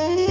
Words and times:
Mm-hmm. 0.00 0.26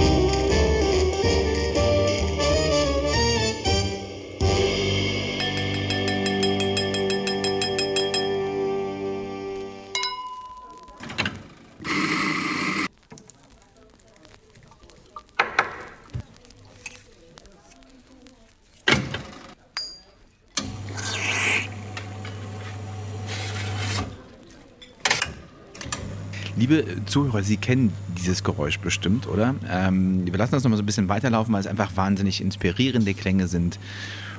Liebe 26.70 27.04
Zuhörer, 27.04 27.42
Sie 27.42 27.56
kennen 27.56 27.92
dieses 28.16 28.44
Geräusch 28.44 28.78
bestimmt, 28.78 29.26
oder? 29.26 29.56
Ähm, 29.68 30.24
wir 30.24 30.38
lassen 30.38 30.52
das 30.52 30.62
nochmal 30.62 30.76
so 30.76 30.84
ein 30.84 30.86
bisschen 30.86 31.08
weiterlaufen, 31.08 31.52
weil 31.52 31.58
es 31.60 31.66
einfach 31.66 31.96
wahnsinnig 31.96 32.40
inspirierende 32.40 33.12
Klänge 33.12 33.48
sind 33.48 33.80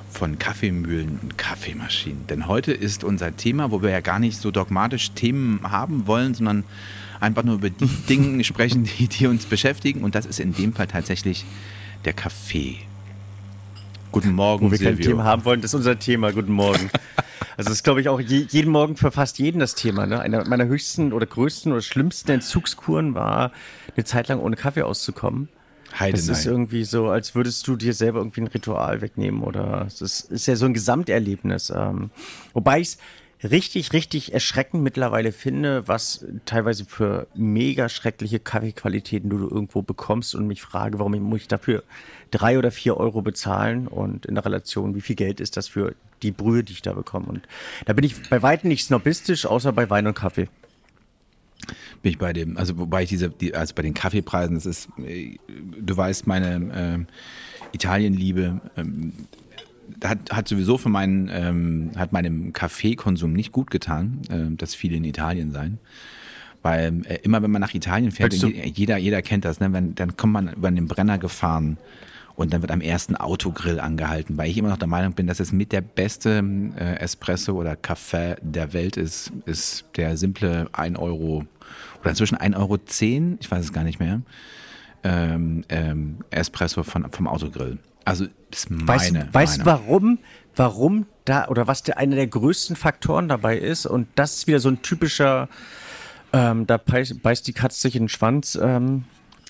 von 0.09 0.39
Kaffeemühlen 0.39 1.19
und 1.21 1.37
Kaffeemaschinen. 1.37 2.27
Denn 2.27 2.47
heute 2.47 2.71
ist 2.71 3.03
unser 3.03 3.35
Thema, 3.35 3.69
wo 3.71 3.81
wir 3.81 3.89
ja 3.89 3.99
gar 3.99 4.17
nicht 4.17 4.39
so 4.39 4.49
dogmatisch 4.49 5.11
Themen 5.11 5.59
haben 5.63 6.07
wollen, 6.07 6.33
sondern 6.33 6.63
einfach 7.19 7.43
nur 7.43 7.55
über 7.55 7.69
die 7.69 7.85
Dinge 8.09 8.45
sprechen, 8.45 8.85
die, 8.85 9.09
die 9.09 9.27
uns 9.27 9.45
beschäftigen. 9.45 10.01
Und 10.01 10.15
das 10.15 10.25
ist 10.25 10.39
in 10.39 10.53
dem 10.53 10.71
Fall 10.71 10.87
tatsächlich 10.87 11.43
der 12.05 12.13
Kaffee. 12.13 12.77
Guten 14.13 14.31
Morgen, 14.31 14.67
Wo 14.67 14.71
wir 14.71 14.77
Silvio. 14.77 14.95
kein 14.95 15.05
Thema 15.05 15.23
haben 15.25 15.43
wollen, 15.43 15.59
das 15.59 15.71
ist 15.71 15.75
unser 15.75 15.99
Thema. 15.99 16.31
Guten 16.31 16.53
Morgen. 16.53 16.89
Also 17.57 17.69
das 17.69 17.79
ist, 17.79 17.83
glaube 17.83 18.01
ich, 18.01 18.09
auch 18.09 18.19
je, 18.19 18.45
jeden 18.49 18.71
Morgen 18.71 18.95
für 18.95 19.11
fast 19.11 19.39
jeden 19.39 19.59
das 19.59 19.75
Thema. 19.75 20.05
Ne? 20.05 20.19
Einer 20.19 20.47
meiner 20.47 20.65
höchsten 20.65 21.13
oder 21.13 21.25
größten 21.25 21.71
oder 21.71 21.81
schlimmsten 21.81 22.31
Entzugskuren 22.31 23.13
war, 23.15 23.51
eine 23.95 24.05
Zeit 24.05 24.27
lang 24.27 24.39
ohne 24.39 24.55
Kaffee 24.55 24.83
auszukommen. 24.83 25.49
Heide 25.99 26.13
Das 26.13 26.27
ist 26.27 26.45
nein. 26.45 26.53
irgendwie 26.53 26.83
so, 26.85 27.09
als 27.09 27.35
würdest 27.35 27.67
du 27.67 27.75
dir 27.75 27.93
selber 27.93 28.19
irgendwie 28.19 28.41
ein 28.41 28.47
Ritual 28.47 29.01
wegnehmen 29.01 29.43
oder 29.43 29.85
es 29.87 30.01
ist, 30.01 30.31
ist 30.31 30.45
ja 30.45 30.55
so 30.55 30.65
ein 30.65 30.73
Gesamterlebnis. 30.73 31.71
Ähm, 31.75 32.11
wobei 32.53 32.79
ich 32.79 32.89
es 32.89 32.97
richtig, 33.43 33.93
richtig 33.93 34.33
erschreckend 34.33 34.83
mittlerweile 34.83 35.31
finde, 35.31 35.87
was 35.87 36.25
teilweise 36.45 36.85
für 36.85 37.27
mega 37.33 37.89
schreckliche 37.89 38.39
Kaffeequalitäten 38.39 39.29
du 39.29 39.37
irgendwo 39.37 39.81
bekommst 39.81 40.35
und 40.35 40.47
mich 40.47 40.61
frage, 40.61 40.99
warum 40.99 41.17
muss 41.19 41.41
ich 41.41 41.47
dafür 41.47 41.83
drei 42.29 42.57
oder 42.57 42.71
vier 42.71 42.97
Euro 42.97 43.21
bezahlen 43.21 43.87
und 43.87 44.25
in 44.25 44.35
der 44.35 44.45
Relation, 44.45 44.95
wie 44.95 45.01
viel 45.01 45.15
Geld 45.15 45.39
ist 45.39 45.57
das 45.57 45.67
für 45.67 45.95
die 46.21 46.31
Brühe, 46.31 46.63
die 46.63 46.73
ich 46.73 46.81
da 46.81 46.93
bekomme. 46.93 47.27
Und 47.27 47.47
da 47.85 47.93
bin 47.93 48.05
ich 48.05 48.29
bei 48.29 48.41
weitem 48.41 48.69
nicht 48.69 48.85
snobistisch, 48.85 49.45
außer 49.45 49.73
bei 49.73 49.89
Wein 49.89 50.07
und 50.07 50.13
Kaffee. 50.13 50.47
bin 52.01 52.11
ich 52.11 52.17
bei 52.17 52.33
dem, 52.33 52.57
also 52.57 52.77
wobei 52.77 53.03
ich 53.03 53.09
diese, 53.09 53.29
die, 53.29 53.55
also 53.55 53.73
bei 53.73 53.81
den 53.81 53.93
Kaffeepreisen, 53.93 54.55
das 54.55 54.65
ist, 54.65 54.89
äh, 54.97 55.37
du 55.47 55.97
weißt, 55.97 56.27
meine 56.27 57.07
äh, 57.07 57.73
Italienliebe 57.73 58.61
ähm, 58.77 59.13
hat, 60.03 60.31
hat 60.31 60.47
sowieso 60.47 60.77
für 60.77 60.89
meinen, 60.89 61.29
ähm, 61.31 61.91
hat 61.95 62.11
meinem 62.11 62.53
Kaffeekonsum 62.53 63.33
nicht 63.33 63.51
gut 63.51 63.71
getan, 63.71 64.21
äh, 64.29 64.55
dass 64.55 64.75
viele 64.75 64.97
in 64.97 65.03
Italien 65.03 65.51
seien. 65.51 65.79
Weil 66.61 67.01
äh, 67.05 67.19
immer 67.23 67.41
wenn 67.41 67.51
man 67.51 67.61
nach 67.61 67.73
Italien 67.73 68.11
fährt, 68.11 68.33
jeder, 68.33 68.97
jeder 68.97 69.21
kennt 69.21 69.45
das, 69.45 69.59
ne? 69.59 69.73
wenn, 69.73 69.95
dann 69.95 70.15
kommt 70.15 70.33
man 70.33 70.53
über 70.53 70.69
den 70.71 70.87
Brenner 70.87 71.17
gefahren 71.17 71.77
und 72.35 72.53
dann 72.53 72.61
wird 72.61 72.71
am 72.71 72.81
ersten 72.81 73.15
Autogrill 73.15 73.79
angehalten, 73.79 74.37
weil 74.37 74.49
ich 74.49 74.57
immer 74.57 74.69
noch 74.69 74.77
der 74.77 74.87
Meinung 74.87 75.13
bin, 75.13 75.27
dass 75.27 75.39
es 75.39 75.51
mit 75.51 75.71
der 75.71 75.81
beste 75.81 76.43
äh, 76.77 76.95
Espresso 76.99 77.53
oder 77.53 77.75
Kaffee 77.75 78.35
der 78.41 78.73
Welt 78.73 78.97
ist, 78.97 79.31
ist 79.45 79.85
der 79.95 80.17
simple 80.17 80.67
1 80.71 80.97
Euro 80.97 81.45
oder 82.01 82.09
inzwischen 82.09 82.37
1,10 82.37 82.57
Euro, 82.57 82.79
ich 83.39 83.51
weiß 83.51 83.65
es 83.65 83.73
gar 83.73 83.83
nicht 83.83 83.99
mehr, 83.99 84.21
ähm, 85.03 85.63
ähm, 85.69 86.17
Espresso 86.29 86.83
von, 86.83 87.11
vom 87.11 87.27
Autogrill. 87.27 87.77
Also 88.05 88.25
das 88.49 88.61
ist 88.61 88.69
meine 88.71 88.87
Weißt, 88.87 89.33
weißt 89.33 89.61
du, 89.61 89.65
Meinung. 89.65 89.83
warum, 89.87 90.19
warum 90.55 91.05
da 91.25 91.47
oder 91.47 91.67
was 91.67 91.83
der 91.83 91.97
einer 91.97 92.15
der 92.15 92.27
größten 92.27 92.75
Faktoren 92.75 93.27
dabei 93.29 93.57
ist? 93.57 93.85
Und 93.85 94.07
das 94.15 94.35
ist 94.37 94.47
wieder 94.47 94.59
so 94.59 94.69
ein 94.69 94.81
typischer, 94.81 95.47
ähm, 96.33 96.65
da 96.67 96.77
beißt, 96.77 97.21
beißt 97.21 97.47
die 97.47 97.53
Katze 97.53 97.79
sich 97.81 97.95
in 97.95 98.03
den 98.03 98.09
Schwanz. 98.09 98.57
Ähm, 98.61 99.03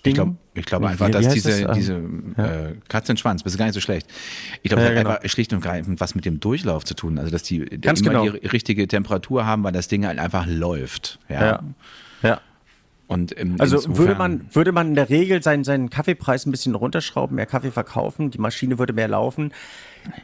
Ding. 0.06 0.12
Ich 0.14 0.16
glaube 0.16 0.36
ich 0.56 0.66
glaub 0.66 0.82
Wie- 0.82 0.88
einfach, 0.88 1.08
wie 1.08 1.12
dass 1.12 1.26
heißt 1.28 1.36
diese, 1.36 1.64
das? 1.64 1.78
diese 1.78 1.94
Ähm, 1.94 2.34
äh, 2.36 2.74
Katze 2.90 3.12
in 3.14 3.18
Schwanz, 3.18 3.44
das 3.44 3.54
ist 3.54 3.60
gar 3.60 3.66
nicht 3.66 3.76
so 3.76 3.80
schlecht. 3.82 4.08
Ich 4.64 4.70
glaube, 4.70 4.82
Ja, 4.82 4.90
das 4.90 4.98
hat 4.98 5.04
genau. 5.06 5.16
einfach 5.18 5.30
schlicht 5.30 5.54
und 5.54 5.62
greifend 5.62 6.00
was 6.02 6.16
mit 6.16 6.26
dem 6.26 6.40
Durchlauf 6.40 6.84
zu 6.86 6.96
tun. 6.96 7.20
Also, 7.20 7.30
dass 7.32 7.44
die 7.44 7.60
Ganz 7.60 8.02
immer 8.02 8.22
genau. 8.24 8.32
die 8.38 8.48
richtige 8.48 8.88
Temperatur 8.88 9.46
haben, 9.46 9.64
weil 9.64 9.72
das 9.74 9.88
Ding 9.88 10.06
halt 10.08 10.18
einfach 10.20 10.48
läuft. 10.48 11.20
Ja. 11.30 11.42
Ja. 11.46 11.64
ja. 12.24 12.42
Und 13.12 13.34
im, 13.34 13.60
Also 13.60 13.76
insofern- 13.76 13.98
würde 13.98 14.16
man, 14.16 14.42
würde 14.54 14.72
man 14.72 14.88
in 14.88 14.96
der 14.96 15.10
Regel 15.10 15.44
seinen, 15.44 15.66
seinen 15.66 15.90
Kaffeepreis 15.90 16.46
ein 16.46 16.52
bisschen 16.52 16.76
runterschrauben, 16.76 17.36
mehr 17.36 17.46
Kaffee 17.46 17.72
verkaufen, 17.72 18.32
die 18.32 18.38
Maschine 18.38 18.80
würde 18.80 18.94
mehr 18.94 19.10
laufen. 19.10 19.52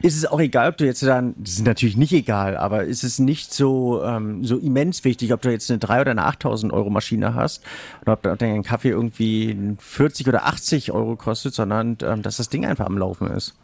Ist 0.00 0.16
es 0.16 0.24
auch 0.24 0.40
egal, 0.40 0.70
ob 0.70 0.78
du 0.78 0.86
jetzt 0.86 1.02
dann, 1.02 1.34
das 1.36 1.52
ist 1.52 1.66
natürlich 1.66 1.98
nicht 1.98 2.12
egal, 2.14 2.56
aber 2.56 2.84
ist 2.84 3.04
es 3.04 3.18
nicht 3.18 3.52
so, 3.52 4.02
ähm, 4.02 4.42
so 4.42 4.56
immens 4.56 5.04
wichtig, 5.04 5.34
ob 5.34 5.42
du 5.42 5.50
jetzt 5.50 5.70
eine 5.70 5.78
3 5.78 6.00
oder 6.00 6.12
eine 6.12 6.24
8000 6.24 6.72
Euro 6.72 6.88
Maschine 6.88 7.34
hast 7.34 7.62
oder 8.02 8.14
ob 8.14 8.26
ob 8.26 8.38
dein 8.38 8.62
Kaffee 8.62 8.88
irgendwie 8.88 9.76
40 9.78 10.26
oder 10.26 10.46
80 10.46 10.90
Euro 10.90 11.14
kostet, 11.16 11.54
sondern 11.54 11.98
ähm, 12.02 12.22
dass 12.22 12.38
das 12.38 12.48
Ding 12.48 12.64
einfach 12.64 12.86
am 12.86 12.96
Laufen 12.96 13.28
ist. 13.30 13.54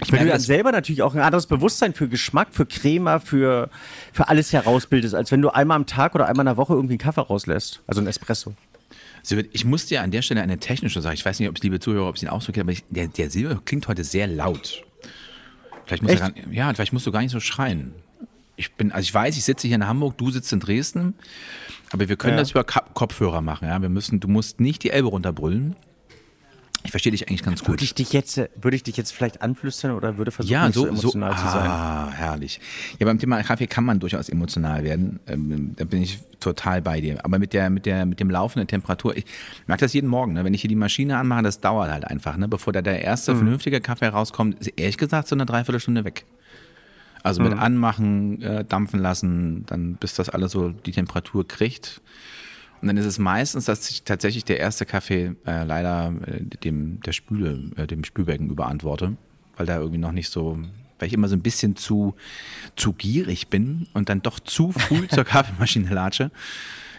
Ich 0.00 0.10
Wenn 0.10 0.16
merke 0.16 0.26
du 0.26 0.32
dann 0.32 0.40
selber 0.40 0.72
natürlich 0.72 1.02
auch 1.02 1.14
ein 1.14 1.20
anderes 1.20 1.46
Bewusstsein 1.46 1.94
für 1.94 2.08
Geschmack, 2.08 2.48
für 2.50 2.66
Crema, 2.66 3.20
für, 3.20 3.70
für 4.12 4.28
alles 4.28 4.52
herausbildest, 4.52 5.14
als 5.14 5.30
wenn 5.30 5.42
du 5.42 5.50
einmal 5.50 5.76
am 5.76 5.86
Tag 5.86 6.14
oder 6.14 6.26
einmal 6.26 6.44
in 6.44 6.48
der 6.48 6.56
Woche 6.56 6.72
irgendwie 6.74 6.94
einen 6.94 6.98
Kaffee 6.98 7.20
rauslässt. 7.20 7.82
Also 7.86 8.00
ein 8.00 8.06
Espresso. 8.06 8.54
Ich 9.52 9.64
muss 9.64 9.86
dir 9.86 10.02
an 10.02 10.10
der 10.10 10.22
Stelle 10.22 10.42
eine 10.42 10.58
technische 10.58 11.00
Sache, 11.00 11.14
ich 11.14 11.24
weiß 11.24 11.38
nicht, 11.38 11.48
ob 11.48 11.56
es 11.56 11.62
liebe 11.62 11.78
Zuhörer, 11.78 12.08
ob 12.08 12.16
es 12.16 12.22
ihn 12.22 12.28
auch 12.28 12.42
so 12.42 12.50
geht, 12.50 12.62
aber 12.62 12.72
ich, 12.72 12.82
der, 12.90 13.06
der 13.06 13.30
Silvio 13.30 13.60
klingt 13.64 13.86
heute 13.86 14.02
sehr 14.02 14.26
laut. 14.26 14.82
Vielleicht 15.86 16.02
muss 16.02 16.12
Echt? 16.12 16.20
gar, 16.20 16.32
ja, 16.50 16.74
vielleicht 16.74 16.92
musst 16.92 17.06
du 17.06 17.12
gar 17.12 17.20
nicht 17.22 17.30
so 17.30 17.38
schreien. 17.38 17.92
Ich 18.56 18.74
bin, 18.74 18.90
also 18.90 19.04
ich 19.04 19.14
weiß, 19.14 19.36
ich 19.36 19.44
sitze 19.44 19.68
hier 19.68 19.76
in 19.76 19.86
Hamburg, 19.86 20.18
du 20.18 20.30
sitzt 20.32 20.52
in 20.52 20.58
Dresden, 20.58 21.14
aber 21.92 22.08
wir 22.08 22.16
können 22.16 22.34
Ja. 22.34 22.40
das 22.40 22.50
über 22.50 22.64
Kopfhörer 22.64 23.40
machen, 23.40 23.68
ja. 23.68 23.80
Wir 23.80 23.88
müssen, 23.88 24.18
du 24.18 24.26
musst 24.26 24.58
nicht 24.60 24.82
die 24.82 24.90
Elbe 24.90 25.08
runterbrüllen. 25.08 25.76
Ich 26.84 26.90
verstehe 26.90 27.12
dich 27.12 27.28
eigentlich 27.28 27.42
ganz 27.44 27.60
gut. 27.60 27.68
Würde 27.70 27.84
ich 27.84 27.94
dich 27.94 28.12
jetzt, 28.12 28.38
äh, 28.38 28.48
würde 28.60 28.76
ich 28.76 28.82
dich 28.82 28.96
jetzt 28.96 29.12
vielleicht 29.12 29.40
anflüstern 29.40 29.92
oder 29.92 30.16
würde 30.18 30.30
versuchen, 30.32 30.52
ja, 30.52 30.66
nicht 30.66 30.74
so, 30.74 30.80
so, 30.80 30.86
so 30.86 30.90
emotional 30.90 31.36
zu 31.36 31.48
sein? 31.48 31.70
ah, 31.70 32.10
herrlich. 32.12 32.60
Ja, 32.98 33.06
beim 33.06 33.18
Thema 33.18 33.40
Kaffee 33.42 33.66
kann 33.68 33.84
man 33.84 34.00
durchaus 34.00 34.28
emotional 34.28 34.82
werden. 34.84 35.20
Ähm, 35.28 35.74
da 35.76 35.84
bin 35.84 36.02
ich 36.02 36.18
total 36.40 36.82
bei 36.82 37.00
dir. 37.00 37.24
Aber 37.24 37.38
mit 37.38 37.52
der, 37.52 37.70
mit 37.70 37.86
der, 37.86 38.04
mit 38.04 38.18
dem 38.18 38.30
laufenden 38.30 38.66
Temperatur, 38.66 39.16
ich 39.16 39.24
merke 39.68 39.84
das 39.84 39.92
jeden 39.92 40.08
Morgen, 40.08 40.32
ne? 40.32 40.44
wenn 40.44 40.54
ich 40.54 40.60
hier 40.60 40.68
die 40.68 40.74
Maschine 40.74 41.16
anmache, 41.18 41.42
das 41.42 41.60
dauert 41.60 41.90
halt 41.90 42.04
einfach, 42.04 42.36
ne? 42.36 42.48
Bevor 42.48 42.72
da 42.72 42.82
der 42.82 42.94
Mhm. 42.98 43.04
erste 43.04 43.36
vernünftige 43.36 43.80
Kaffee 43.80 44.06
rauskommt, 44.08 44.58
ist 44.60 44.68
ehrlich 44.76 44.98
gesagt 44.98 45.28
so 45.28 45.36
eine 45.36 45.46
Dreiviertelstunde 45.46 46.04
weg. 46.04 46.24
Also 47.22 47.40
Mhm. 47.40 47.50
mit 47.50 47.58
anmachen, 47.58 48.42
äh, 48.42 48.64
dampfen 48.64 48.98
lassen, 48.98 49.64
dann 49.66 49.94
bis 49.94 50.14
das 50.14 50.28
alles 50.28 50.50
so 50.50 50.70
die 50.70 50.90
Temperatur 50.90 51.46
kriegt. 51.46 52.00
Und 52.82 52.88
dann 52.88 52.96
ist 52.96 53.06
es 53.06 53.20
meistens, 53.20 53.66
dass 53.66 53.86
sich 53.86 54.02
tatsächlich 54.02 54.44
der 54.44 54.58
erste 54.58 54.84
Kaffee 54.84 55.36
äh, 55.46 55.62
leider 55.62 56.12
äh, 56.26 56.42
dem 56.42 57.00
der 57.02 57.12
Spüle, 57.12 57.70
äh, 57.76 57.86
dem 57.86 58.02
Spülbecken 58.02 58.50
überantworte, 58.50 59.16
weil 59.56 59.66
da 59.66 59.78
irgendwie 59.78 59.98
noch 59.98 60.10
nicht 60.10 60.28
so, 60.30 60.58
weil 60.98 61.06
ich 61.06 61.14
immer 61.14 61.28
so 61.28 61.36
ein 61.36 61.42
bisschen 61.42 61.76
zu 61.76 62.16
zu 62.74 62.92
gierig 62.92 63.46
bin 63.46 63.86
und 63.94 64.08
dann 64.08 64.20
doch 64.20 64.40
zu 64.40 64.72
früh 64.72 65.06
zur 65.06 65.22
Kaffeemaschine 65.24 65.90
latsche, 65.94 66.32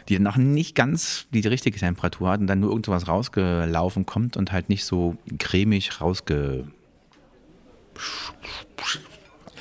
die 0.07 0.19
noch 0.19 0.37
nicht 0.37 0.73
ganz 0.73 1.27
die 1.33 1.45
richtige 1.45 1.77
Temperatur 1.77 2.29
hat 2.29 2.39
und 2.39 2.47
dann 2.47 2.61
nur 2.61 2.69
irgendwas 2.69 3.09
rausgelaufen 3.09 4.05
kommt 4.05 4.37
und 4.37 4.53
halt 4.53 4.69
nicht 4.69 4.85
so 4.85 5.17
cremig 5.37 5.99
rausge 5.99 6.65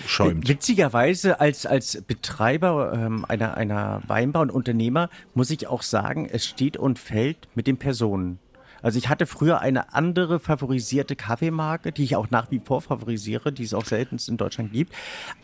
schäumt. 0.06 0.48
Witzigerweise 0.48 1.40
als, 1.40 1.66
als 1.66 2.02
Betreiber 2.02 2.92
ähm, 2.94 3.24
einer, 3.28 3.56
einer 3.56 4.02
Weinbau 4.06 4.40
und 4.40 4.50
Unternehmer 4.50 5.08
muss 5.34 5.50
ich 5.50 5.66
auch 5.66 5.82
sagen, 5.82 6.28
es 6.30 6.46
steht 6.46 6.76
und 6.76 6.98
fällt 6.98 7.48
mit 7.54 7.66
den 7.66 7.76
Personen. 7.76 8.38
Also 8.82 8.98
ich 8.98 9.08
hatte 9.08 9.26
früher 9.26 9.60
eine 9.60 9.94
andere 9.94 10.40
favorisierte 10.40 11.14
Kaffeemarke, 11.14 11.92
die 11.92 12.02
ich 12.02 12.16
auch 12.16 12.30
nach 12.30 12.50
wie 12.50 12.60
vor 12.62 12.82
favorisiere, 12.82 13.52
die 13.52 13.62
es 13.62 13.74
auch 13.74 13.84
seltenst 13.84 14.28
in 14.28 14.36
Deutschland 14.36 14.72
gibt. 14.72 14.92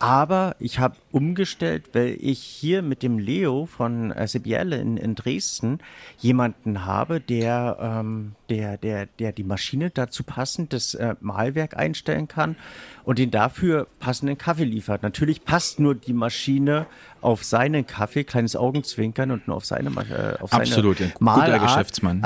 Aber 0.00 0.56
ich 0.58 0.80
habe 0.80 0.96
umgestellt, 1.12 1.90
weil 1.92 2.16
ich 2.20 2.40
hier 2.40 2.82
mit 2.82 3.02
dem 3.02 3.18
Leo 3.18 3.66
von 3.66 4.10
äh, 4.10 4.26
Sebielle 4.26 4.78
in, 4.78 4.96
in 4.96 5.14
Dresden 5.14 5.78
jemanden 6.18 6.84
habe, 6.84 7.20
der, 7.20 7.78
ähm, 7.80 8.32
der, 8.48 8.78
der, 8.78 9.06
der 9.06 9.32
die 9.32 9.44
Maschine 9.44 9.90
dazu 9.90 10.22
passend 10.22 10.72
das 10.72 10.94
äh, 10.94 11.14
Mahlwerk 11.20 11.76
einstellen 11.76 12.28
kann 12.28 12.56
und 13.04 13.18
den 13.18 13.30
dafür 13.30 13.86
passenden 14.00 14.38
Kaffee 14.38 14.64
liefert. 14.64 15.02
Natürlich 15.02 15.44
passt 15.44 15.80
nur 15.80 15.94
die 15.94 16.12
Maschine 16.12 16.86
auf 17.20 17.44
seinen 17.44 17.86
Kaffee, 17.86 18.24
kleines 18.24 18.56
Augenzwinkern 18.56 19.30
und 19.30 19.48
nur 19.48 19.56
auf 19.56 19.64
seine, 19.64 19.90
äh, 19.90 20.40
auf 20.40 20.50
seine 20.50 20.62
Absolut, 20.62 21.00
ein 21.00 21.12
guter. 21.18 21.58
Geschäftsmann. 21.58 22.24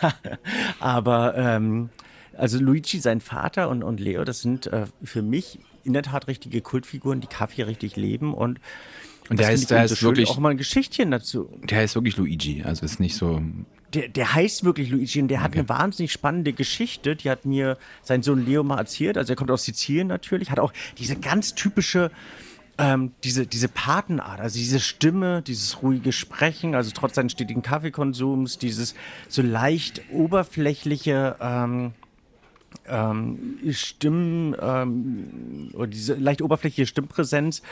Aber 0.80 1.36
ähm, 1.36 1.90
also 2.36 2.58
Luigi, 2.58 2.98
sein 2.98 3.20
Vater 3.20 3.68
und, 3.68 3.82
und 3.82 4.00
Leo, 4.00 4.24
das 4.24 4.40
sind 4.40 4.66
äh, 4.66 4.86
für 5.02 5.22
mich 5.22 5.58
in 5.84 5.92
der 5.92 6.02
Tat 6.02 6.26
richtige 6.26 6.60
Kultfiguren, 6.60 7.20
die 7.20 7.28
Kaffee 7.28 7.62
richtig 7.62 7.96
leben 7.96 8.34
und 8.34 8.60
Und 9.28 9.38
der 9.38 9.52
ist, 9.52 9.70
der 9.70 9.84
ist 9.84 10.02
wirklich, 10.02 10.28
auch 10.28 10.38
mal 10.38 10.50
ein 10.50 10.56
Geschichtchen 10.56 11.10
dazu. 11.10 11.48
der 11.62 11.84
ist 11.84 11.94
wirklich 11.94 12.16
Luigi. 12.16 12.62
Also 12.64 12.84
ist 12.84 13.00
nicht 13.00 13.16
so, 13.16 13.40
der, 13.94 14.08
der 14.08 14.34
heißt 14.34 14.64
wirklich 14.64 14.90
Luigi 14.90 15.20
und 15.20 15.28
der 15.28 15.42
hat 15.42 15.54
eine 15.54 15.68
wahnsinnig 15.68 16.12
spannende 16.12 16.52
Geschichte. 16.52 17.16
Die 17.16 17.30
hat 17.30 17.44
mir 17.44 17.78
sein 18.02 18.22
Sohn 18.22 18.44
Leo 18.44 18.62
mal 18.62 18.78
erzählt. 18.78 19.16
Also 19.16 19.32
er 19.32 19.36
kommt 19.36 19.50
aus 19.50 19.64
Sizilien 19.64 20.08
natürlich, 20.08 20.50
hat 20.50 20.58
auch 20.58 20.72
diese 20.98 21.16
ganz 21.16 21.54
typische, 21.54 22.10
ähm, 22.78 23.12
diese, 23.24 23.46
diese 23.46 23.68
Patenart, 23.68 24.40
also 24.40 24.58
diese 24.58 24.80
Stimme, 24.80 25.42
dieses 25.42 25.82
ruhige 25.82 26.12
Sprechen, 26.12 26.74
also 26.74 26.90
trotz 26.92 27.14
seines 27.14 27.32
stetigen 27.32 27.62
Kaffeekonsums, 27.62 28.58
dieses 28.58 28.94
so 29.28 29.42
leicht 29.42 30.02
oberflächliche, 30.10 31.36
ähm, 31.40 31.92
ähm, 32.88 33.58
Stimmen 33.70 34.56
ähm, 34.60 35.70
oder 35.74 35.86
diese 35.86 36.14
leicht 36.14 36.42
oberflächliche 36.42 36.86
Stimmpräsenz. 36.86 37.62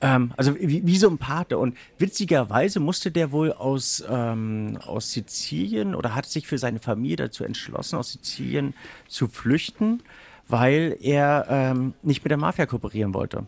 Ähm, 0.00 0.32
also 0.36 0.54
wie, 0.58 0.86
wie, 0.86 0.96
so 0.96 1.08
ein 1.08 1.18
Pate. 1.18 1.58
Und 1.58 1.76
witzigerweise 1.98 2.80
musste 2.80 3.10
der 3.10 3.32
wohl 3.32 3.52
aus, 3.52 4.04
ähm, 4.08 4.78
aus 4.84 5.12
Sizilien 5.12 5.94
oder 5.94 6.14
hat 6.14 6.26
sich 6.26 6.46
für 6.46 6.58
seine 6.58 6.78
Familie 6.78 7.16
dazu 7.16 7.44
entschlossen, 7.44 7.96
aus 7.96 8.12
Sizilien 8.12 8.74
zu 9.08 9.28
flüchten, 9.28 10.02
weil 10.48 10.96
er 11.00 11.46
ähm, 11.48 11.94
nicht 12.02 12.24
mit 12.24 12.30
der 12.30 12.38
Mafia 12.38 12.66
kooperieren 12.66 13.14
wollte. 13.14 13.46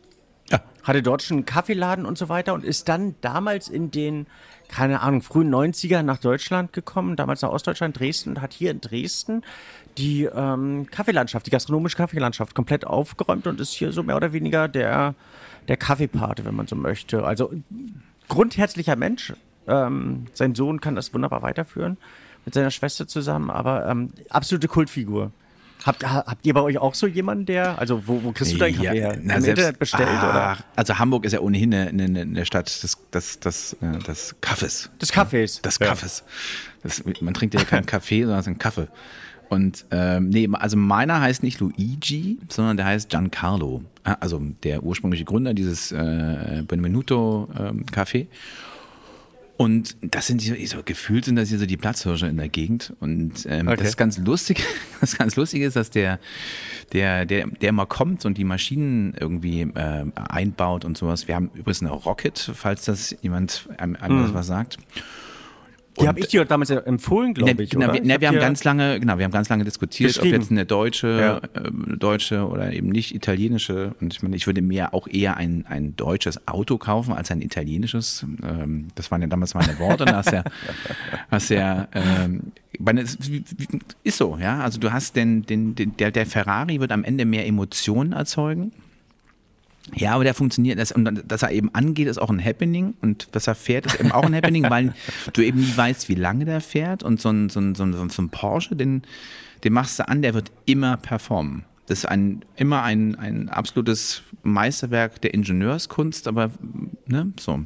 Ja. 0.50 0.62
Hatte 0.82 1.02
dort 1.02 1.22
schon 1.22 1.38
einen 1.38 1.46
Kaffeeladen 1.46 2.06
und 2.06 2.16
so 2.16 2.28
weiter 2.28 2.54
und 2.54 2.64
ist 2.64 2.88
dann 2.88 3.14
damals 3.20 3.68
in 3.68 3.90
den, 3.90 4.26
keine 4.68 5.00
Ahnung, 5.00 5.22
frühen 5.22 5.52
90er 5.52 6.02
nach 6.02 6.18
Deutschland 6.18 6.72
gekommen, 6.72 7.16
damals 7.16 7.42
nach 7.42 7.50
Ostdeutschland, 7.50 7.98
Dresden 7.98 8.30
und 8.30 8.40
hat 8.40 8.52
hier 8.52 8.70
in 8.70 8.80
Dresden 8.80 9.42
die 9.96 10.24
ähm, 10.24 10.86
Kaffeelandschaft, 10.90 11.46
die 11.46 11.50
gastronomische 11.50 11.96
Kaffeelandschaft 11.96 12.54
komplett 12.54 12.86
aufgeräumt 12.86 13.46
und 13.46 13.60
ist 13.60 13.72
hier 13.72 13.92
so 13.92 14.02
mehr 14.02 14.16
oder 14.16 14.32
weniger 14.32 14.68
der, 14.68 15.14
der 15.66 15.76
Kaffeepate, 15.76 16.44
wenn 16.44 16.54
man 16.54 16.66
so 16.66 16.76
möchte. 16.76 17.24
Also 17.24 17.52
grundherzlicher 18.28 18.96
Mensch. 18.96 19.32
Ähm, 19.66 20.26
sein 20.32 20.54
Sohn 20.54 20.80
kann 20.80 20.94
das 20.94 21.12
wunderbar 21.12 21.42
weiterführen 21.42 21.98
mit 22.44 22.54
seiner 22.54 22.70
Schwester 22.70 23.06
zusammen, 23.06 23.50
aber 23.50 23.86
ähm, 23.86 24.10
absolute 24.30 24.68
Kultfigur. 24.68 25.32
Habt, 25.88 26.06
habt 26.06 26.44
ihr 26.44 26.52
bei 26.52 26.60
euch 26.60 26.76
auch 26.76 26.94
so 26.94 27.06
jemanden, 27.06 27.46
der, 27.46 27.78
also 27.78 28.06
wo, 28.06 28.22
wo 28.22 28.32
kriegst 28.32 28.52
du 28.52 28.58
deinen 28.58 28.74
Kaffee 28.74 28.84
ja, 28.84 28.92
her? 28.92 29.14
Im 29.14 29.30
Internet 29.30 29.78
bestellt 29.78 30.06
ah, 30.10 30.28
oder? 30.28 30.58
Also 30.76 30.98
Hamburg 30.98 31.24
ist 31.24 31.32
ja 31.32 31.40
ohnehin 31.40 31.72
eine, 31.72 31.88
eine, 31.88 32.20
eine 32.20 32.44
Stadt 32.44 32.66
des, 32.82 32.98
des, 33.10 33.40
des, 33.40 33.72
äh, 33.80 33.98
des 34.06 34.36
Kaffees. 34.42 34.90
Des 35.00 35.10
Kaffees. 35.10 35.62
Des 35.62 35.78
Kaffees. 35.78 36.24
Das, 36.82 37.02
man 37.22 37.32
trinkt 37.32 37.54
ja 37.54 37.64
keinen 37.64 37.86
Kaffee, 37.86 38.20
sondern 38.20 38.40
es 38.40 38.46
ist 38.46 38.52
ein 38.52 38.58
Kaffee. 38.58 38.88
Und 39.48 39.86
ähm, 39.90 40.28
nee, 40.28 40.46
also 40.52 40.76
meiner 40.76 41.22
heißt 41.22 41.42
nicht 41.42 41.58
Luigi, 41.60 42.38
sondern 42.50 42.76
der 42.76 42.84
heißt 42.84 43.08
Giancarlo. 43.08 43.82
Ah, 44.04 44.18
also 44.20 44.42
der 44.62 44.82
ursprüngliche 44.82 45.24
Gründer 45.24 45.54
dieses 45.54 45.90
äh, 45.90 46.62
Benvenuto 46.68 47.48
ähm. 47.58 47.86
Und 49.58 49.96
das 50.02 50.28
sind 50.28 50.40
die, 50.40 50.66
so 50.66 50.84
gefühlt 50.84 51.24
sind 51.24 51.34
das 51.34 51.48
hier 51.48 51.58
so 51.58 51.66
die 51.66 51.76
Platzhirsche 51.76 52.28
in 52.28 52.36
der 52.36 52.48
Gegend. 52.48 52.94
Und 53.00 53.44
ähm, 53.48 53.66
okay. 53.66 53.76
das 53.78 53.88
ist 53.88 53.96
ganz 53.96 54.16
lustig. 54.16 54.64
Das 55.00 55.18
ganz 55.18 55.34
lustige 55.34 55.66
ist, 55.66 55.74
dass 55.74 55.90
der, 55.90 56.20
der, 56.92 57.26
der, 57.26 57.48
der 57.48 57.72
mal 57.72 57.86
kommt 57.86 58.24
und 58.24 58.38
die 58.38 58.44
Maschinen 58.44 59.14
irgendwie 59.18 59.62
äh, 59.62 60.04
einbaut 60.14 60.84
und 60.84 60.96
sowas. 60.96 61.26
Wir 61.26 61.34
haben 61.34 61.50
übrigens 61.54 61.82
eine 61.82 61.90
Rocket, 61.90 62.52
falls 62.54 62.84
das 62.84 63.16
jemand 63.20 63.68
einem 63.78 63.96
anderes 63.96 64.30
mhm. 64.30 64.34
was 64.34 64.46
sagt. 64.46 64.78
Die 66.00 66.08
habe 66.08 66.20
ich 66.20 66.28
dir 66.28 66.44
damals 66.44 66.70
empfohlen, 66.70 67.34
glaube 67.34 67.54
ne, 67.54 67.62
ich. 67.62 67.72
Na, 67.72 67.92
wir, 67.92 68.00
na, 68.04 68.20
wir 68.20 68.28
haben 68.28 68.38
ganz 68.38 68.64
lange, 68.64 69.00
genau, 69.00 69.18
wir 69.18 69.24
haben 69.24 69.32
ganz 69.32 69.48
lange 69.48 69.64
diskutiert, 69.64 70.18
ob 70.18 70.24
jetzt 70.24 70.50
eine 70.50 70.64
deutsche, 70.66 71.08
ja. 71.54 71.60
äh, 71.60 71.70
deutsche 71.96 72.46
oder 72.46 72.72
eben 72.72 72.88
nicht 72.88 73.14
italienische. 73.14 73.94
Und 74.00 74.14
ich 74.14 74.22
meine, 74.22 74.36
ich 74.36 74.46
würde 74.46 74.62
mir 74.62 74.94
auch 74.94 75.06
eher 75.06 75.36
ein, 75.36 75.64
ein 75.68 75.96
deutsches 75.96 76.46
Auto 76.46 76.78
kaufen 76.78 77.12
als 77.12 77.30
ein 77.30 77.42
italienisches. 77.42 78.24
Ähm, 78.42 78.88
das 78.94 79.10
waren 79.10 79.22
ja 79.22 79.28
damals 79.28 79.54
meine 79.54 79.78
Worte. 79.78 80.04
da 80.06 80.16
hast 80.16 80.32
ja, 80.32 80.44
hast 81.30 81.50
ja, 81.50 81.88
ähm, 81.94 82.52
ist 84.04 84.18
so, 84.18 84.38
ja. 84.40 84.60
Also 84.60 84.78
du 84.78 84.92
hast 84.92 85.16
den, 85.16 85.44
den, 85.44 85.74
den 85.74 85.96
der, 85.96 86.10
der 86.10 86.26
Ferrari 86.26 86.80
wird 86.80 86.92
am 86.92 87.04
Ende 87.04 87.24
mehr 87.24 87.46
Emotionen 87.46 88.12
erzeugen 88.12 88.72
ja, 89.94 90.12
aber 90.12 90.24
der 90.24 90.34
funktioniert, 90.34 90.78
das, 90.78 90.92
und 90.92 91.22
dass 91.26 91.42
er 91.42 91.50
eben 91.50 91.74
angeht, 91.74 92.08
ist 92.08 92.18
auch 92.18 92.30
ein 92.30 92.44
Happening 92.44 92.94
und 93.00 93.28
dass 93.32 93.46
er 93.46 93.54
fährt, 93.54 93.86
ist 93.86 94.00
eben 94.00 94.12
auch 94.12 94.24
ein 94.24 94.34
Happening, 94.34 94.68
weil 94.68 94.94
du 95.32 95.42
eben 95.42 95.60
nie 95.60 95.76
weißt, 95.76 96.08
wie 96.08 96.14
lange 96.14 96.44
der 96.44 96.60
fährt 96.60 97.02
und 97.02 97.20
so 97.20 97.30
ein, 97.30 97.48
so 97.48 97.60
ein, 97.60 97.74
so 97.74 97.84
ein, 97.84 98.10
so 98.10 98.22
ein 98.22 98.28
Porsche, 98.30 98.76
den, 98.76 99.02
den 99.64 99.72
machst 99.72 99.98
du 99.98 100.08
an, 100.08 100.22
der 100.22 100.34
wird 100.34 100.50
immer 100.66 100.96
performen. 100.96 101.64
Das 101.86 102.00
ist 102.00 102.04
ein, 102.04 102.44
immer 102.56 102.82
ein, 102.82 103.14
ein 103.14 103.48
absolutes 103.48 104.22
Meisterwerk 104.42 105.20
der 105.22 105.32
Ingenieurskunst, 105.32 106.28
aber 106.28 106.50
ne, 107.06 107.32
so. 107.40 107.64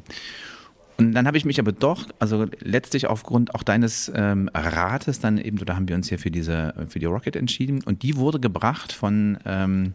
Und 0.97 1.13
dann 1.13 1.27
habe 1.27 1.37
ich 1.37 1.43
mich 1.43 1.59
aber 1.59 1.71
doch, 1.71 2.07
also 2.19 2.45
letztlich 2.59 3.07
aufgrund 3.07 3.55
auch 3.55 3.63
deines 3.63 4.11
ähm, 4.15 4.49
Rates, 4.53 5.19
dann 5.19 5.37
eben, 5.37 5.57
da 5.57 5.75
haben 5.75 5.87
wir 5.87 5.95
uns 5.95 6.09
ja 6.09 6.17
für 6.17 6.31
diese, 6.31 6.73
für 6.87 6.99
die 6.99 7.05
Rocket 7.05 7.35
entschieden 7.35 7.81
und 7.83 8.03
die 8.03 8.15
wurde 8.15 8.39
gebracht 8.39 8.93
von 8.93 9.37
ähm, 9.45 9.93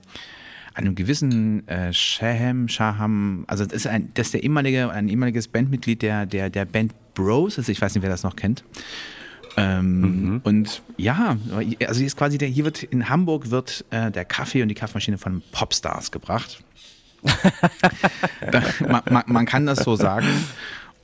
einem 0.79 0.95
gewissen 0.95 1.67
äh, 1.69 1.93
Shaham, 1.93 2.69
Shaham, 2.69 3.45
also 3.47 3.65
das 3.65 3.75
ist, 3.75 3.87
ein, 3.87 4.11
das 4.15 4.29
ist 4.29 4.35
der 4.35 4.45
ehemalige, 4.45 4.91
ein 4.91 5.09
ehemaliges 5.09 5.49
Bandmitglied 5.49 6.03
der, 6.03 6.25
der, 6.25 6.51
der 6.51 6.65
Band 6.65 6.93
Bros, 7.15 7.59
also 7.59 7.71
ich 7.71 7.81
weiß 7.81 7.95
nicht, 7.95 8.03
wer 8.03 8.11
das 8.11 8.23
noch 8.23 8.37
kennt. 8.37 8.65
Ähm, 9.57 10.01
mhm. 10.01 10.41
Und 10.45 10.83
ja, 10.97 11.37
also 11.87 11.99
hier 11.99 12.07
ist 12.07 12.17
quasi 12.17 12.39
der, 12.39 12.49
hier 12.49 12.65
wird 12.65 12.85
in 12.85 13.09
Hamburg 13.09 13.51
wird 13.51 13.85
äh, 13.91 14.13
der 14.13 14.25
Kaffee 14.25 14.63
und 14.63 14.69
die 14.69 14.75
Kaffeemaschine 14.75 15.19
von 15.19 15.43
Popstars 15.51 16.13
gebracht. 16.13 16.63
man, 18.81 19.03
man, 19.11 19.25
man, 19.27 19.47
kann 19.47 19.67
das 19.67 19.81
so 19.81 19.97
sagen. 19.97 20.29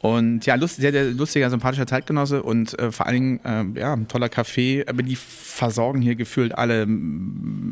Und 0.04 0.44
ja, 0.44 0.56
lust, 0.56 0.76
sehr, 0.76 0.92
sehr 0.92 1.12
lustiger, 1.12 1.48
sympathischer 1.48 1.86
Zeitgenosse 1.86 2.42
und 2.42 2.78
äh, 2.78 2.92
vor 2.92 3.06
allen 3.06 3.40
Dingen, 3.40 3.74
äh, 3.74 3.80
ja, 3.80 3.96
toller 4.06 4.28
Kaffee. 4.28 4.84
Aber 4.86 5.02
die 5.02 5.16
versorgen 5.16 6.02
hier 6.02 6.14
gefühlt 6.14 6.58
alle, 6.58 6.86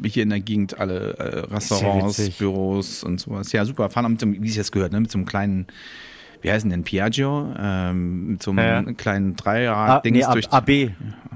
hier 0.07 0.23
in 0.23 0.31
der 0.31 0.41
Gegend, 0.41 0.81
alle 0.81 1.13
äh, 1.19 1.41
Restaurants, 1.53 2.31
Büros 2.39 3.05
und 3.05 3.21
sowas. 3.21 3.53
Ja, 3.53 3.67
super. 3.67 3.91
Fahren 3.91 4.07
auch 4.07 4.09
mit 4.09 4.21
so, 4.23 4.33
wie 4.33 4.49
ich 4.49 4.57
das 4.57 4.73
gehört, 4.73 4.93
ne, 4.93 5.01
mit 5.01 5.11
so 5.11 5.19
einem 5.19 5.27
kleinen, 5.27 5.67
wie 6.41 6.51
heißen 6.51 6.71
denn, 6.71 6.85
Piaggio? 6.85 7.53
Ähm, 7.59 8.29
mit 8.29 8.43
so 8.43 8.53
einem 8.53 8.59
ja, 8.61 8.81
ja. 8.81 8.93
kleinen 8.95 9.37
Dreirad-Dings 9.37 10.25
ah, 10.25 10.35
nee, 10.35 10.87
AB. 10.87 10.91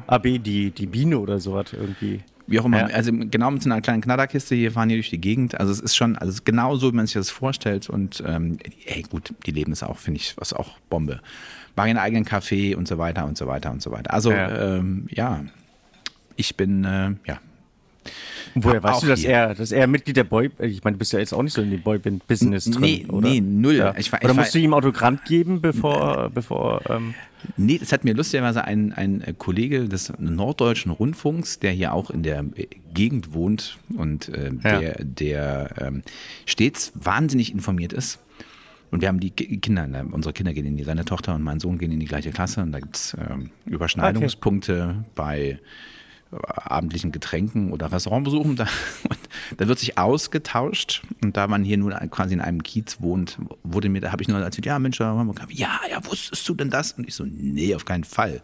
AB, 0.06 0.42
die, 0.42 0.70
die 0.70 0.87
Biene 0.87 1.19
oder 1.19 1.40
sowas 1.40 1.75
irgendwie 1.75 2.22
wie 2.46 2.60
auch 2.60 2.64
immer. 2.64 2.88
Ja. 2.88 2.94
Also 2.94 3.12
genau 3.12 3.50
mit 3.50 3.62
so 3.62 3.70
einer 3.70 3.81
kleinen 3.81 4.02
Knatterkiste 4.02 4.54
hier 4.54 4.72
fahren 4.72 4.88
hier 4.88 4.98
durch 4.98 5.10
die 5.10 5.20
Gegend. 5.20 5.58
Also 5.58 5.72
es 5.72 5.81
ist 5.81 5.96
schon, 5.96 6.16
also 6.16 6.40
genau 6.44 6.76
so, 6.76 6.93
wie 6.93 6.96
man 6.96 7.06
sich 7.06 7.14
das 7.14 7.31
vorstellt. 7.31 7.88
Und 7.88 8.22
ähm, 8.26 8.58
ey, 8.84 9.02
gut, 9.02 9.34
die 9.46 9.50
leben 9.50 9.72
es 9.72 9.82
auch, 9.82 9.98
finde 9.98 10.20
ich, 10.20 10.37
was 10.37 10.52
auch 10.52 10.78
Bombe. 10.88 11.20
Machen 11.75 11.88
ihren 11.88 11.98
eigenen 11.98 12.25
Kaffee 12.25 12.75
und 12.75 12.88
so 12.88 12.98
weiter 12.98 13.26
und 13.26 13.37
so 13.37 13.46
weiter 13.46 13.70
und 13.70 13.82
so 13.82 13.90
weiter. 13.90 14.12
Also 14.12 14.31
ja, 14.31 14.76
ähm, 14.76 15.06
ja 15.10 15.44
ich 16.37 16.56
bin, 16.56 16.85
äh, 16.85 17.14
ja. 17.26 17.40
Woher 18.54 18.82
weißt 18.82 19.02
du, 19.02 19.09
dass 19.09 19.25
er, 19.25 19.54
dass 19.54 19.73
er 19.73 19.87
Mitglied 19.87 20.16
der 20.16 20.25
Boy, 20.25 20.50
ich 20.61 20.82
meine, 20.82 20.94
du 20.94 20.99
bist 20.99 21.12
ja 21.12 21.18
jetzt 21.18 21.35
auch 21.35 21.42
nicht 21.42 21.52
so 21.52 21.61
in 21.61 21.70
dem 21.70 21.82
Boyband-Business 21.82 22.64
drin, 22.66 22.80
nee, 22.80 23.06
oder? 23.09 23.28
Nee, 23.28 23.40
null. 23.40 23.75
Ja. 23.75 23.94
Ich, 23.97 24.11
ich, 24.11 24.25
oder 24.25 24.32
musst 24.32 24.54
du 24.54 24.59
ihm 24.59 24.73
Autogramm 24.73 25.18
geben, 25.26 25.61
bevor, 25.61 26.30
bevor 26.30 26.80
ähm 26.88 27.14
Nee, 27.56 27.78
das 27.78 27.92
hat 27.92 28.04
mir 28.04 28.14
lustigerweise 28.14 28.64
ein, 28.64 28.92
ein 28.92 29.34
Kollege 29.38 29.88
des 29.88 30.12
Norddeutschen 30.18 30.90
Rundfunks, 30.92 31.58
der 31.58 31.72
hier 31.72 31.92
auch 31.92 32.10
in 32.10 32.22
der 32.22 32.44
Gegend 32.94 33.32
wohnt 33.32 33.78
und 33.96 34.28
äh, 34.28 34.52
der, 34.52 34.82
ja. 34.82 34.94
der 34.98 35.70
ähm, 35.80 36.02
stets 36.44 36.92
wahnsinnig 36.94 37.52
informiert 37.52 37.92
ist. 37.92 38.20
Und 38.90 39.00
wir 39.00 39.08
haben 39.08 39.20
die 39.20 39.30
Kinder, 39.30 39.88
unsere 40.12 40.32
Kinder 40.32 40.52
gehen 40.52 40.64
in 40.64 40.76
die, 40.76 40.84
seine 40.84 41.04
Tochter 41.04 41.34
und 41.34 41.42
mein 41.42 41.60
Sohn 41.60 41.78
gehen 41.78 41.90
in 41.90 42.00
die 42.00 42.06
gleiche 42.06 42.30
Klasse 42.30 42.62
und 42.62 42.72
da 42.72 42.80
gibt 42.80 42.96
es 42.96 43.16
ähm, 43.18 43.50
Überschneidungspunkte 43.66 44.96
okay. 45.00 45.10
bei 45.14 45.58
abendlichen 46.30 47.12
Getränken 47.12 47.72
oder 47.72 47.90
Restaurantbesuchen. 47.92 48.56
Da, 48.56 48.66
da 49.56 49.68
wird 49.68 49.78
sich 49.78 49.98
ausgetauscht. 49.98 51.02
Und 51.22 51.36
da 51.36 51.46
man 51.46 51.64
hier 51.64 51.78
nur 51.78 51.92
quasi 52.10 52.34
in 52.34 52.40
einem 52.40 52.62
Kiez 52.62 53.00
wohnt, 53.00 53.38
wurde 53.62 53.88
mir, 53.88 54.00
da 54.00 54.12
habe 54.12 54.22
ich 54.22 54.28
nur 54.28 54.38
erzählt, 54.38 54.66
ja 54.66 54.78
Mensch, 54.78 54.98
ja, 54.98 55.80
ja, 55.90 56.04
wusstest 56.04 56.48
du 56.48 56.54
denn 56.54 56.70
das? 56.70 56.92
Und 56.92 57.08
ich 57.08 57.14
so, 57.14 57.25
nee, 57.26 57.75
auf 57.75 57.84
keinen 57.84 58.04
Fall. 58.04 58.42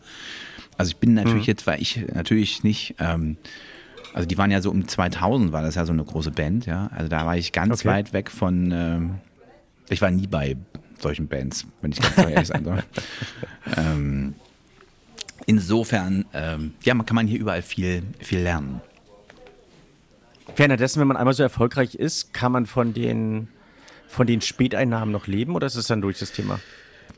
Also 0.76 0.90
ich 0.90 0.96
bin 0.96 1.14
natürlich 1.14 1.46
mhm. 1.46 1.52
jetzt, 1.52 1.66
weil 1.66 1.80
ich 1.80 2.04
natürlich 2.12 2.64
nicht, 2.64 2.94
ähm, 2.98 3.36
also 4.14 4.26
die 4.26 4.38
waren 4.38 4.50
ja 4.50 4.60
so 4.60 4.70
um 4.70 4.86
2000 4.86 5.52
war 5.52 5.62
das 5.62 5.74
ja 5.74 5.86
so 5.86 5.92
eine 5.92 6.04
große 6.04 6.30
Band, 6.30 6.66
ja. 6.66 6.88
Also 6.94 7.08
da 7.08 7.26
war 7.26 7.36
ich 7.36 7.52
ganz 7.52 7.80
okay. 7.80 7.88
weit 7.88 8.12
weg 8.12 8.30
von, 8.30 8.70
ähm, 8.72 9.14
ich 9.88 10.00
war 10.00 10.10
nie 10.10 10.26
bei 10.26 10.56
solchen 10.98 11.28
Bands, 11.28 11.66
wenn 11.80 11.92
ich 11.92 12.00
ganz 12.00 12.16
ehrlich 12.18 12.48
sein 12.48 12.64
soll. 12.64 12.82
ähm, 13.76 14.34
insofern, 15.46 16.24
ähm, 16.32 16.74
ja, 16.82 16.94
man 16.94 17.06
kann 17.06 17.16
man 17.16 17.26
hier 17.26 17.40
überall 17.40 17.62
viel, 17.62 18.02
viel 18.20 18.40
lernen. 18.40 18.80
Währenddessen, 20.56 21.00
wenn 21.00 21.08
man 21.08 21.16
einmal 21.16 21.34
so 21.34 21.42
erfolgreich 21.42 21.94
ist, 21.94 22.34
kann 22.34 22.52
man 22.52 22.66
von 22.66 22.94
den, 22.94 23.48
von 24.08 24.26
den 24.26 24.40
Späteinnahmen 24.40 25.12
noch 25.12 25.26
leben 25.26 25.54
oder 25.54 25.66
ist 25.66 25.76
es 25.76 25.86
dann 25.86 26.00
durch 26.00 26.18
das 26.18 26.32
Thema? 26.32 26.60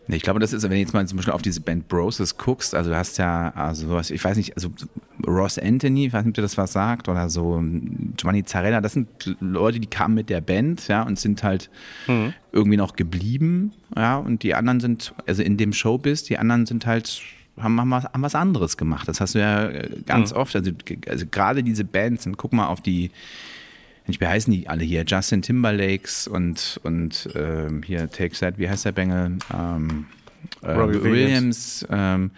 Nee, 0.07 0.17
ich 0.17 0.23
glaube, 0.23 0.39
das 0.39 0.53
ist, 0.53 0.63
wenn 0.65 0.71
du 0.71 0.77
jetzt 0.77 0.93
mal 0.93 1.07
zum 1.07 1.17
Beispiel 1.17 1.33
auf 1.33 1.41
diese 1.41 1.63
Band 1.63 1.89
Broses 1.89 2.37
guckst, 2.37 2.75
also 2.75 2.91
du 2.91 2.97
hast 2.97 3.17
ja, 3.17 3.51
also 3.55 3.89
sowas, 3.89 4.11
ich 4.11 4.23
weiß 4.23 4.37
nicht, 4.37 4.55
also 4.55 4.69
Ross 5.27 5.59
Anthony, 5.59 6.07
ich 6.07 6.13
weiß 6.13 6.25
nicht, 6.25 6.33
ob 6.33 6.35
dir 6.35 6.43
das 6.43 6.59
was 6.59 6.75
sagt, 6.75 7.09
oder 7.09 7.31
so 7.31 7.63
Giovanni 8.17 8.45
Zarella, 8.45 8.83
das 8.83 8.93
sind 8.93 9.35
Leute, 9.41 9.81
die 9.81 9.87
kamen 9.87 10.15
mit 10.15 10.29
der 10.29 10.43
Band, 10.43 10.89
ja, 10.89 11.03
und 11.03 11.19
sind 11.19 11.43
halt 11.43 11.71
mhm. 12.07 12.35
irgendwie 12.53 12.77
noch 12.77 12.97
geblieben, 12.97 13.73
ja, 13.97 14.19
und 14.19 14.43
die 14.43 14.55
anderen 14.55 14.81
sind, 14.81 15.15
also 15.27 15.43
in 15.43 15.57
dem 15.57 15.73
Showbiz, 15.73 16.23
die 16.25 16.37
anderen 16.37 16.67
sind 16.67 16.85
halt 16.85 17.23
haben, 17.59 17.81
haben, 17.81 17.91
was, 17.91 18.05
haben 18.05 18.23
was 18.23 18.35
anderes 18.35 18.77
gemacht. 18.77 19.09
Das 19.09 19.21
hast 19.21 19.35
du 19.35 19.41
ja 19.41 19.69
äh, 19.69 19.91
ganz 20.07 20.33
mhm. 20.33 20.39
oft. 20.39 20.57
Also, 20.57 20.73
also 21.09 21.27
gerade 21.31 21.63
diese 21.63 21.85
Bands, 21.85 22.27
und 22.27 22.37
guck 22.37 22.53
mal 22.53 22.67
auf 22.67 22.81
die, 22.81 23.11
ich 24.07 24.21
wie 24.21 24.27
heißen 24.27 24.53
die 24.53 24.69
alle 24.69 24.85
hier? 24.85 25.05
Justin 25.05 25.43
Timberlakes 25.43 26.29
und, 26.29 26.81
und 26.83 27.29
ähm, 27.35 27.83
hier 27.83 28.11
Take 28.11 28.37
That, 28.37 28.59
wie 28.59 28.69
heißt 28.69 28.85
der 28.85 28.93
Bengel? 28.93 29.39
Ähm, 29.53 30.07
äh, 30.63 30.77
Williams. 30.77 31.05
Williams 31.05 31.87
ähm, 31.91 32.31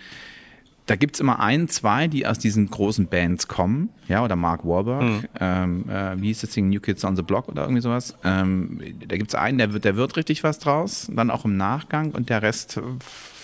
da 0.86 0.94
gibt 0.94 1.16
es 1.16 1.20
immer 1.20 1.40
ein, 1.40 1.68
zwei, 1.68 2.06
die 2.06 2.26
aus 2.26 2.38
diesen 2.38 2.70
großen 2.70 3.08
Bands 3.08 3.48
kommen, 3.48 3.90
ja, 4.06 4.24
oder 4.24 4.36
Mark 4.36 4.64
Warburg, 4.64 5.02
mhm. 5.02 5.24
ähm, 5.40 5.84
äh, 5.90 6.20
wie 6.20 6.28
hieß 6.28 6.42
das 6.42 6.50
Ding, 6.50 6.68
New 6.68 6.80
Kids 6.80 7.04
on 7.04 7.16
the 7.16 7.22
Block 7.22 7.48
oder 7.48 7.62
irgendwie 7.62 7.82
sowas. 7.82 8.16
Ähm, 8.22 8.80
da 9.06 9.16
gibt 9.16 9.30
es 9.30 9.34
einen, 9.34 9.58
der 9.58 9.72
wird, 9.72 9.84
der 9.84 9.96
wird 9.96 10.16
richtig 10.16 10.44
was 10.44 10.60
draus, 10.60 11.10
dann 11.12 11.30
auch 11.30 11.44
im 11.44 11.56
Nachgang 11.56 12.12
und 12.12 12.30
der 12.30 12.42
Rest 12.42 12.80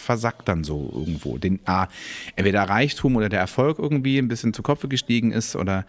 versackt 0.03 0.49
dann 0.49 0.65
so 0.65 0.91
irgendwo. 0.95 1.39
Den, 1.39 1.61
ah, 1.65 1.89
entweder 2.37 2.63
Reichtum 2.65 3.17
oder 3.17 3.29
der 3.29 3.41
Erfolg 3.41 3.79
irgendwie 3.79 4.19
ein 4.19 4.29
bisschen 4.29 4.53
zu 4.53 4.63
Kopf 4.63 4.89
gestiegen 4.89 5.33
ist 5.33 5.57
oder 5.57 5.87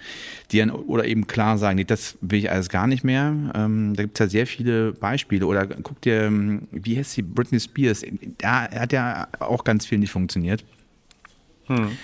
die 0.52 0.60
dann, 0.60 0.72
oder 0.72 1.06
eben 1.06 1.28
klar 1.28 1.58
sagen, 1.58 1.76
nee, 1.76 1.84
das 1.84 2.18
will 2.22 2.40
ich 2.40 2.52
alles 2.52 2.70
gar 2.70 2.88
nicht 2.88 3.04
mehr. 3.04 3.34
Ähm, 3.56 3.94
da 3.96 4.04
gibt 4.04 4.20
es 4.20 4.20
ja 4.20 4.30
sehr 4.30 4.48
viele 4.48 4.94
Beispiele. 4.94 5.46
Oder 5.46 5.66
guck 5.68 6.02
dir, 6.02 6.24
ähm, 6.24 6.68
wie 6.72 6.98
heißt 6.98 7.18
die 7.18 7.24
Britney 7.24 7.60
Spears? 7.60 8.04
Da 8.38 8.70
hat 8.70 8.94
ja 8.94 9.28
auch 9.40 9.64
ganz 9.64 9.86
viel 9.86 9.98
nicht 9.98 10.12
funktioniert. 10.12 10.64
Hm. 11.66 11.98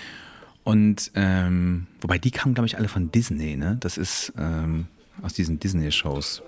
Und 0.64 1.10
ähm, 1.14 1.86
wobei 2.00 2.18
die 2.18 2.30
kamen, 2.30 2.54
glaube 2.54 2.66
ich, 2.66 2.76
alle 2.76 2.88
von 2.88 3.10
Disney, 3.10 3.56
ne? 3.56 3.76
Das 3.80 3.96
ist 3.96 4.32
ähm, 4.38 4.86
aus 5.22 5.32
diesen 5.32 5.58
Disney-Shows 5.58 6.42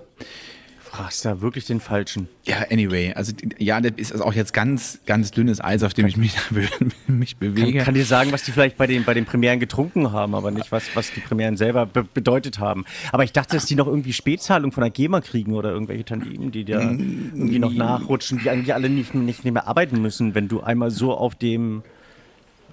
fragst 0.93 1.25
da 1.25 1.41
wirklich 1.41 1.65
den 1.65 1.79
Falschen. 1.79 2.27
Ja, 2.43 2.57
anyway, 2.71 3.13
also 3.13 3.33
ja, 3.57 3.81
das 3.81 3.93
ist 4.11 4.21
auch 4.21 4.33
jetzt 4.33 4.53
ganz, 4.53 4.99
ganz 5.07 5.31
dünnes 5.31 5.59
Eis, 5.59 5.81
auf 5.81 5.95
dem 5.95 6.05
ich 6.05 6.17
mich, 6.17 6.35
mich 7.07 7.37
bewege. 7.37 7.79
Kann, 7.79 7.85
kann 7.85 7.93
dir 7.95 8.05
sagen, 8.05 8.31
was 8.31 8.43
die 8.43 8.51
vielleicht 8.51 8.77
bei 8.77 8.85
den, 8.85 9.03
bei 9.03 9.15
den 9.15 9.25
Premieren 9.25 9.59
getrunken 9.59 10.11
haben, 10.11 10.35
aber 10.35 10.51
nicht, 10.51 10.71
was, 10.71 10.95
was 10.95 11.11
die 11.11 11.19
Premieren 11.19 11.57
selber 11.57 11.87
be 11.87 12.03
bedeutet 12.03 12.59
haben. 12.59 12.85
Aber 13.11 13.23
ich 13.23 13.33
dachte, 13.33 13.55
dass 13.55 13.65
die 13.65 13.75
noch 13.75 13.87
irgendwie 13.87 14.13
Spätzahlung 14.13 14.71
von 14.71 14.81
der 14.81 14.91
GEMA 14.91 15.21
kriegen 15.21 15.53
oder 15.53 15.71
irgendwelche 15.71 16.05
Tantiemen, 16.05 16.51
die 16.51 16.63
da 16.63 16.81
irgendwie 16.81 17.59
noch 17.59 17.73
nachrutschen, 17.73 18.39
die 18.39 18.51
eigentlich 18.51 18.75
alle 18.75 18.89
nicht, 18.89 19.15
nicht 19.15 19.43
mehr 19.43 19.67
arbeiten 19.67 19.99
müssen, 19.99 20.35
wenn 20.35 20.47
du 20.47 20.61
einmal 20.61 20.91
so 20.91 21.13
auf 21.13 21.33
dem 21.33 21.81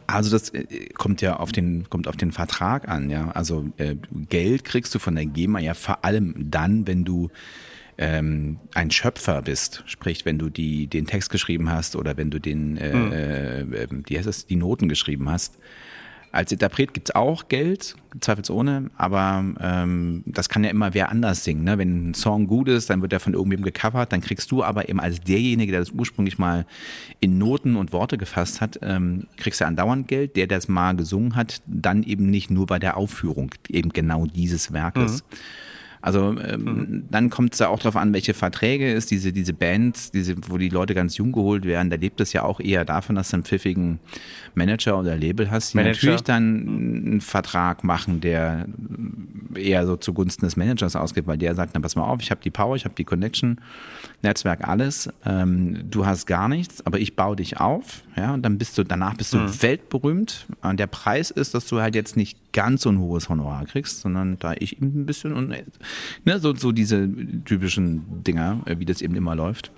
also 0.06 0.30
das 0.30 0.50
äh, 0.50 0.88
kommt 0.94 1.22
ja 1.22 1.36
auf 1.36 1.52
den, 1.52 1.88
kommt 1.88 2.08
auf 2.08 2.16
den 2.16 2.32
Vertrag 2.32 2.88
an, 2.88 3.10
ja. 3.10 3.30
Also 3.30 3.66
äh, 3.76 3.94
Geld 4.28 4.64
kriegst 4.64 4.92
du 4.94 4.98
von 4.98 5.14
der 5.14 5.24
GEMA 5.24 5.60
ja 5.60 5.74
vor 5.74 6.04
allem 6.04 6.34
dann, 6.50 6.86
wenn 6.88 7.04
du 7.04 7.30
ähm, 8.00 8.58
ein 8.74 8.90
Schöpfer 8.90 9.42
bist, 9.42 9.84
sprich, 9.86 10.24
wenn 10.24 10.38
du 10.38 10.48
die, 10.48 10.86
den 10.86 11.06
Text 11.06 11.28
geschrieben 11.28 11.70
hast 11.70 11.96
oder 11.96 12.16
wenn 12.16 12.30
du 12.30 12.40
den, 12.40 12.78
äh, 12.78 12.94
mhm. 12.94 13.12
äh, 13.12 13.86
wie 14.06 14.16
heißt 14.16 14.26
das, 14.26 14.46
die 14.46 14.56
Noten 14.56 14.88
geschrieben 14.88 15.30
hast. 15.30 15.58
Als 16.32 16.52
Interpret 16.52 16.94
gibt's 16.94 17.10
auch 17.10 17.48
Geld, 17.48 17.96
zweifelsohne, 18.20 18.90
aber 18.96 19.44
ähm, 19.60 20.22
das 20.26 20.48
kann 20.48 20.62
ja 20.62 20.70
immer 20.70 20.94
wer 20.94 21.10
anders 21.10 21.44
singen. 21.44 21.64
Ne? 21.64 21.76
Wenn 21.76 22.10
ein 22.10 22.14
Song 22.14 22.46
gut 22.46 22.68
ist, 22.68 22.88
dann 22.88 23.02
wird 23.02 23.12
er 23.12 23.20
von 23.20 23.34
irgendwem 23.34 23.62
gecovert, 23.62 24.12
dann 24.12 24.20
kriegst 24.20 24.50
du 24.50 24.62
aber 24.62 24.88
eben 24.88 25.00
als 25.00 25.20
derjenige, 25.20 25.72
der 25.72 25.80
das 25.80 25.90
ursprünglich 25.90 26.38
mal 26.38 26.66
in 27.18 27.36
Noten 27.36 27.76
und 27.76 27.92
Worte 27.92 28.16
gefasst 28.16 28.60
hat, 28.60 28.78
ähm, 28.80 29.26
kriegst 29.36 29.60
du 29.60 29.66
andauernd 29.66 30.08
Geld. 30.08 30.36
Der, 30.36 30.46
der 30.46 30.58
es 30.58 30.68
mal 30.68 30.94
gesungen 30.94 31.34
hat, 31.34 31.60
dann 31.66 32.04
eben 32.04 32.30
nicht 32.30 32.50
nur 32.50 32.66
bei 32.66 32.78
der 32.78 32.96
Aufführung 32.96 33.50
eben 33.68 33.90
genau 33.90 34.26
dieses 34.26 34.72
Werkes. 34.72 35.24
Mhm. 35.24 35.36
Also 36.02 36.36
ähm, 36.38 36.64
mhm. 36.64 37.04
dann 37.10 37.28
kommt 37.28 37.52
es 37.52 37.58
ja 37.58 37.68
auch 37.68 37.78
darauf 37.78 37.96
an, 37.96 38.12
welche 38.12 38.32
Verträge 38.32 38.92
es, 38.92 39.06
diese, 39.06 39.32
diese 39.32 39.52
Bands, 39.52 40.10
diese, 40.10 40.34
wo 40.48 40.56
die 40.56 40.70
Leute 40.70 40.94
ganz 40.94 41.16
jung 41.18 41.32
geholt 41.32 41.64
werden, 41.64 41.90
da 41.90 41.96
lebt 41.96 42.20
es 42.20 42.32
ja 42.32 42.42
auch 42.42 42.60
eher 42.60 42.84
davon, 42.84 43.16
dass 43.16 43.30
du 43.30 43.36
einen 43.36 43.44
pfiffigen 43.44 43.98
Manager 44.54 44.98
oder 44.98 45.16
Label 45.16 45.50
hast, 45.50 45.72
die 45.72 45.76
Manager. 45.76 45.92
natürlich 45.94 46.22
dann 46.22 46.44
einen 46.44 47.20
Vertrag 47.20 47.84
machen, 47.84 48.20
der 48.20 48.66
eher 49.54 49.86
so 49.86 49.96
zugunsten 49.96 50.46
des 50.46 50.56
Managers 50.56 50.96
ausgeht, 50.96 51.26
weil 51.26 51.38
der 51.38 51.54
sagt, 51.54 51.72
na 51.74 51.80
pass 51.80 51.96
mal 51.96 52.04
auf, 52.04 52.20
ich 52.22 52.30
habe 52.30 52.40
die 52.42 52.50
Power, 52.50 52.76
ich 52.76 52.84
habe 52.84 52.94
die 52.94 53.04
Connection, 53.04 53.60
Netzwerk, 54.22 54.66
alles. 54.66 55.10
Ähm, 55.24 55.90
du 55.90 56.06
hast 56.06 56.26
gar 56.26 56.48
nichts, 56.48 56.84
aber 56.86 56.98
ich 56.98 57.16
baue 57.16 57.36
dich 57.36 57.58
auf, 57.58 58.02
ja, 58.16 58.34
und 58.34 58.42
dann 58.42 58.58
bist 58.58 58.76
du, 58.76 58.84
danach 58.84 59.14
bist 59.14 59.32
du 59.32 59.38
mhm. 59.38 59.62
weltberühmt. 59.62 60.46
Und 60.62 60.80
der 60.80 60.86
Preis 60.86 61.30
ist, 61.30 61.54
dass 61.54 61.66
du 61.66 61.80
halt 61.80 61.94
jetzt 61.94 62.16
nicht 62.16 62.49
ganz 62.52 62.82
so 62.82 62.90
ein 62.90 62.98
hohes 62.98 63.28
Honorar 63.28 63.64
kriegst, 63.66 64.00
sondern 64.00 64.38
da 64.38 64.54
ich 64.58 64.76
eben 64.76 65.02
ein 65.02 65.06
bisschen 65.06 65.32
und 65.32 65.48
ne, 65.48 66.38
so, 66.38 66.54
so 66.54 66.72
diese 66.72 67.08
typischen 67.44 68.22
Dinger, 68.24 68.60
äh, 68.66 68.78
wie 68.78 68.84
das 68.84 69.02
eben 69.02 69.14
immer 69.14 69.34
läuft. 69.34 69.70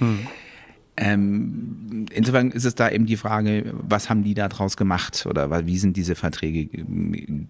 Mhm. 0.00 0.26
Ähm, 0.98 2.06
insofern 2.10 2.50
ist 2.50 2.64
es 2.64 2.74
da 2.74 2.88
eben 2.88 3.04
die 3.04 3.18
Frage, 3.18 3.74
was 3.82 4.08
haben 4.08 4.24
die 4.24 4.32
da 4.32 4.48
draus 4.48 4.78
gemacht 4.78 5.26
oder 5.28 5.66
wie 5.66 5.76
sind 5.76 5.94
diese 5.94 6.14
Verträge 6.14 6.68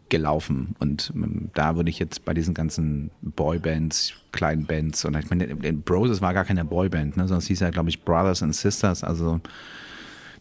gelaufen? 0.08 0.74
Und 0.80 1.12
ähm, 1.14 1.50
da 1.54 1.76
würde 1.76 1.90
ich 1.90 2.00
jetzt 2.00 2.24
bei 2.24 2.34
diesen 2.34 2.54
ganzen 2.54 3.12
Boybands, 3.22 4.14
kleinen 4.32 4.66
Bands, 4.66 5.04
und 5.04 5.16
ich 5.16 5.30
meine, 5.30 5.46
Bros, 5.74 6.10
es 6.10 6.20
war 6.20 6.34
gar 6.34 6.44
keine 6.44 6.64
Boyband, 6.64 7.16
ne, 7.16 7.22
sondern 7.22 7.38
es 7.38 7.46
hieß 7.46 7.60
ja, 7.60 7.70
glaube 7.70 7.88
ich, 7.88 8.02
Brothers 8.02 8.42
and 8.42 8.54
Sisters, 8.54 9.04
also 9.04 9.40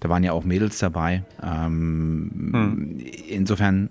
da 0.06 0.10
waren 0.10 0.24
ja 0.24 0.34
auch 0.34 0.44
Mädels 0.44 0.78
dabei. 0.78 1.24
Ähm, 1.42 2.52
hm. 2.54 3.00
Insofern 3.28 3.90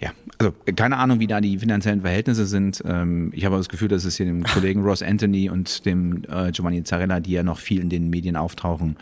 ja, 0.00 0.12
also 0.38 0.52
keine 0.76 0.98
Ahnung, 0.98 1.18
wie 1.18 1.26
da 1.26 1.40
die 1.40 1.58
finanziellen 1.58 2.02
Verhältnisse 2.02 2.46
sind. 2.46 2.82
Ähm, 2.84 3.32
ich 3.34 3.46
habe 3.46 3.56
das 3.56 3.68
Gefühl, 3.68 3.88
dass 3.88 4.04
es 4.04 4.16
hier 4.16 4.26
dem 4.26 4.44
Kollegen 4.44 4.82
Ross 4.82 5.02
Anthony 5.02 5.48
und 5.48 5.86
dem 5.86 6.24
äh, 6.30 6.52
Giovanni 6.52 6.84
Zarella, 6.84 7.20
die 7.20 7.32
ja 7.32 7.42
noch 7.42 7.58
viel 7.58 7.80
in 7.80 7.88
den 7.88 8.10
Medien 8.10 8.36
auftauchen, 8.36 8.96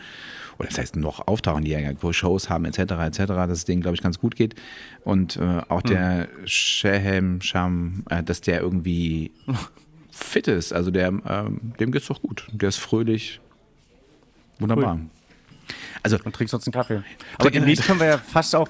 oder 0.57 0.69
das 0.69 0.79
heißt 0.79 0.95
noch 0.95 1.27
auftauchen, 1.27 1.65
die 1.65 1.71
ja 1.71 2.13
Shows 2.13 2.49
haben, 2.49 2.65
etc., 2.65 2.79
etc., 2.79 3.25
dass 3.27 3.51
es 3.51 3.65
denen, 3.65 3.81
glaube 3.81 3.95
ich, 3.95 4.01
ganz 4.01 4.17
gut 4.17 4.35
geht. 4.35 4.55
Und 5.03 5.35
äh, 5.35 5.61
auch 5.67 5.81
der 5.81 6.29
hm. 6.39 6.47
Shehem 6.47 7.41
Sham, 7.41 8.03
äh, 8.09 8.23
dass 8.23 8.41
der 8.41 8.61
irgendwie 8.61 9.31
fit 10.09 10.47
ist. 10.47 10.73
Also 10.73 10.89
der, 10.89 11.09
ähm, 11.09 11.73
dem 11.79 11.91
geht's 11.91 12.07
doch 12.07 12.21
gut. 12.21 12.47
Der 12.53 12.69
ist 12.69 12.77
fröhlich. 12.77 13.41
Wunderbar. 14.59 14.95
Cool. 14.95 15.16
Also 16.03 16.17
und 16.23 16.35
trinkst 16.35 16.51
sonst 16.51 16.67
einen 16.67 16.73
Kaffee. 16.73 17.03
Aber 17.37 17.51
demnächst 17.51 17.85
können 17.85 17.99
wir 17.99 18.07
ja 18.07 18.17
fast 18.17 18.55
auch 18.55 18.69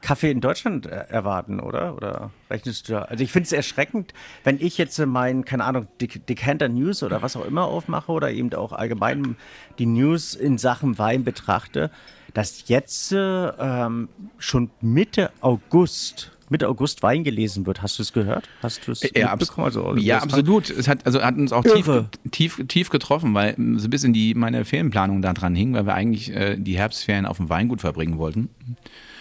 Kaffee 0.00 0.30
in 0.30 0.40
Deutschland 0.40 0.86
äh, 0.86 1.06
erwarten, 1.08 1.60
oder? 1.60 1.96
Oder 1.96 2.30
rechnest 2.50 2.88
du 2.88 2.94
da? 2.94 3.02
Also 3.02 3.22
ich 3.24 3.32
finde 3.32 3.46
es 3.46 3.52
erschreckend, 3.52 4.12
wenn 4.44 4.60
ich 4.60 4.78
jetzt 4.78 4.98
mein, 4.98 5.44
keine 5.44 5.64
Ahnung, 5.64 5.88
Decanter 6.00 6.68
News 6.68 7.02
oder 7.02 7.22
was 7.22 7.36
auch 7.36 7.44
immer 7.44 7.64
aufmache 7.64 8.12
oder 8.12 8.30
eben 8.30 8.52
auch 8.54 8.72
allgemein 8.72 9.36
die 9.78 9.86
News 9.86 10.34
in 10.34 10.58
Sachen 10.58 10.98
Wein 10.98 11.24
betrachte, 11.24 11.90
dass 12.34 12.68
jetzt 12.68 13.12
äh, 13.12 13.18
ähm, 13.18 14.08
schon 14.38 14.70
Mitte 14.80 15.30
August 15.40 16.31
Mitte 16.52 16.68
August 16.68 17.02
Wein 17.02 17.24
gelesen 17.24 17.66
wird. 17.66 17.82
Hast 17.82 17.98
du 17.98 18.02
es 18.02 18.12
gehört? 18.12 18.48
Hast 18.62 18.86
du 18.86 18.92
es 18.92 19.02
ja, 19.14 19.34
mitbekommen? 19.34 19.64
Also, 19.64 19.96
ja, 19.96 20.18
absolut. 20.18 20.70
Es 20.70 20.86
hat, 20.86 21.04
also 21.04 21.20
hat 21.22 21.36
uns 21.36 21.52
auch 21.52 21.64
tief, 21.64 21.90
tief, 22.30 22.62
tief 22.68 22.90
getroffen, 22.90 23.34
weil 23.34 23.54
so 23.56 23.86
ein 23.86 23.90
bisschen 23.90 24.12
die, 24.12 24.34
meine 24.34 24.64
Ferienplanung 24.64 25.22
da 25.22 25.32
dran 25.32 25.54
hing, 25.54 25.72
weil 25.72 25.86
wir 25.86 25.94
eigentlich 25.94 26.30
äh, 26.32 26.56
die 26.56 26.76
Herbstferien 26.76 27.26
auf 27.26 27.38
dem 27.38 27.48
Weingut 27.48 27.80
verbringen 27.80 28.18
wollten. 28.18 28.50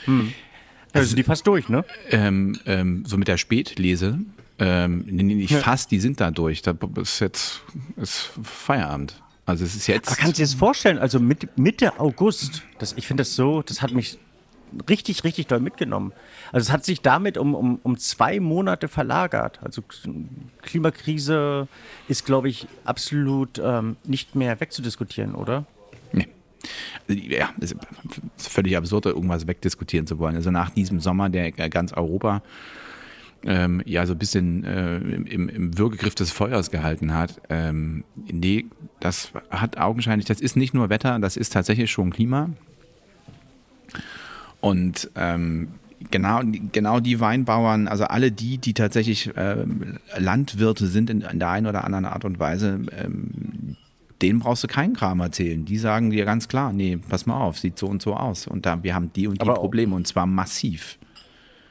Hm. 0.05 0.33
Also, 0.93 1.05
also 1.05 1.15
die 1.15 1.23
fast 1.23 1.47
durch, 1.47 1.69
ne? 1.69 1.85
Ähm, 2.11 2.59
ähm, 2.65 3.05
so 3.07 3.17
mit 3.17 3.27
der 3.27 3.37
Spätlese. 3.37 4.19
Ähm, 4.59 5.05
nicht 5.05 5.51
ja. 5.51 5.59
fast, 5.59 5.89
die 5.89 5.99
sind 5.99 6.19
da 6.19 6.29
durch. 6.31 6.61
Das 6.61 6.75
ist 6.97 7.19
jetzt 7.21 7.61
ist 7.95 8.29
Feierabend. 8.43 9.21
Also 9.45 9.63
es 9.63 9.75
ist 9.75 9.87
jetzt. 9.87 10.09
Aber 10.09 10.17
kannst 10.17 10.37
du 10.37 10.41
dir 10.41 10.47
das 10.47 10.53
vorstellen? 10.53 10.99
Also 10.99 11.19
Mitte 11.19 11.97
August. 11.99 12.63
Das, 12.77 12.93
ich 12.97 13.07
finde 13.07 13.21
das 13.21 13.35
so, 13.35 13.61
das 13.61 13.81
hat 13.81 13.93
mich 13.93 14.19
richtig, 14.89 15.23
richtig 15.23 15.47
doll 15.47 15.59
mitgenommen. 15.59 16.13
Also 16.51 16.65
es 16.65 16.71
hat 16.71 16.85
sich 16.85 17.01
damit 17.01 17.37
um, 17.37 17.55
um, 17.55 17.79
um 17.83 17.97
zwei 17.97 18.39
Monate 18.39 18.87
verlagert. 18.87 19.59
Also 19.63 19.83
Klimakrise 20.61 21.67
ist, 22.07 22.25
glaube 22.25 22.49
ich, 22.49 22.67
absolut 22.85 23.61
ähm, 23.63 23.97
nicht 24.03 24.35
mehr 24.35 24.59
wegzudiskutieren, 24.59 25.35
oder? 25.35 25.65
Nee. 26.11 26.27
Also, 27.07 27.21
ja, 27.21 27.49
es 27.59 27.71
ist 27.71 28.49
völlig 28.49 28.77
absurd, 28.77 29.07
irgendwas 29.07 29.47
wegdiskutieren 29.47 30.07
zu 30.07 30.19
wollen. 30.19 30.35
Also 30.35 30.51
nach 30.51 30.69
diesem 30.69 30.99
Sommer, 30.99 31.29
der 31.29 31.51
ganz 31.51 31.93
Europa 31.93 32.41
ähm, 33.43 33.81
ja 33.85 34.05
so 34.05 34.13
ein 34.13 34.19
bisschen 34.19 34.63
äh, 34.63 34.97
im, 34.97 35.49
im 35.49 35.77
Würgegriff 35.77 36.15
des 36.15 36.31
Feuers 36.31 36.71
gehalten 36.71 37.13
hat. 37.13 37.41
Ähm, 37.49 38.03
nee, 38.15 38.65
das 38.99 39.31
hat 39.49 39.77
augenscheinlich, 39.77 40.27
das 40.27 40.41
ist 40.41 40.55
nicht 40.55 40.73
nur 40.73 40.89
Wetter, 40.89 41.17
das 41.19 41.37
ist 41.37 41.53
tatsächlich 41.53 41.91
schon 41.91 42.11
Klima. 42.11 42.49
Und 44.61 45.09
ähm, 45.15 45.69
genau, 46.09 46.41
genau 46.71 46.99
die 46.99 47.19
Weinbauern, 47.19 47.87
also 47.87 48.05
alle 48.05 48.31
die, 48.31 48.57
die 48.57 48.73
tatsächlich 48.73 49.35
äh, 49.35 49.65
Landwirte 50.17 50.87
sind 50.87 51.09
in, 51.09 51.21
in, 51.21 51.39
der 51.39 51.49
einen 51.49 51.67
oder 51.67 51.83
anderen 51.83 52.05
Art 52.05 52.25
und 52.25 52.39
Weise, 52.39 52.79
ähm, 52.97 53.75
denen 54.21 54.39
brauchst 54.39 54.63
du 54.63 54.67
keinen 54.67 54.95
Kram 54.95 55.19
erzählen. 55.19 55.65
Die 55.65 55.77
sagen 55.77 56.11
dir 56.11 56.25
ganz 56.25 56.47
klar, 56.47 56.73
nee, 56.73 56.97
pass 56.97 57.25
mal 57.25 57.39
auf, 57.39 57.59
sieht 57.59 57.77
so 57.77 57.87
und 57.87 58.01
so 58.01 58.15
aus. 58.15 58.47
Und 58.47 58.65
da, 58.65 58.83
wir 58.83 58.93
haben 58.93 59.11
die 59.13 59.27
und 59.27 59.41
die 59.41 59.47
Aber 59.47 59.55
Probleme 59.55 59.95
und 59.95 60.07
zwar 60.07 60.27
massiv. 60.27 60.97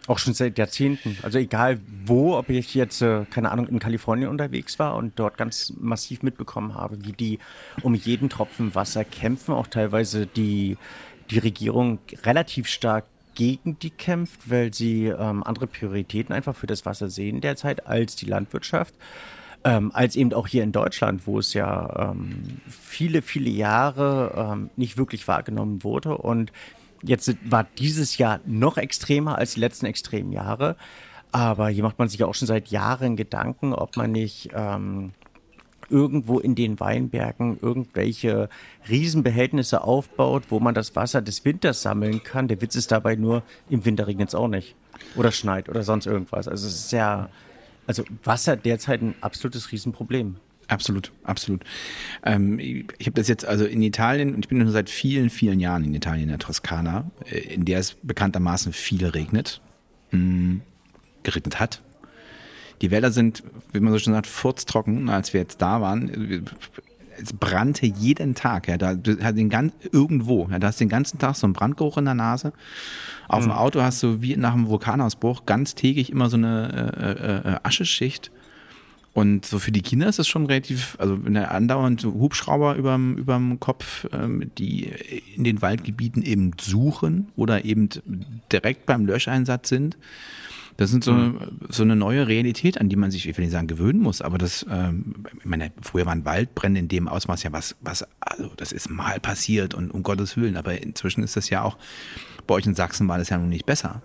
Auch 0.07 0.19
schon 0.19 0.35
seit 0.35 0.59
Jahrzehnten. 0.59 1.17
Also 1.23 1.39
egal 1.39 1.79
wo, 2.05 2.37
ob 2.37 2.49
ich 2.49 2.75
jetzt, 2.75 3.01
äh, 3.03 3.27
keine 3.31 3.53
Ahnung, 3.53 3.69
in 3.69 3.79
Kalifornien 3.79 4.29
unterwegs 4.29 4.79
war 4.81 4.97
und 4.97 5.19
dort 5.19 5.37
ganz 5.37 5.73
massiv 5.79 6.25
mitbekommen 6.25 6.75
habe, 6.75 7.05
wie 7.05 7.13
die 7.13 7.39
um 7.83 7.95
jeden 7.95 8.29
Tropfen 8.29 8.75
Wasser 8.75 9.05
kämpfen, 9.05 9.55
auch 9.55 9.69
teilweise 9.69 10.27
die, 10.27 10.79
die 11.31 11.39
Regierung 11.39 11.99
relativ 12.25 12.67
stark 12.67 13.05
gegen 13.35 13.79
die 13.79 13.91
kämpft, 13.91 14.51
weil 14.51 14.75
sie 14.75 15.07
ähm, 15.07 15.43
andere 15.45 15.67
Prioritäten 15.67 16.35
einfach 16.35 16.57
für 16.57 16.67
das 16.67 16.85
Wasser 16.85 17.09
sehen 17.09 17.41
derzeit 17.41 17.87
als 17.87 18.17
die 18.17 18.27
Landwirtschaft. 18.27 18.95
Ähm, 19.63 19.91
als 19.93 20.17
eben 20.17 20.33
auch 20.33 20.47
hier 20.47 20.63
in 20.63 20.73
Deutschland, 20.73 21.27
wo 21.27 21.39
es 21.39 21.53
ja 21.53 22.13
ähm, 22.13 22.61
viele, 22.67 23.21
viele 23.21 23.51
Jahre 23.51 24.53
ähm, 24.53 24.71
nicht 24.77 24.97
wirklich 24.97 25.29
wahrgenommen 25.29 25.85
wurde. 25.85 26.17
Und 26.17 26.51
jetzt 27.03 27.37
war 27.45 27.67
dieses 27.79 28.17
Jahr 28.17 28.41
noch 28.47 28.79
extremer 28.79 29.37
als 29.37 29.55
die 29.55 29.61
letzten 29.61 29.85
extremen 29.85 30.33
Jahre. 30.33 30.77
Aber 31.31 31.69
hier 31.69 31.83
macht 31.83 31.99
man 31.99 32.09
sich 32.09 32.21
ja 32.21 32.27
auch 32.27 32.35
schon 32.35 32.49
seit 32.49 32.69
Jahren 32.69 33.17
Gedanken, 33.17 33.75
ob 33.75 33.97
man 33.99 34.13
nicht 34.13 34.49
ähm, 34.55 35.13
irgendwo 35.91 36.39
in 36.39 36.55
den 36.55 36.81
Weinbergen 36.81 37.59
irgendwelche 37.61 38.49
Riesenbehältnisse 38.89 39.83
aufbaut, 39.83 40.45
wo 40.49 40.61
man 40.61 40.75
das 40.75 40.97
Wasser 40.97 41.23
des 41.23 41.45
Winters 41.45 41.83
sammeln 41.83 42.23
kann. 42.23 42.49
Der 42.49 42.61
Witz 42.61 42.77
ist 42.77 42.93
dabei 42.93 43.17
nur, 43.17 43.43
im 43.69 43.85
Winter 43.85 44.07
regnet 44.07 44.29
es 44.29 44.35
auch 44.35 44.49
nicht. 44.49 44.75
Oder 45.17 45.33
schneit 45.33 45.69
oder 45.69 45.83
sonst 45.83 46.07
irgendwas. 46.07 46.49
Also 46.49 46.67
es 46.67 46.75
ist 46.75 46.93
ja, 46.93 47.29
also 47.87 48.05
Wasser 48.25 48.57
derzeit 48.57 49.03
ein 49.03 49.15
absolutes 49.21 49.73
Riesenproblem. 49.73 50.37
Absolut, 50.69 51.11
absolut. 51.25 51.65
Ähm, 52.25 52.61
ich 52.61 53.07
habe 53.07 53.13
das 53.13 53.27
jetzt 53.27 53.45
also 53.45 53.65
in 53.65 53.83
Italien, 53.83 54.35
und 54.35 54.45
ich 54.45 54.49
bin 54.49 54.61
schon 54.61 54.71
seit 54.71 54.89
vielen, 54.89 55.29
vielen 55.29 55.59
Jahren 55.59 55.83
in 55.83 55.95
Italien, 55.95 56.25
in 56.25 56.29
der 56.29 56.39
Toskana, 56.39 57.11
äh, 57.29 57.39
in 57.39 57.65
der 57.65 57.81
es 57.81 57.97
bekanntermaßen 58.03 58.73
viel 58.73 59.05
regnet, 59.05 59.61
mh, 60.13 60.21
mm, 60.21 60.63
geregnet 61.25 61.59
hat, 61.59 61.83
die 62.81 62.91
Wälder 62.91 63.11
sind, 63.11 63.43
wie 63.73 63.81
man 63.81 63.93
so 63.93 63.99
schon 63.99 64.15
sagt, 64.15 64.27
furztrocken, 64.27 65.09
als 65.09 65.33
wir 65.33 65.41
jetzt 65.41 65.61
da 65.61 65.81
waren. 65.81 66.47
Es 67.23 67.33
brannte 67.35 67.87
jeden 67.87 68.35
Tag. 68.35 68.69
Ja, 68.69 68.79
da 68.79 68.91
hat 69.23 69.37
den 69.37 69.51
ganz 69.51 69.75
irgendwo. 69.93 70.49
Ja, 70.51 70.59
da 70.59 70.69
hast 70.69 70.81
du 70.81 70.85
den 70.85 70.89
ganzen 70.89 71.19
Tag 71.19 71.37
so 71.37 71.47
einen 71.47 71.53
Brandgeruch 71.53 71.99
in 71.99 72.07
der 72.07 72.15
Nase. 72.15 72.53
Auf 73.29 73.45
mhm. 73.45 73.51
dem 73.51 73.53
Auto 73.53 73.83
hast 73.83 74.03
du 74.03 74.23
wie 74.23 74.37
nach 74.37 74.55
einem 74.55 74.69
Vulkanausbruch 74.69 75.45
ganz 75.45 75.75
täglich 75.75 76.11
immer 76.11 76.31
so 76.31 76.37
eine 76.37 76.95
äh, 76.97 77.51
äh, 77.51 77.55
äh, 77.55 77.59
Ascheschicht. 77.63 78.31
Und 79.13 79.45
so 79.45 79.59
für 79.59 79.73
die 79.73 79.83
Kinder 79.83 80.09
ist 80.09 80.21
es 80.21 80.29
schon 80.29 80.47
relativ, 80.47 80.97
also 81.01 81.25
wenn 81.25 81.35
der 81.35 81.51
andauernd 81.51 82.05
Hubschrauber 82.05 82.77
überm, 82.77 83.17
überm 83.17 83.59
Kopf, 83.59 84.07
ähm, 84.13 84.51
die 84.57 84.93
in 85.37 85.45
den 85.45 85.61
Waldgebieten 85.61 86.23
eben 86.23 86.53
suchen 86.61 87.29
oder 87.37 87.65
eben 87.65 87.89
direkt 88.53 88.87
beim 88.87 89.05
Löscheinsatz 89.05 89.69
sind, 89.69 89.99
das 90.81 90.91
sind 90.91 91.05
so, 91.05 91.13
mhm. 91.13 91.61
so 91.69 91.83
eine 91.83 91.95
neue 91.95 92.27
Realität, 92.27 92.81
an 92.81 92.89
die 92.89 92.97
man 92.97 93.11
sich, 93.11 93.29
ich 93.29 93.37
will 93.37 93.45
nicht 93.45 93.53
sagen, 93.53 93.67
gewöhnen 93.67 94.01
muss, 94.01 94.23
aber 94.23 94.39
das, 94.39 94.65
ähm, 94.71 95.27
ich 95.39 95.45
meine, 95.45 95.73
früher 95.83 96.07
waren 96.07 96.25
Waldbrände 96.25 96.81
in 96.81 96.89
dem 96.89 97.07
Ausmaß 97.07 97.43
ja 97.43 97.53
was, 97.53 97.77
was, 97.83 98.07
also 98.19 98.51
das 98.57 98.73
ist 98.73 98.89
mal 98.89 99.21
passiert 99.21 99.75
und 99.75 99.91
um 99.91 100.03
Gottes 100.03 100.39
Willen, 100.39 100.57
aber 100.57 100.81
inzwischen 100.81 101.23
ist 101.23 101.37
das 101.37 101.51
ja 101.51 101.63
auch, 101.65 101.77
bei 102.47 102.55
euch 102.55 102.65
in 102.65 102.75
Sachsen 102.75 103.07
war 103.09 103.19
das 103.19 103.29
ja 103.29 103.37
nun 103.37 103.51
nicht 103.51 103.67
besser. 103.67 104.01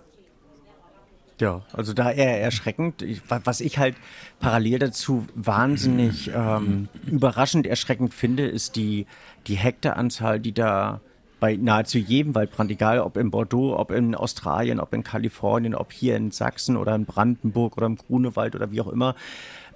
Ja, 1.40 1.62
also 1.72 1.94
da 1.94 2.10
eher 2.10 2.42
erschreckend. 2.42 3.02
Was 3.26 3.62
ich 3.62 3.78
halt 3.78 3.96
parallel 4.38 4.78
dazu 4.78 5.26
wahnsinnig 5.34 6.30
ähm, 6.34 6.88
überraschend 7.06 7.66
erschreckend 7.66 8.12
finde, 8.12 8.46
ist 8.46 8.76
die, 8.76 9.06
die 9.46 9.54
Hektaranzahl, 9.54 10.40
die 10.40 10.52
da 10.52 11.00
bei 11.46 11.54
nahezu 11.54 11.98
jedem 11.98 12.34
Waldbrand, 12.34 12.72
egal 12.72 12.98
ob 12.98 13.16
in 13.16 13.30
Bordeaux, 13.30 13.78
ob 13.78 13.92
in 13.92 14.16
Australien, 14.16 14.80
ob 14.80 14.92
in 14.92 15.04
Kalifornien, 15.04 15.76
ob 15.76 15.92
hier 15.92 16.16
in 16.16 16.32
Sachsen 16.32 16.76
oder 16.76 16.92
in 16.96 17.04
Brandenburg 17.04 17.76
oder 17.76 17.86
im 17.86 17.94
Grunewald 17.94 18.56
oder 18.56 18.72
wie 18.72 18.80
auch 18.80 18.88
immer, 18.88 19.14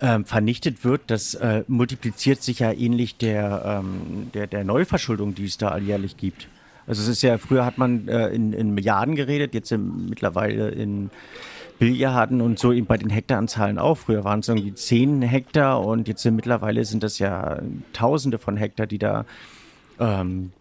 ähm, 0.00 0.25
vernichtet 0.25 0.85
wird, 0.85 1.03
das 1.07 1.35
äh, 1.35 1.62
multipliziert 1.69 2.43
sich 2.43 2.59
ja 2.59 2.73
ähnlich 2.73 3.19
der, 3.19 3.62
ähm, 3.65 4.33
der, 4.35 4.49
der 4.49 4.65
Neuverschuldung, 4.65 5.37
die 5.37 5.45
es 5.45 5.59
da 5.59 5.69
alljährlich 5.69 6.17
gibt. 6.17 6.49
Also 6.89 7.03
es 7.03 7.09
ist 7.09 7.23
ja, 7.23 7.39
früher 7.39 7.65
hat 7.65 7.79
man 7.79 8.09
äh, 8.09 8.31
in, 8.31 8.53
in 8.53 8.75
Milliarden 8.75 9.15
geredet, 9.15 9.55
jetzt 9.55 9.71
in, 9.71 10.07
mittlerweile 10.09 10.71
in 10.71 11.11
Billiarden 11.79 12.40
und 12.40 12.59
so 12.59 12.73
eben 12.73 12.87
bei 12.87 12.97
den 12.97 13.11
Hektaranzahlen 13.11 13.79
auch. 13.79 13.97
Früher 13.97 14.25
waren 14.25 14.40
es 14.40 14.49
irgendwie 14.49 14.75
zehn 14.75 15.23
Hektar 15.23 15.87
und 15.87 16.09
jetzt 16.09 16.25
mittlerweile 16.25 16.85
sind 16.85 17.05
das 17.05 17.21
ja 17.21 17.61
Tausende 17.92 18.38
von 18.38 18.57
Hektar, 18.57 18.88
die 18.88 18.99
da 18.99 19.25
ähm, 20.01 20.53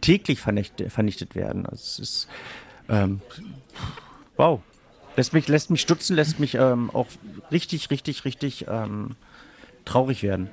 täglich 0.00 0.40
vernichtet, 0.40 0.90
vernichtet 0.90 1.34
werden. 1.34 1.66
Also 1.66 1.82
es 1.82 1.98
ist 1.98 2.28
ähm, 2.88 3.20
wow. 4.36 4.60
Lässt 5.16 5.32
mich, 5.32 5.48
lässt 5.48 5.70
mich 5.70 5.80
stutzen, 5.80 6.14
lässt 6.14 6.40
mich 6.40 6.56
ähm, 6.56 6.90
auch 6.90 7.06
richtig, 7.50 7.90
richtig, 7.90 8.24
richtig 8.26 8.66
ähm, 8.68 9.16
traurig 9.86 10.22
werden. 10.22 10.50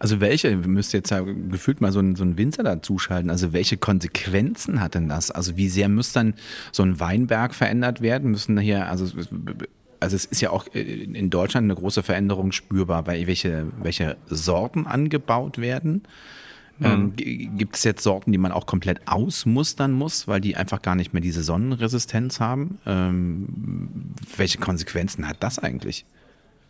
Also 0.00 0.20
welche, 0.20 0.56
müssen 0.56 0.96
jetzt 0.96 1.10
ja 1.10 1.20
gefühlt 1.20 1.80
mal 1.80 1.92
so 1.92 2.00
einen, 2.00 2.16
so 2.16 2.24
einen 2.24 2.36
Winzer 2.36 2.64
dazuschalten, 2.64 3.30
also 3.30 3.52
welche 3.52 3.76
Konsequenzen 3.76 4.80
hat 4.80 4.96
denn 4.96 5.08
das? 5.08 5.30
Also 5.30 5.56
wie 5.56 5.68
sehr 5.68 5.88
muss 5.88 6.12
dann 6.12 6.34
so 6.72 6.82
ein 6.82 6.98
Weinberg 6.98 7.54
verändert 7.54 8.00
werden? 8.00 8.32
Müssen 8.32 8.58
hier, 8.58 8.88
also 8.88 9.06
also 10.00 10.16
es 10.16 10.24
ist 10.24 10.40
ja 10.40 10.50
auch 10.50 10.66
in 10.74 11.30
Deutschland 11.30 11.66
eine 11.66 11.76
große 11.76 12.02
Veränderung 12.02 12.50
spürbar, 12.50 13.06
weil 13.06 13.28
welche, 13.28 13.68
welche 13.80 14.16
Sorten 14.26 14.88
angebaut 14.88 15.58
werden. 15.58 16.02
Ähm, 16.84 17.14
mhm. 17.18 17.56
gibt 17.56 17.76
es 17.76 17.84
jetzt 17.84 18.02
Sorten, 18.02 18.32
die 18.32 18.38
man 18.38 18.52
auch 18.52 18.66
komplett 18.66 19.00
ausmustern 19.06 19.92
muss, 19.92 20.28
weil 20.28 20.40
die 20.40 20.56
einfach 20.56 20.82
gar 20.82 20.94
nicht 20.94 21.12
mehr 21.12 21.22
diese 21.22 21.42
Sonnenresistenz 21.42 22.40
haben? 22.40 22.78
Ähm, 22.86 24.14
welche 24.36 24.58
Konsequenzen 24.58 25.28
hat 25.28 25.36
das 25.40 25.58
eigentlich? 25.58 26.04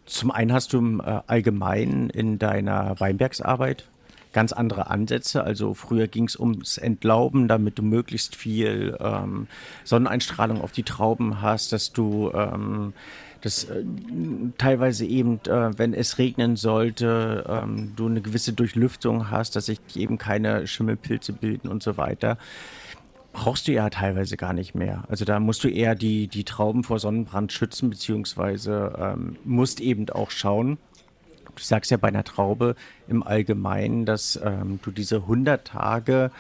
Zum 0.07 0.31
einen 0.31 0.53
hast 0.53 0.73
du 0.73 0.79
im 0.79 1.01
äh, 1.01 1.21
Allgemeinen 1.27 2.11
in 2.11 2.39
deiner 2.39 2.99
Weinbergsarbeit 2.99 3.89
ganz 4.33 4.53
andere 4.53 4.89
Ansätze. 4.89 5.45
Also 5.45 5.75
früher 5.75 6.09
ging 6.09 6.25
es 6.25 6.37
ums 6.39 6.79
Entlauben, 6.79 7.49
damit 7.49 7.79
du 7.79 7.83
möglichst 7.83 8.35
viel 8.35 8.97
ähm, 9.01 9.47
Sonneneinstrahlung 9.85 10.61
auf 10.61 10.73
die 10.73 10.83
Trauben 10.83 11.43
hast, 11.43 11.73
dass 11.73 11.93
du 11.93 12.31
ähm, 12.35 12.95
dass 13.43 13.65
äh, 13.65 13.85
teilweise 14.57 15.05
eben, 15.05 15.41
äh, 15.47 15.79
wenn 15.79 15.93
es 15.93 16.19
regnen 16.19 16.57
sollte, 16.57 17.45
ähm, 17.49 17.93
du 17.97 18.07
eine 18.07 18.23
gewisse 18.23 18.53
Durchlüftung 18.53 19.31
hast, 19.31 19.57
dass 19.57 19.67
sich 19.67 19.81
eben 19.95 20.17
keine 20.17 20.67
Schimmelpilze 20.67 21.33
bilden 21.33 21.69
und 21.69 21.83
so 21.83 21.97
weiter. 21.97 22.39
Brauchst 23.33 23.67
du 23.67 23.73
ja 23.73 23.89
teilweise 23.91 24.37
gar 24.37 24.53
nicht 24.53 24.75
mehr. 24.75 25.05
Also 25.09 25.25
da 25.25 25.41
musst 25.41 25.65
du 25.65 25.69
eher 25.69 25.95
die, 25.95 26.29
die 26.29 26.45
Trauben 26.45 26.85
vor 26.85 26.99
Sonnenbrand 26.99 27.53
schützen, 27.53 27.91
beziehungsweise 27.91 28.93
ähm, 28.99 29.37
musst 29.45 29.81
eben 29.81 30.09
auch 30.11 30.31
schauen, 30.31 30.79
du 31.55 31.63
sagst 31.63 31.91
ja 31.91 31.97
bei 31.97 32.09
einer 32.09 32.25
Traube 32.25 32.77
im 33.09 33.23
Allgemeinen, 33.23 34.07
dass 34.07 34.41
ähm, 34.43 34.81
du 34.83 34.91
diese 34.91 35.17
100 35.17 35.67
Tage 35.67 36.31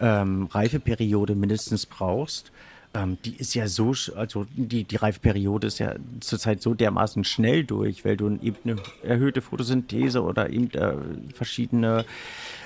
ähm, 0.00 0.48
Reifeperiode 0.50 1.34
mindestens 1.34 1.86
brauchst. 1.86 2.52
Ähm, 2.94 3.16
die 3.24 3.36
ist 3.36 3.54
ja 3.54 3.68
so, 3.68 3.94
also 4.16 4.46
die, 4.54 4.84
die 4.84 4.96
Reifperiode 4.96 5.66
ist 5.66 5.78
ja 5.78 5.94
zurzeit 6.20 6.60
so 6.60 6.74
dermaßen 6.74 7.24
schnell 7.24 7.64
durch, 7.64 8.04
weil 8.04 8.18
du 8.18 8.38
eben 8.42 8.56
eine 8.64 8.76
erhöhte 9.02 9.40
Photosynthese 9.40 10.22
oder 10.22 10.50
eben 10.50 10.70
äh, 10.72 10.94
verschiedene 11.34 12.04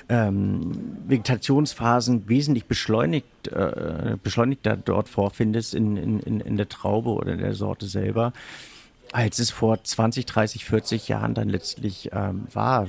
ähm, 0.09 0.97
Vegetationsphasen 1.07 2.27
wesentlich 2.27 2.65
beschleunigt, 2.65 3.47
äh, 3.47 4.17
beschleunigter 4.21 4.75
dort 4.75 5.07
vorfindest 5.07 5.73
in, 5.73 5.95
in, 5.95 6.41
in 6.41 6.57
der 6.57 6.67
Traube 6.67 7.11
oder 7.11 7.33
in 7.33 7.39
der 7.39 7.53
Sorte 7.53 7.87
selber, 7.87 8.33
als 9.13 9.39
es 9.39 9.49
vor 9.49 9.81
20, 9.81 10.25
30, 10.25 10.65
40 10.65 11.07
Jahren 11.07 11.35
dann 11.35 11.47
letztlich 11.47 12.09
ähm, 12.11 12.47
war. 12.51 12.87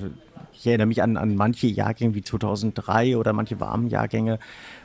Ich 0.59 0.67
erinnere 0.67 0.89
mich 0.89 1.03
an, 1.03 1.17
an 1.17 1.37
manche 1.37 1.69
Jahrgänge 1.69 2.17
wie 2.17 2.23
2003 2.23 3.17
oder 3.17 3.33
manche 3.33 3.61
warmen 3.61 3.89
Jahrgänge, 3.89 4.41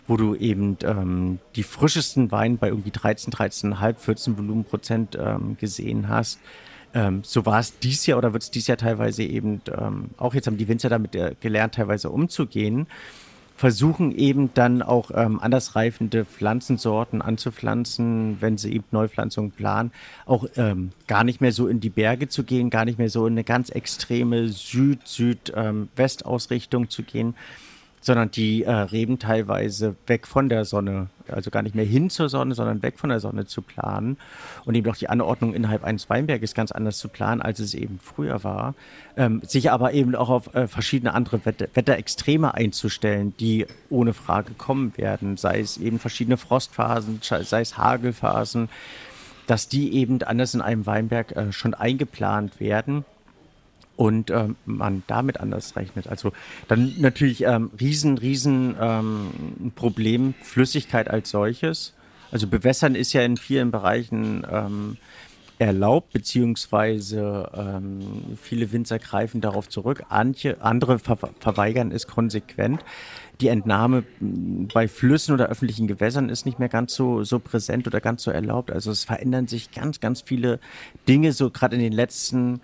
wo 0.07 0.17
du 0.17 0.35
eben 0.35 0.77
ähm, 0.83 1.39
die 1.55 1.63
frischesten 1.63 2.31
Weine 2.31 2.57
bei 2.57 2.67
irgendwie 2.67 2.91
13, 2.91 3.33
13,5, 3.33 3.95
14 3.95 4.37
Volumenprozent 4.37 5.17
ähm, 5.19 5.57
gesehen 5.59 6.09
hast. 6.09 6.39
Ähm, 6.93 7.21
so 7.23 7.47
war 7.47 7.59
es 7.59 7.79
dies 7.79 8.05
Jahr 8.05 8.19
oder 8.19 8.33
wird 8.33 8.43
es 8.43 8.51
dies 8.51 8.67
Jahr 8.67 8.77
teilweise 8.77 9.23
eben, 9.23 9.61
ähm, 9.75 10.11
auch 10.17 10.35
jetzt 10.35 10.45
haben 10.45 10.57
die 10.57 10.67
Winzer 10.67 10.89
damit 10.89 11.15
äh, 11.15 11.33
gelernt, 11.39 11.73
teilweise 11.73 12.11
umzugehen, 12.11 12.85
versuchen 13.63 14.11
eben 14.11 14.53
dann 14.55 14.81
auch 14.81 15.09
ähm, 15.15 15.39
anders 15.39 15.77
reifende 15.77 16.25
Pflanzensorten 16.25 17.21
anzupflanzen, 17.21 18.41
wenn 18.41 18.57
sie 18.57 18.73
eben 18.73 18.83
Neupflanzungen 18.91 19.51
planen, 19.51 19.93
auch 20.25 20.47
ähm, 20.57 20.91
gar 21.07 21.23
nicht 21.23 21.39
mehr 21.39 21.53
so 21.53 21.69
in 21.69 21.79
die 21.79 21.89
Berge 21.89 22.27
zu 22.27 22.43
gehen, 22.43 22.69
gar 22.69 22.83
nicht 22.83 22.97
mehr 22.97 23.09
so 23.09 23.25
in 23.25 23.35
eine 23.35 23.45
ganz 23.45 23.69
extreme 23.69 24.49
Süd-Süd-West-Ausrichtung 24.49 26.89
zu 26.89 27.03
gehen, 27.03 27.35
sondern 28.03 28.29
die 28.29 28.63
äh, 28.63 28.71
Reben 28.71 29.17
teilweise 29.17 29.95
weg 30.07 30.27
von 30.27 30.49
der 30.49 30.65
Sonne, 30.65 31.07
also 31.29 31.49
gar 31.49 31.63
nicht 31.63 31.73
mehr 31.73 31.85
hin 31.85 32.09
zur 32.09 32.27
Sonne, 32.27 32.53
sondern 32.53 32.83
weg 32.83 32.99
von 32.99 33.09
der 33.09 33.21
Sonne 33.21 33.45
zu 33.45 33.61
planen. 33.61 34.17
Und 34.65 34.75
eben 34.75 34.91
auch 34.91 34.97
die 34.97 35.07
Anordnung 35.07 35.53
innerhalb 35.53 35.85
eines 35.85 36.09
Weinberges 36.09 36.53
ganz 36.53 36.73
anders 36.73 36.97
zu 36.97 37.07
planen, 37.07 37.41
als 37.41 37.59
es 37.59 37.73
eben 37.73 37.99
früher 38.03 38.43
war, 38.43 38.75
ähm, 39.15 39.41
sich 39.43 39.71
aber 39.71 39.93
eben 39.93 40.15
auch 40.15 40.29
auf 40.29 40.53
äh, 40.53 40.67
verschiedene 40.67 41.13
andere 41.13 41.45
Wetter 41.45 41.67
Wetterextreme 41.73 42.53
einzustellen, 42.53 43.33
die 43.39 43.65
ohne 43.89 44.13
Frage 44.13 44.51
kommen 44.53 44.91
werden, 44.97 45.37
sei 45.37 45.61
es 45.61 45.77
eben 45.77 45.97
verschiedene 45.97 46.35
Frostphasen, 46.35 47.19
sei 47.21 47.61
es 47.61 47.77
Hagelphasen, 47.77 48.67
dass 49.47 49.69
die 49.69 49.93
eben 49.93 50.21
anders 50.23 50.53
in 50.53 50.61
einem 50.61 50.85
Weinberg 50.85 51.31
äh, 51.37 51.53
schon 51.53 51.73
eingeplant 51.73 52.59
werden 52.59 53.05
und 53.95 54.31
ähm, 54.31 54.55
man 54.65 55.03
damit 55.07 55.39
anders 55.39 55.75
rechnet. 55.75 56.07
Also 56.07 56.31
dann 56.67 56.93
natürlich 56.97 57.43
ähm, 57.43 57.71
riesen, 57.79 58.17
riesen 58.17 58.75
ähm, 58.79 59.71
Problem 59.75 60.33
Flüssigkeit 60.41 61.09
als 61.09 61.29
solches. 61.29 61.93
Also 62.31 62.47
bewässern 62.47 62.95
ist 62.95 63.13
ja 63.13 63.21
in 63.21 63.37
vielen 63.37 63.69
Bereichen 63.69 64.45
ähm, 64.49 64.97
erlaubt, 65.59 66.11
beziehungsweise 66.11 67.49
ähm, 67.53 67.99
viele 68.41 68.71
Winzer 68.71 68.99
greifen 68.99 69.39
darauf 69.39 69.69
zurück. 69.69 70.03
Anche, 70.09 70.61
andere 70.61 70.99
ver 70.99 71.17
verweigern 71.39 71.91
es 71.91 72.07
konsequent. 72.07 72.83
Die 73.39 73.47
Entnahme 73.47 74.03
bei 74.19 74.87
Flüssen 74.87 75.33
oder 75.33 75.47
öffentlichen 75.47 75.87
Gewässern 75.87 76.29
ist 76.29 76.45
nicht 76.45 76.59
mehr 76.59 76.69
ganz 76.69 76.93
so, 76.93 77.23
so 77.23 77.39
präsent 77.39 77.87
oder 77.87 78.01
ganz 78.01 78.23
so 78.23 78.31
erlaubt. 78.31 78.71
Also 78.71 78.91
es 78.91 79.03
verändern 79.03 79.47
sich 79.47 79.71
ganz, 79.71 79.99
ganz 79.99 80.21
viele 80.21 80.59
Dinge, 81.07 81.33
so 81.33 81.49
gerade 81.49 81.75
in 81.75 81.81
den 81.81 81.93
letzten 81.93 82.61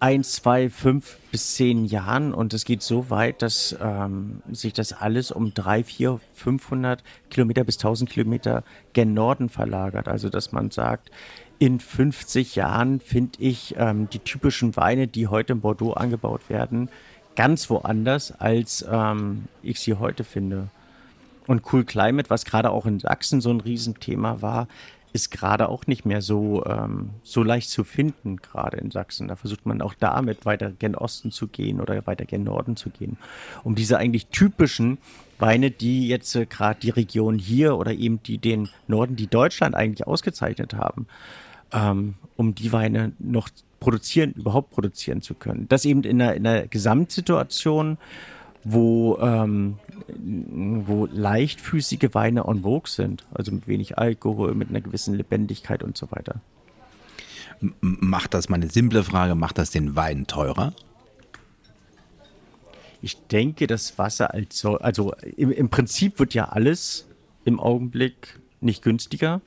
ein, 0.00 0.24
zwei, 0.24 0.70
fünf 0.70 1.18
bis 1.30 1.54
zehn 1.54 1.84
Jahren 1.84 2.32
und 2.32 2.54
es 2.54 2.64
geht 2.64 2.82
so 2.82 3.10
weit, 3.10 3.42
dass 3.42 3.76
ähm, 3.80 4.42
sich 4.50 4.72
das 4.72 4.94
alles 4.94 5.30
um 5.30 5.52
drei, 5.52 5.84
vier, 5.84 6.20
500 6.34 7.04
Kilometer 7.28 7.64
bis 7.64 7.76
1000 7.76 8.08
Kilometer 8.08 8.64
gen 8.94 9.12
Norden 9.12 9.50
verlagert. 9.50 10.08
Also 10.08 10.30
dass 10.30 10.52
man 10.52 10.70
sagt, 10.70 11.10
in 11.58 11.78
50 11.78 12.56
Jahren 12.56 13.00
finde 13.00 13.42
ich 13.42 13.74
ähm, 13.76 14.08
die 14.08 14.20
typischen 14.20 14.74
Weine, 14.76 15.06
die 15.06 15.28
heute 15.28 15.52
in 15.52 15.60
Bordeaux 15.60 15.92
angebaut 15.92 16.48
werden, 16.48 16.88
ganz 17.36 17.68
woanders, 17.68 18.32
als 18.32 18.84
ähm, 18.90 19.44
ich 19.62 19.80
sie 19.80 19.94
heute 19.94 20.24
finde. 20.24 20.68
Und 21.46 21.62
Cool 21.70 21.84
Climate, 21.84 22.30
was 22.30 22.46
gerade 22.46 22.70
auch 22.70 22.86
in 22.86 23.00
Sachsen 23.00 23.42
so 23.42 23.50
ein 23.50 23.60
Riesenthema 23.60 24.40
war, 24.40 24.66
ist 25.12 25.30
gerade 25.30 25.68
auch 25.68 25.86
nicht 25.86 26.04
mehr 26.04 26.22
so, 26.22 26.64
ähm, 26.66 27.10
so 27.22 27.42
leicht 27.42 27.70
zu 27.70 27.84
finden, 27.84 28.36
gerade 28.36 28.76
in 28.78 28.90
Sachsen. 28.90 29.28
Da 29.28 29.36
versucht 29.36 29.66
man 29.66 29.82
auch 29.82 29.94
damit 29.94 30.46
weiter 30.46 30.70
gen 30.70 30.94
Osten 30.94 31.30
zu 31.32 31.48
gehen 31.48 31.80
oder 31.80 32.06
weiter 32.06 32.24
gen 32.24 32.44
Norden 32.44 32.76
zu 32.76 32.90
gehen, 32.90 33.16
um 33.64 33.74
diese 33.74 33.98
eigentlich 33.98 34.26
typischen 34.26 34.98
Weine, 35.38 35.70
die 35.70 36.08
jetzt 36.08 36.34
äh, 36.36 36.46
gerade 36.46 36.80
die 36.80 36.90
Region 36.90 37.38
hier 37.38 37.76
oder 37.76 37.92
eben 37.92 38.22
die 38.22 38.38
den 38.38 38.68
Norden, 38.86 39.16
die 39.16 39.26
Deutschland 39.26 39.74
eigentlich 39.74 40.06
ausgezeichnet 40.06 40.74
haben, 40.74 41.06
ähm, 41.72 42.14
um 42.36 42.54
die 42.54 42.72
Weine 42.72 43.12
noch 43.18 43.48
produzieren, 43.80 44.32
überhaupt 44.32 44.70
produzieren 44.70 45.22
zu 45.22 45.34
können. 45.34 45.66
Das 45.68 45.84
eben 45.84 46.02
in 46.04 46.20
einer, 46.20 46.34
in 46.34 46.46
einer 46.46 46.66
Gesamtsituation, 46.66 47.98
wo, 48.64 49.18
ähm, 49.20 49.78
wo 50.86 51.06
leichtfüßige 51.06 52.10
Weine 52.12 52.44
en 52.46 52.62
vogue 52.62 52.88
sind, 52.88 53.24
also 53.32 53.52
mit 53.52 53.66
wenig 53.66 53.98
Alkohol, 53.98 54.54
mit 54.54 54.70
einer 54.70 54.80
gewissen 54.80 55.14
Lebendigkeit 55.14 55.82
und 55.82 55.96
so 55.96 56.10
weiter. 56.10 56.40
Macht 57.80 58.34
das, 58.34 58.48
meine 58.48 58.68
simple 58.68 59.04
Frage, 59.04 59.34
macht 59.34 59.58
das 59.58 59.70
den 59.70 59.96
Wein 59.96 60.26
teurer? 60.26 60.72
Ich 63.02 63.16
denke, 63.28 63.66
das 63.66 63.98
Wasser 63.98 64.34
als 64.34 64.58
so, 64.58 64.78
also 64.78 65.14
im, 65.36 65.50
im 65.50 65.68
Prinzip 65.68 66.18
wird 66.18 66.34
ja 66.34 66.48
alles 66.50 67.06
im 67.44 67.58
Augenblick 67.58 68.38
nicht 68.60 68.82
günstiger. 68.82 69.40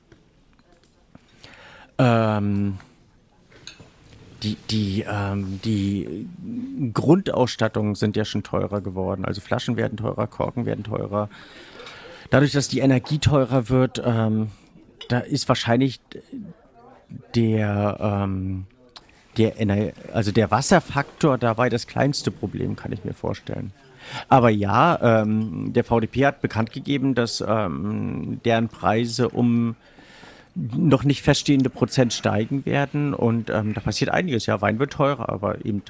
Ähm, 1.98 2.78
die, 4.44 4.56
die, 4.70 5.04
ähm, 5.08 5.60
die 5.64 6.28
Grundausstattungen 6.92 7.94
sind 7.94 8.16
ja 8.16 8.24
schon 8.24 8.42
teurer 8.42 8.80
geworden. 8.80 9.24
Also 9.24 9.40
Flaschen 9.40 9.76
werden 9.76 9.96
teurer, 9.96 10.26
Korken 10.26 10.66
werden 10.66 10.84
teurer. 10.84 11.28
Dadurch, 12.30 12.52
dass 12.52 12.68
die 12.68 12.80
Energie 12.80 13.18
teurer 13.18 13.68
wird, 13.68 14.02
ähm, 14.04 14.48
da 15.08 15.18
ist 15.18 15.48
wahrscheinlich 15.48 16.00
der, 17.34 17.96
ähm, 18.00 18.66
der, 19.36 19.60
Ener 19.60 19.92
also 20.12 20.30
der 20.30 20.50
Wasserfaktor 20.50 21.38
dabei 21.38 21.68
das 21.68 21.86
kleinste 21.86 22.30
Problem, 22.30 22.76
kann 22.76 22.92
ich 22.92 23.04
mir 23.04 23.14
vorstellen. 23.14 23.72
Aber 24.28 24.50
ja, 24.50 25.22
ähm, 25.22 25.72
der 25.72 25.84
VDP 25.84 26.26
hat 26.26 26.42
bekannt 26.42 26.72
gegeben, 26.72 27.14
dass 27.14 27.42
ähm, 27.46 28.40
deren 28.44 28.68
Preise 28.68 29.30
um 29.30 29.76
noch 30.54 31.04
nicht 31.04 31.22
feststehende 31.22 31.68
Prozent 31.68 32.12
steigen 32.12 32.64
werden 32.64 33.12
und 33.12 33.50
ähm, 33.50 33.74
da 33.74 33.80
passiert 33.80 34.10
einiges. 34.10 34.46
Ja, 34.46 34.60
Wein 34.60 34.78
wird 34.78 34.92
teurer, 34.92 35.28
aber 35.28 35.64
eben 35.64 35.82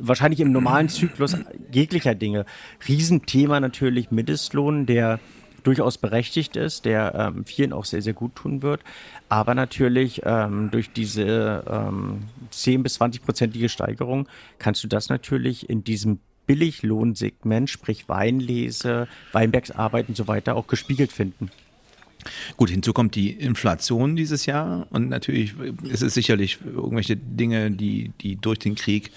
wahrscheinlich 0.00 0.40
im 0.40 0.50
normalen 0.50 0.88
Zyklus 0.88 1.36
jeglicher 1.72 2.14
Dinge. 2.14 2.44
Riesenthema 2.88 3.60
natürlich 3.60 4.10
Mindestlohn, 4.10 4.86
der 4.86 5.20
durchaus 5.62 5.98
berechtigt 5.98 6.56
ist, 6.56 6.84
der 6.86 7.14
ähm, 7.14 7.44
vielen 7.44 7.72
auch 7.72 7.84
sehr, 7.84 8.02
sehr 8.02 8.14
gut 8.14 8.34
tun 8.34 8.62
wird. 8.62 8.80
Aber 9.28 9.54
natürlich 9.54 10.22
ähm, 10.24 10.70
durch 10.70 10.90
diese 10.90 11.62
ähm, 11.68 12.22
10 12.50 12.82
bis 12.82 12.94
20 12.94 13.22
prozentige 13.22 13.68
Steigerung 13.68 14.28
kannst 14.58 14.82
du 14.82 14.88
das 14.88 15.08
natürlich 15.08 15.68
in 15.68 15.84
diesem 15.84 16.18
Billiglohnsegment, 16.46 17.70
sprich 17.70 18.08
Weinlese, 18.08 19.06
Weinbergsarbeit 19.32 20.08
und 20.08 20.16
so 20.16 20.26
weiter, 20.26 20.56
auch 20.56 20.66
gespiegelt 20.66 21.12
finden. 21.12 21.50
Gut, 22.56 22.70
hinzu 22.70 22.92
kommt 22.92 23.14
die 23.14 23.30
Inflation 23.30 24.16
dieses 24.16 24.46
Jahr 24.46 24.86
und 24.90 25.08
natürlich 25.08 25.54
ist 25.84 26.02
es 26.02 26.14
sicherlich 26.14 26.58
irgendwelche 26.64 27.16
Dinge, 27.16 27.70
die, 27.70 28.12
die 28.20 28.36
durch 28.36 28.58
den 28.58 28.74
Krieg 28.74 29.10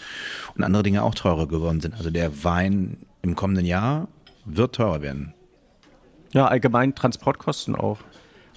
und 0.56 0.64
andere 0.64 0.84
Dinge 0.84 1.04
auch 1.04 1.16
teurer 1.16 1.48
geworden 1.48 1.82
sind. 1.82 1.96
Also 1.96 2.10
der 2.10 2.44
Wein 2.44 2.98
im 3.22 3.36
kommenden 3.36 3.66
Jahr 3.66 4.08
wird 4.46 4.76
teurer 4.76 5.02
werden. 5.02 5.34
Ja, 6.34 6.48
allgemein 6.48 6.96
Transportkosten 6.96 7.76
auch. 7.76 8.00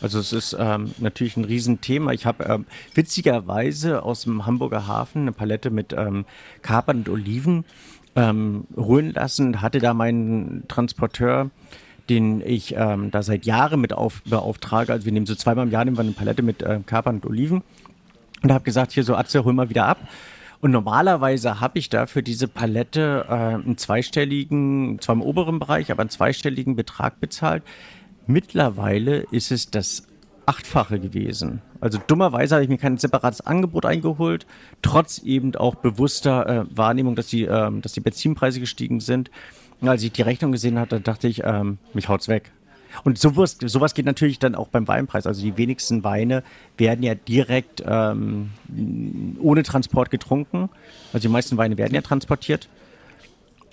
Also 0.01 0.19
es 0.19 0.33
ist 0.33 0.57
ähm, 0.59 0.93
natürlich 0.99 1.37
ein 1.37 1.45
Riesenthema. 1.45 2.13
Ich 2.13 2.27
habe 2.27 2.45
ähm, 2.45 2.67
witzigerweise 2.95 4.03
aus 4.03 4.23
dem 4.23 4.45
Hamburger 4.45 4.87
Hafen 4.87 5.23
eine 5.23 5.33
Palette 5.33 5.71
mit 5.71 5.95
ähm, 5.95 6.27
Kapern 6.63 6.99
und 6.99 7.09
Oliven 7.09 7.65
ähm, 8.15 8.67
holen 8.77 9.13
lassen, 9.13 9.63
hatte 9.63 9.79
da 9.79 9.95
meinen 9.95 10.65
Transporteur 10.69 11.51
den 12.09 12.41
ich 12.41 12.75
ähm, 12.77 13.11
da 13.11 13.23
seit 13.23 13.47
Jahren 13.47 13.81
mit 13.81 13.93
auf, 13.93 14.23
beauftrage. 14.25 14.93
Also 14.93 15.05
wir 15.05 15.13
nehmen 15.13 15.27
so 15.27 15.35
zweimal 15.35 15.67
im 15.67 15.73
Jahr 15.73 15.85
nehmen 15.85 15.97
wir 15.97 16.03
eine 16.03 16.13
Palette 16.13 16.43
mit 16.43 16.63
äh, 16.63 16.81
Kapern 16.85 17.17
und 17.17 17.27
Oliven. 17.27 17.63
Und 18.43 18.53
habe 18.53 18.65
gesagt, 18.65 18.93
hier 18.93 19.03
so 19.03 19.17
Atze, 19.17 19.45
hol 19.45 19.53
mal 19.53 19.71
wieder 19.71 19.87
ab. 19.87 19.99
Und 20.61 20.71
normalerweise 20.71 21.61
habe 21.61 21.79
ich 21.79 21.91
da 21.91 22.07
für 22.07 22.23
diese 22.23 22.49
Palette 22.49 23.27
äh, 23.29 23.33
einen 23.33 23.77
zweistelligen, 23.77 24.99
zwar 25.01 25.15
im 25.15 25.23
oberen 25.23 25.59
Bereich, 25.59 25.91
aber 25.91 26.01
einen 26.01 26.11
zweistelligen 26.11 26.77
Betrag 26.77 27.21
bezahlt. 27.21 27.63
Mittlerweile 28.27 29.27
ist 29.31 29.53
es 29.53 29.71
das 29.71 30.07
Achtfache 30.47 30.99
gewesen. 30.99 31.61
Also 31.81 31.99
dummerweise 32.05 32.55
habe 32.55 32.65
ich 32.65 32.71
mir 32.71 32.79
kein 32.79 32.99
separates 32.99 33.41
Angebot 33.41 33.85
eingeholt, 33.85 34.47
trotz 34.81 35.19
eben 35.19 35.55
auch 35.57 35.75
bewusster 35.75 36.47
äh, 36.47 36.65
Wahrnehmung, 36.77 37.17
dass 37.17 37.27
die, 37.27 37.45
äh, 37.45 37.81
dass 37.81 37.93
die 37.93 38.01
Benzinpreise 38.01 38.61
gestiegen 38.61 39.01
sind. 39.01 39.31
Als 39.81 40.03
ich 40.03 40.13
die 40.13 40.23
Rechnung 40.23 40.53
gesehen 40.53 40.79
hatte, 40.79 41.01
dachte 41.01 41.29
ich, 41.29 41.43
ähm, 41.45 41.79
mich 41.93 42.09
haut's 42.09 42.29
weg. 42.29 42.51
Und 43.05 43.19
sowas, 43.19 43.59
sowas 43.61 43.95
geht 43.95 44.07
natürlich 44.07 44.39
dann 44.39 44.55
auch 44.55 44.69
beim 44.69 44.89
Weinpreis. 44.89 45.27
Also 45.27 45.43
die 45.43 45.57
wenigsten 45.57 46.05
Weine 46.05 46.43
werden 46.79 47.03
ja 47.03 47.15
direkt 47.15 47.83
ähm, 47.87 48.51
ohne 49.41 49.63
Transport 49.63 50.11
getrunken. 50.11 50.71
Also 51.13 51.29
die 51.29 51.33
meisten 51.33 51.57
Weine 51.57 51.77
werden 51.77 51.95
ja 51.95 52.01
transportiert. 52.01 52.69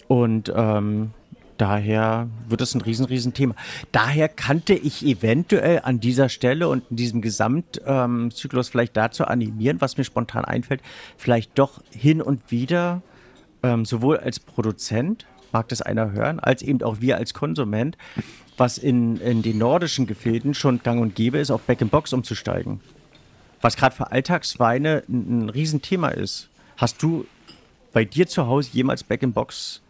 Und 0.07 0.51
ähm, 0.55 1.11
daher 1.57 2.27
wird 2.47 2.61
es 2.61 2.75
ein 2.75 2.81
riesen, 2.81 3.05
riesen 3.05 3.33
Thema. 3.33 3.55
Daher 3.91 4.27
kannte 4.27 4.73
ich 4.73 5.05
eventuell 5.05 5.81
an 5.83 5.99
dieser 5.99 6.29
Stelle 6.29 6.67
und 6.67 6.83
in 6.89 6.97
diesem 6.97 7.21
Gesamtzyklus 7.21 8.67
ähm, 8.67 8.71
vielleicht 8.71 8.97
dazu 8.97 9.25
animieren, 9.25 9.79
was 9.79 9.97
mir 9.97 10.03
spontan 10.03 10.45
einfällt, 10.45 10.81
vielleicht 11.17 11.57
doch 11.57 11.81
hin 11.91 12.21
und 12.21 12.51
wieder 12.51 13.01
ähm, 13.63 13.85
sowohl 13.85 14.17
als 14.17 14.39
Produzent 14.39 15.25
mag 15.53 15.69
das 15.69 15.81
einer 15.81 16.11
hören, 16.11 16.39
als 16.39 16.61
eben 16.61 16.81
auch 16.81 16.99
wir 16.99 17.17
als 17.17 17.33
Konsument, 17.33 17.97
was 18.57 18.77
in, 18.77 19.17
in 19.17 19.41
den 19.41 19.57
nordischen 19.57 20.07
Gefilden 20.07 20.53
schon 20.53 20.81
gang 20.83 21.01
und 21.01 21.15
gäbe 21.15 21.37
ist, 21.37 21.51
auf 21.51 21.61
Back-in-Box 21.61 22.13
umzusteigen. 22.13 22.81
Was 23.61 23.77
gerade 23.77 23.95
für 23.95 24.11
Alltagsweine 24.11 25.03
ein, 25.07 25.45
ein 25.45 25.49
Riesenthema 25.49 26.09
ist. 26.09 26.49
Hast 26.77 27.01
du 27.01 27.25
bei 27.93 28.03
dir 28.03 28.27
zu 28.27 28.47
Hause 28.47 28.69
jemals 28.73 29.03
Back-in-Box 29.03 29.81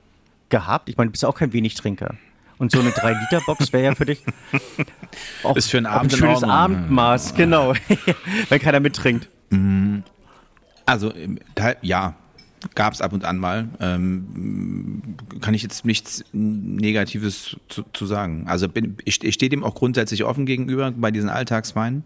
gehabt? 0.49 0.89
Ich 0.89 0.97
meine, 0.97 1.07
du 1.09 1.13
bist 1.13 1.25
auch 1.25 1.35
kein 1.35 1.53
Wenigtrinker. 1.53 2.15
Und 2.59 2.71
so 2.71 2.79
eine 2.79 2.91
3-Liter-Box 2.91 3.73
wäre 3.73 3.83
ja 3.83 3.95
für 3.95 4.05
dich 4.05 4.23
auch, 5.43 5.55
ist 5.55 5.71
für 5.71 5.79
ein, 5.79 5.85
Abend 5.85 6.13
ein 6.13 6.17
schönes 6.17 6.43
Abendmaß, 6.43 7.35
genau. 7.35 7.73
Wenn 8.49 8.59
keiner 8.59 8.79
mittrinkt. 8.79 9.27
Mm. 9.49 9.99
Also, 10.85 11.13
ja, 11.81 12.15
gab 12.75 12.93
es 12.93 13.01
ab 13.01 13.13
und 13.13 13.25
an 13.25 13.37
mal. 13.37 13.67
Ähm, 13.79 15.17
kann 15.43 15.53
ich 15.53 15.61
jetzt 15.61 15.85
nichts 15.85 16.23
Negatives 16.31 17.57
zu, 17.67 17.83
zu 17.93 18.05
sagen. 18.05 18.45
Also 18.47 18.69
bin, 18.69 18.97
ich, 19.03 19.23
ich 19.23 19.35
stehe 19.35 19.49
dem 19.49 19.63
auch 19.63 19.75
grundsätzlich 19.75 20.23
offen 20.23 20.45
gegenüber 20.45 20.91
bei 20.91 21.11
diesen 21.11 21.29
Alltagsweinen. 21.29 22.05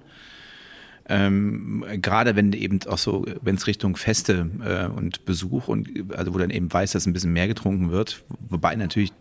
Ähm, 1.08 1.86
gerade 2.02 2.36
wenn 2.36 2.52
eben 2.52 2.80
auch 2.88 2.98
so, 2.98 3.26
wenn 3.42 3.56
es 3.56 3.68
Richtung 3.68 3.96
Feste 3.96 4.50
äh, 4.66 4.88
und 4.88 5.24
Besuch 5.24 5.70
und 5.70 5.88
also 6.18 6.34
wo 6.34 6.38
dann 6.38 6.50
eben 6.50 6.74
weiß, 6.74 6.92
dass 6.92 7.06
ein 7.06 7.14
bisschen 7.14 7.32
mehr 7.32 7.48
getrunken 7.48 7.92
wird, 7.92 8.24
wobei 8.50 8.76
natürlich 8.76 9.14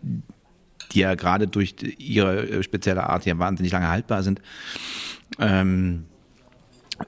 die 0.91 0.99
ja 0.99 1.15
gerade 1.15 1.47
durch 1.47 1.75
ihre 1.97 2.61
spezielle 2.63 3.09
Art 3.09 3.25
ja 3.25 3.37
wahnsinnig 3.37 3.71
lange 3.71 3.87
haltbar 3.87 4.23
sind. 4.23 4.41
Ähm, 5.39 6.05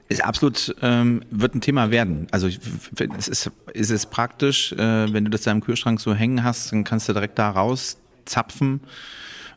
Ist 0.08 0.24
absolut, 0.24 0.74
ähm, 0.82 1.22
wird 1.30 1.54
ein 1.54 1.60
Thema 1.60 1.90
werden. 1.90 2.26
Also 2.30 2.48
es 2.48 3.28
ist, 3.28 3.50
ist 3.72 3.90
es 3.90 4.06
praktisch, 4.06 4.72
äh, 4.72 5.12
wenn 5.12 5.24
du 5.24 5.30
das 5.30 5.42
da 5.42 5.50
im 5.50 5.60
Kühlschrank 5.60 6.00
so 6.00 6.14
hängen 6.14 6.44
hast, 6.44 6.72
dann 6.72 6.84
kannst 6.84 7.08
du 7.08 7.12
direkt 7.12 7.38
da 7.38 7.50
rauszapfen. 7.50 8.80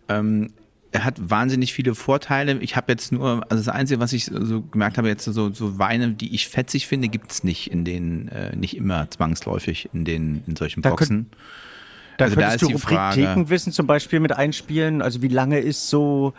Ähm, 0.09 0.51
er 0.91 1.05
hat 1.05 1.15
wahnsinnig 1.29 1.73
viele 1.73 1.95
Vorteile. 1.95 2.57
Ich 2.59 2.75
habe 2.75 2.91
jetzt 2.91 3.11
nur, 3.11 3.43
also 3.49 3.63
das 3.63 3.67
Einzige, 3.67 3.99
was 3.99 4.13
ich 4.13 4.25
so 4.25 4.61
gemerkt 4.61 4.97
habe, 4.97 5.07
jetzt 5.07 5.25
so, 5.25 5.51
so 5.51 5.79
Weine, 5.79 6.11
die 6.13 6.35
ich 6.35 6.47
fetzig 6.47 6.87
finde, 6.87 7.09
gibt 7.09 7.31
es 7.31 7.43
nicht 7.43 7.71
in 7.71 7.83
den, 7.83 8.27
äh, 8.29 8.55
nicht 8.55 8.77
immer 8.77 9.09
zwangsläufig 9.09 9.89
in 9.93 10.05
den, 10.05 10.43
in 10.45 10.55
solchen 10.55 10.81
Da 10.81 10.91
Boxen. 10.91 11.31
Da 12.17 12.25
Also 12.25 12.35
da 12.35 12.41
könntest 12.41 12.61
ist 12.63 12.69
du 12.69 12.75
die 12.75 12.81
Frage- 12.81 13.21
Rubrikthekenwissen 13.21 13.73
zum 13.73 13.87
Beispiel 13.87 14.19
mit 14.19 14.33
einspielen. 14.33 15.01
Also 15.01 15.23
wie 15.23 15.29
lange 15.29 15.59
ist 15.59 15.89
so 15.89 16.33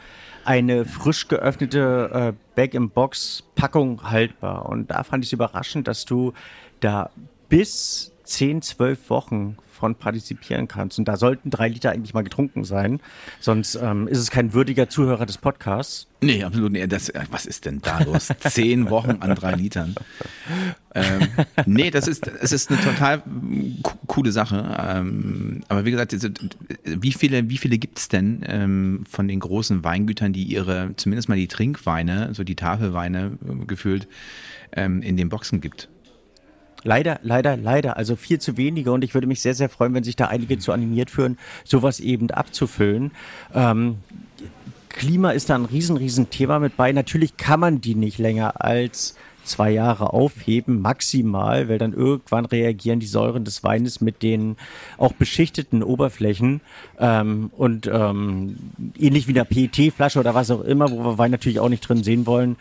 eine 0.45 0.85
frisch 0.85 1.29
geöffnete 1.29 2.11
äh, 2.13 2.33
Bag-in-Box-Packung 2.55 4.11
haltbar? 4.11 4.67
Und 4.67 4.91
da 4.91 5.03
fand 5.03 5.25
ich 5.25 5.29
es 5.29 5.33
überraschend, 5.33 5.89
dass 5.89 6.05
du 6.05 6.33
da 6.81 7.11
bis 7.49 8.13
10, 8.25 8.63
12 8.63 9.11
Wochen 9.11 9.57
von 9.85 9.97
partizipieren 9.97 10.67
kannst. 10.67 10.99
Und 10.99 11.07
da 11.09 11.19
sollten 11.19 11.51
drei 11.51 11.69
Liter 11.69 11.91
eigentlich 11.91 12.15
mal 12.15 12.25
getrunken 12.25 12.65
sein. 12.65 13.01
Sonst 13.39 13.75
ähm, 13.75 14.09
ist 14.09 14.17
es 14.17 14.31
kein 14.31 14.55
würdiger 14.55 14.89
Zuhörer 14.89 15.27
des 15.27 15.37
Podcasts. 15.37 16.07
Nee, 16.23 16.43
absolut 16.43 16.73
nicht. 16.73 16.91
Das, 16.91 17.11
äh, 17.11 17.21
was 17.31 17.45
ist 17.45 17.67
denn 17.67 17.83
da 17.83 18.03
los? 18.03 18.33
Zehn 18.41 18.89
Wochen 18.89 19.19
an 19.21 19.35
drei 19.35 19.53
Litern. 19.53 19.95
Ähm, 20.95 21.29
nee, 21.67 21.91
das 21.91 22.09
ist, 22.09 22.27
es 22.27 22.53
ist 22.53 22.71
eine 22.71 22.81
total 22.81 23.23
co- 23.83 23.99
coole 24.07 24.33
Sache. 24.33 24.75
Ähm, 24.89 25.61
aber 25.69 25.85
wie 25.85 25.91
gesagt, 25.91 26.17
wie 26.85 27.13
viele, 27.13 27.51
wie 27.51 27.59
viele 27.59 27.77
gibt 27.77 27.99
es 27.99 28.09
denn 28.09 28.43
ähm, 28.49 29.05
von 29.07 29.29
den 29.29 29.41
großen 29.41 29.85
Weingütern, 29.85 30.33
die 30.33 30.45
ihre, 30.45 30.97
zumindest 30.97 31.29
mal 31.29 31.37
die 31.37 31.49
Trinkweine, 31.49 32.33
so 32.33 32.43
die 32.43 32.57
Tafelweine 32.57 33.37
äh, 33.47 33.67
gefühlt, 33.67 34.09
ähm, 34.73 35.03
in 35.03 35.19
den 35.19 35.29
Boxen 35.29 35.61
gibt? 35.61 35.91
Leider, 36.85 37.19
leider, 37.23 37.57
leider. 37.57 37.97
Also 37.97 38.15
viel 38.15 38.39
zu 38.39 38.57
wenige 38.57 38.93
und 38.93 39.03
ich 39.03 39.15
würde 39.15 39.27
mich 39.27 39.41
sehr, 39.41 39.55
sehr 39.55 39.69
freuen, 39.69 39.95
wenn 39.95 40.05
sich 40.05 40.17
da 40.17 40.27
einige 40.27 40.59
zu 40.59 40.71
animiert 40.71 41.11
führen, 41.11 41.39
sowas 41.65 41.99
eben 41.99 42.31
abzufüllen. 42.31 43.11
Ähm, 43.55 43.97
Klima 44.91 45.33
ist 45.33 45.51
da 45.51 45.57
ein 45.57 45.65
riesen, 45.65 45.97
riesen 45.97 46.31
Thema 46.31 46.61
mit 46.61 46.77
bei. 46.77 46.93
Natürlich 46.93 47.37
kann 47.37 47.59
man 47.59 47.81
die 47.81 47.97
nicht 47.97 48.19
länger 48.19 48.63
als 48.65 49.17
zwei 49.45 49.71
Jahre 49.71 50.13
aufheben, 50.13 50.81
maximal, 50.81 51.69
weil 51.69 51.79
dann 51.79 51.93
irgendwann 51.93 52.47
reagieren 52.47 53.01
die 53.01 53.07
Säuren 53.07 53.45
des 53.45 53.63
Weines 53.63 54.01
mit 54.01 54.23
den 54.23 54.57
auch 54.97 55.13
beschichteten 55.13 55.83
Oberflächen 55.83 56.61
ähm, 56.99 57.51
und 57.57 57.87
ähm, 57.93 58.57
ähnlich 58.99 59.29
wie 59.29 59.33
einer 59.33 59.45
PET-Flasche 59.45 60.21
oder 60.21 60.35
was 60.35 60.51
auch 60.51 60.63
immer, 60.63 60.91
wo 60.91 61.05
wir 61.05 61.19
Wein 61.19 61.31
natürlich 61.31 61.61
auch 61.61 61.69
nicht 61.69 61.87
drin 61.87 62.03
sehen 62.03 62.27
wollen, 62.27 62.57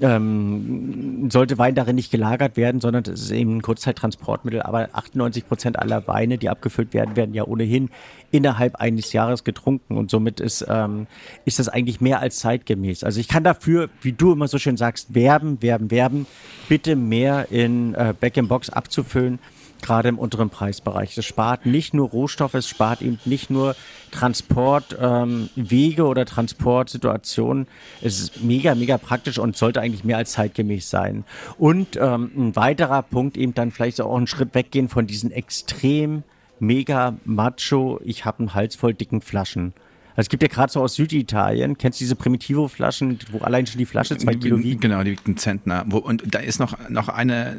ähm, 0.00 1.30
sollte 1.30 1.58
Wein 1.58 1.74
darin 1.74 1.96
nicht 1.96 2.10
gelagert 2.10 2.56
werden, 2.56 2.80
sondern 2.80 3.04
es 3.04 3.22
ist 3.22 3.30
eben 3.30 3.56
ein 3.56 3.62
Kurzzeittransportmittel. 3.62 4.62
Aber 4.62 4.88
98 4.92 5.48
Prozent 5.48 5.78
aller 5.78 6.06
Weine, 6.06 6.38
die 6.38 6.48
abgefüllt 6.48 6.94
werden, 6.94 7.16
werden 7.16 7.34
ja 7.34 7.44
ohnehin 7.44 7.90
innerhalb 8.30 8.76
eines 8.76 9.12
Jahres 9.12 9.44
getrunken 9.44 9.96
und 9.96 10.10
somit 10.10 10.40
ist, 10.40 10.66
ähm, 10.68 11.06
ist 11.44 11.58
das 11.58 11.68
eigentlich 11.68 12.00
mehr 12.00 12.20
als 12.20 12.38
zeitgemäß. 12.38 13.04
Also 13.04 13.20
ich 13.20 13.28
kann 13.28 13.44
dafür, 13.44 13.88
wie 14.02 14.12
du 14.12 14.32
immer 14.32 14.48
so 14.48 14.58
schön 14.58 14.76
sagst, 14.76 15.14
werben, 15.14 15.62
werben, 15.62 15.90
werben, 15.90 16.26
bitte 16.68 16.96
mehr 16.96 17.50
in 17.50 17.94
äh, 17.94 18.12
Back-in-Box 18.18 18.70
abzufüllen 18.70 19.38
gerade 19.82 20.08
im 20.08 20.18
unteren 20.18 20.50
Preisbereich. 20.50 21.14
Das 21.14 21.24
spart 21.24 21.66
nicht 21.66 21.94
nur 21.94 22.08
Rohstoffe, 22.08 22.54
es 22.54 22.68
spart 22.68 23.02
eben 23.02 23.18
nicht 23.24 23.50
nur 23.50 23.76
Transportwege 24.10 26.02
ähm, 26.02 26.06
oder 26.06 26.24
Transportsituationen. 26.24 27.66
Es 28.02 28.20
ist 28.20 28.42
mega, 28.42 28.74
mega 28.74 28.98
praktisch 28.98 29.38
und 29.38 29.56
sollte 29.56 29.80
eigentlich 29.80 30.04
mehr 30.04 30.18
als 30.18 30.32
zeitgemäß 30.32 30.90
sein. 30.90 31.24
Und 31.58 31.96
ähm, 31.96 32.30
ein 32.36 32.56
weiterer 32.56 33.02
Punkt 33.02 33.36
eben 33.36 33.54
dann 33.54 33.70
vielleicht 33.70 34.00
auch 34.00 34.16
einen 34.16 34.26
Schritt 34.26 34.54
weggehen 34.54 34.88
von 34.88 35.06
diesen 35.06 35.30
extrem 35.30 36.22
mega 36.58 37.16
macho, 37.24 38.00
ich 38.04 38.24
habe 38.24 38.40
einen 38.40 38.54
Hals 38.54 38.76
voll 38.76 38.94
dicken 38.94 39.20
Flaschen. 39.20 39.74
Also 40.16 40.26
es 40.26 40.28
gibt 40.30 40.42
ja 40.42 40.48
gerade 40.48 40.72
so 40.72 40.80
aus 40.82 40.94
Süditalien, 40.94 41.76
kennst 41.76 42.00
du 42.00 42.04
diese 42.04 42.16
Primitivo-Flaschen, 42.16 43.18
wo 43.32 43.38
allein 43.38 43.66
schon 43.66 43.76
die 43.76 43.84
Flasche 43.84 44.16
zwei 44.16 44.34
Kilo 44.34 44.58
wiegt? 44.58 44.80
Genau, 44.80 45.02
die 45.02 45.10
wiegt 45.10 45.26
einen 45.26 45.36
Zentner. 45.36 45.84
Wo, 45.88 45.98
und 45.98 46.34
da 46.34 46.38
ist 46.38 46.58
noch, 46.58 46.76
noch 46.88 47.10
eine, 47.10 47.56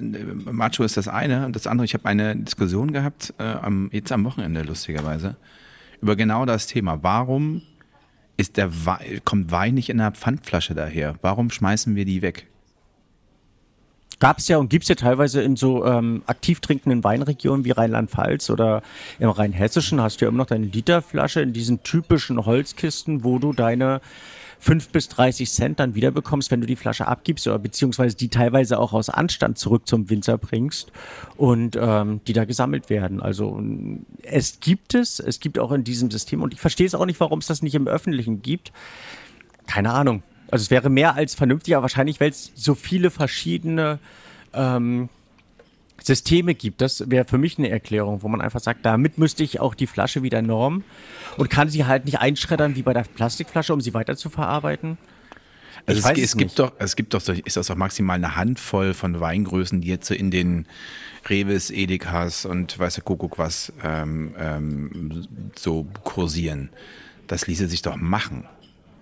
Macho 0.52 0.84
ist 0.84 0.98
das 0.98 1.08
eine 1.08 1.46
und 1.46 1.56
das 1.56 1.68
andere, 1.68 1.86
ich 1.86 1.94
habe 1.94 2.06
eine 2.06 2.36
Diskussion 2.36 2.92
gehabt, 2.94 3.34
äh, 3.38 3.44
am, 3.44 3.90
jetzt 3.94 4.12
am 4.12 4.26
Wochenende 4.26 4.64
lustigerweise, 4.64 5.36
über 6.02 6.16
genau 6.16 6.46
das 6.46 6.66
Thema. 6.66 7.04
Warum 7.04 7.62
ist 8.38 8.58
der 8.58 8.86
Wei- 8.88 9.22
kommt 9.24 9.52
Wein 9.52 9.76
nicht 9.76 9.90
in 9.90 10.00
einer 10.02 10.12
Pfandflasche 10.12 10.74
daher? 10.74 11.16
Warum 11.22 11.52
schmeißen 11.52 11.96
wir 11.96 12.06
die 12.06 12.24
weg? 12.24 12.48
Gab 14.20 14.40
es 14.40 14.48
ja 14.48 14.58
und 14.58 14.70
gibt 14.70 14.84
es 14.84 14.90
ja 14.90 14.96
teilweise 14.96 15.42
in 15.42 15.56
so 15.56 15.86
ähm, 15.86 16.24
aktiv 16.26 16.60
trinkenden 16.60 17.04
Weinregionen 17.04 17.66
wie 17.66 17.72
Rheinland-Pfalz 17.72 18.50
oder 18.50 18.82
im 19.20 19.30
Rheinhessischen 19.30 20.02
hast 20.02 20.22
du 20.22 20.26
ja 20.26 20.30
immer 20.30 20.40
noch 20.40 20.48
deine 20.48 20.66
Literflasche 20.66 21.42
in 21.42 21.54
diesen 21.54 21.84
typischen 21.84 22.46
Holzkisten, 22.46 23.24
wo 23.24 23.38
du 23.38 23.54
deine 23.54 24.02
5 24.60 24.90
bis 24.90 25.08
30 25.10 25.50
Cent 25.52 25.80
dann 25.80 25.96
wieder 25.96 26.12
bekommst, 26.12 26.52
wenn 26.52 26.62
du 26.62 26.68
die 26.68 26.76
Flasche 26.76 27.08
abgibst 27.08 27.48
oder 27.48 27.60
beziehungsweise 27.60 28.16
die 28.16 28.30
teilweise 28.30 28.80
auch 28.80 28.94
aus 28.94 29.10
Anstand 29.10 29.58
zurück 29.58 29.88
zum 29.88 30.10
Winzer 30.10 30.38
bringst 30.38 30.92
und 31.36 31.78
ähm, 31.80 32.22
die 32.28 32.34
da 32.34 32.46
gesammelt 32.46 32.90
werden. 32.90 33.22
Also 33.22 33.62
es 34.24 34.60
gibt 34.60 34.96
es, 34.96 35.20
es 35.20 35.40
gibt 35.40 35.60
auch 35.60 35.72
in 35.72 35.84
diesem 35.84 36.10
System 36.10 36.42
und 36.42 36.54
ich 36.54 36.60
verstehe 36.60 36.88
es 36.88 36.96
auch 36.96 37.06
nicht, 37.06 37.20
warum 37.20 37.40
es 37.40 37.48
das 37.48 37.62
nicht 37.62 37.76
im 37.76 37.88
Öffentlichen 37.88 38.42
gibt. 38.42 38.72
Keine 39.68 39.92
Ahnung. 39.92 40.24
Also 40.50 40.64
es 40.64 40.72
wäre 40.72 40.90
mehr 40.90 41.16
als 41.16 41.36
vernünftig, 41.36 41.76
aber 41.76 41.84
wahrscheinlich, 41.84 42.20
weil 42.20 42.30
es 42.30 42.52
so 42.56 42.76
viele 42.76 43.12
verschiedene 43.12 44.00
ähm, 44.54 45.10
Systeme 46.02 46.56
gibt. 46.56 46.82
Das 46.82 47.10
wäre 47.10 47.26
für 47.26 47.38
mich 47.38 47.58
eine 47.58 47.70
Erklärung, 47.70 48.24
wo 48.24 48.28
man 48.28 48.42
einfach 48.42 48.60
sagt, 48.60 48.86
damit 48.86 49.18
müsste 49.18 49.44
ich 49.44 49.60
auch 49.60 49.76
die 49.76 49.88
Flasche 49.88 50.24
wieder 50.24 50.42
normen 50.42 50.84
und 51.38 51.50
kann 51.50 51.70
sie 51.70 51.86
halt 51.86 52.06
nicht 52.06 52.20
einschreddern 52.20 52.76
wie 52.76 52.82
bei 52.82 52.94
der 52.94 53.04
Plastikflasche, 53.04 53.74
um 53.74 53.82
sie 53.82 53.94
weiter 53.94 54.16
zu 54.16 54.30
verarbeiten. 54.30 54.98
Also 55.86 56.02
es, 56.02 56.18
es 56.18 56.24
es 56.24 56.38
gibt 56.38 56.60
doch, 56.60 56.74
es 56.80 56.96
gibt 56.96 57.14
doch, 57.14 57.28
ist 57.28 57.56
das 57.56 57.68
doch 57.68 57.76
maximal 57.76 58.16
eine 58.16 58.36
Handvoll 58.36 58.94
von 58.94 59.20
Weingrößen, 59.20 59.82
die 59.82 59.88
jetzt 59.88 60.08
so 60.08 60.14
in 60.14 60.32
den 60.32 60.66
Reves, 61.30 61.72
Edekas 61.72 62.46
und 62.46 62.78
weiß 62.78 62.96
der 62.96 63.04
Kuckuck 63.04 63.38
was 63.38 63.72
ähm, 63.84 64.34
ähm, 64.38 65.28
so 65.56 65.88
kursieren. 66.04 66.70
Das 67.28 67.48
ließe 67.48 67.68
sich 67.68 67.82
doch 67.82 67.96
machen. 67.96 68.46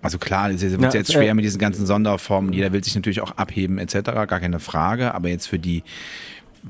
Also 0.02 0.18
klar, 0.18 0.50
es 0.50 0.60
wird 0.62 0.80
Na, 0.80 0.92
jetzt 0.92 1.10
äh, 1.10 1.14
schwer 1.14 1.34
mit 1.34 1.44
diesen 1.44 1.58
ganzen 1.58 1.86
Sonderformen. 1.86 2.52
Jeder 2.52 2.72
will 2.72 2.82
sich 2.84 2.94
natürlich 2.94 3.20
auch 3.20 3.32
abheben 3.32 3.78
etc. 3.78 4.02
Gar 4.02 4.40
keine 4.40 4.60
Frage. 4.60 5.14
Aber 5.14 5.28
jetzt 5.28 5.46
für 5.46 5.58
die 5.58 5.82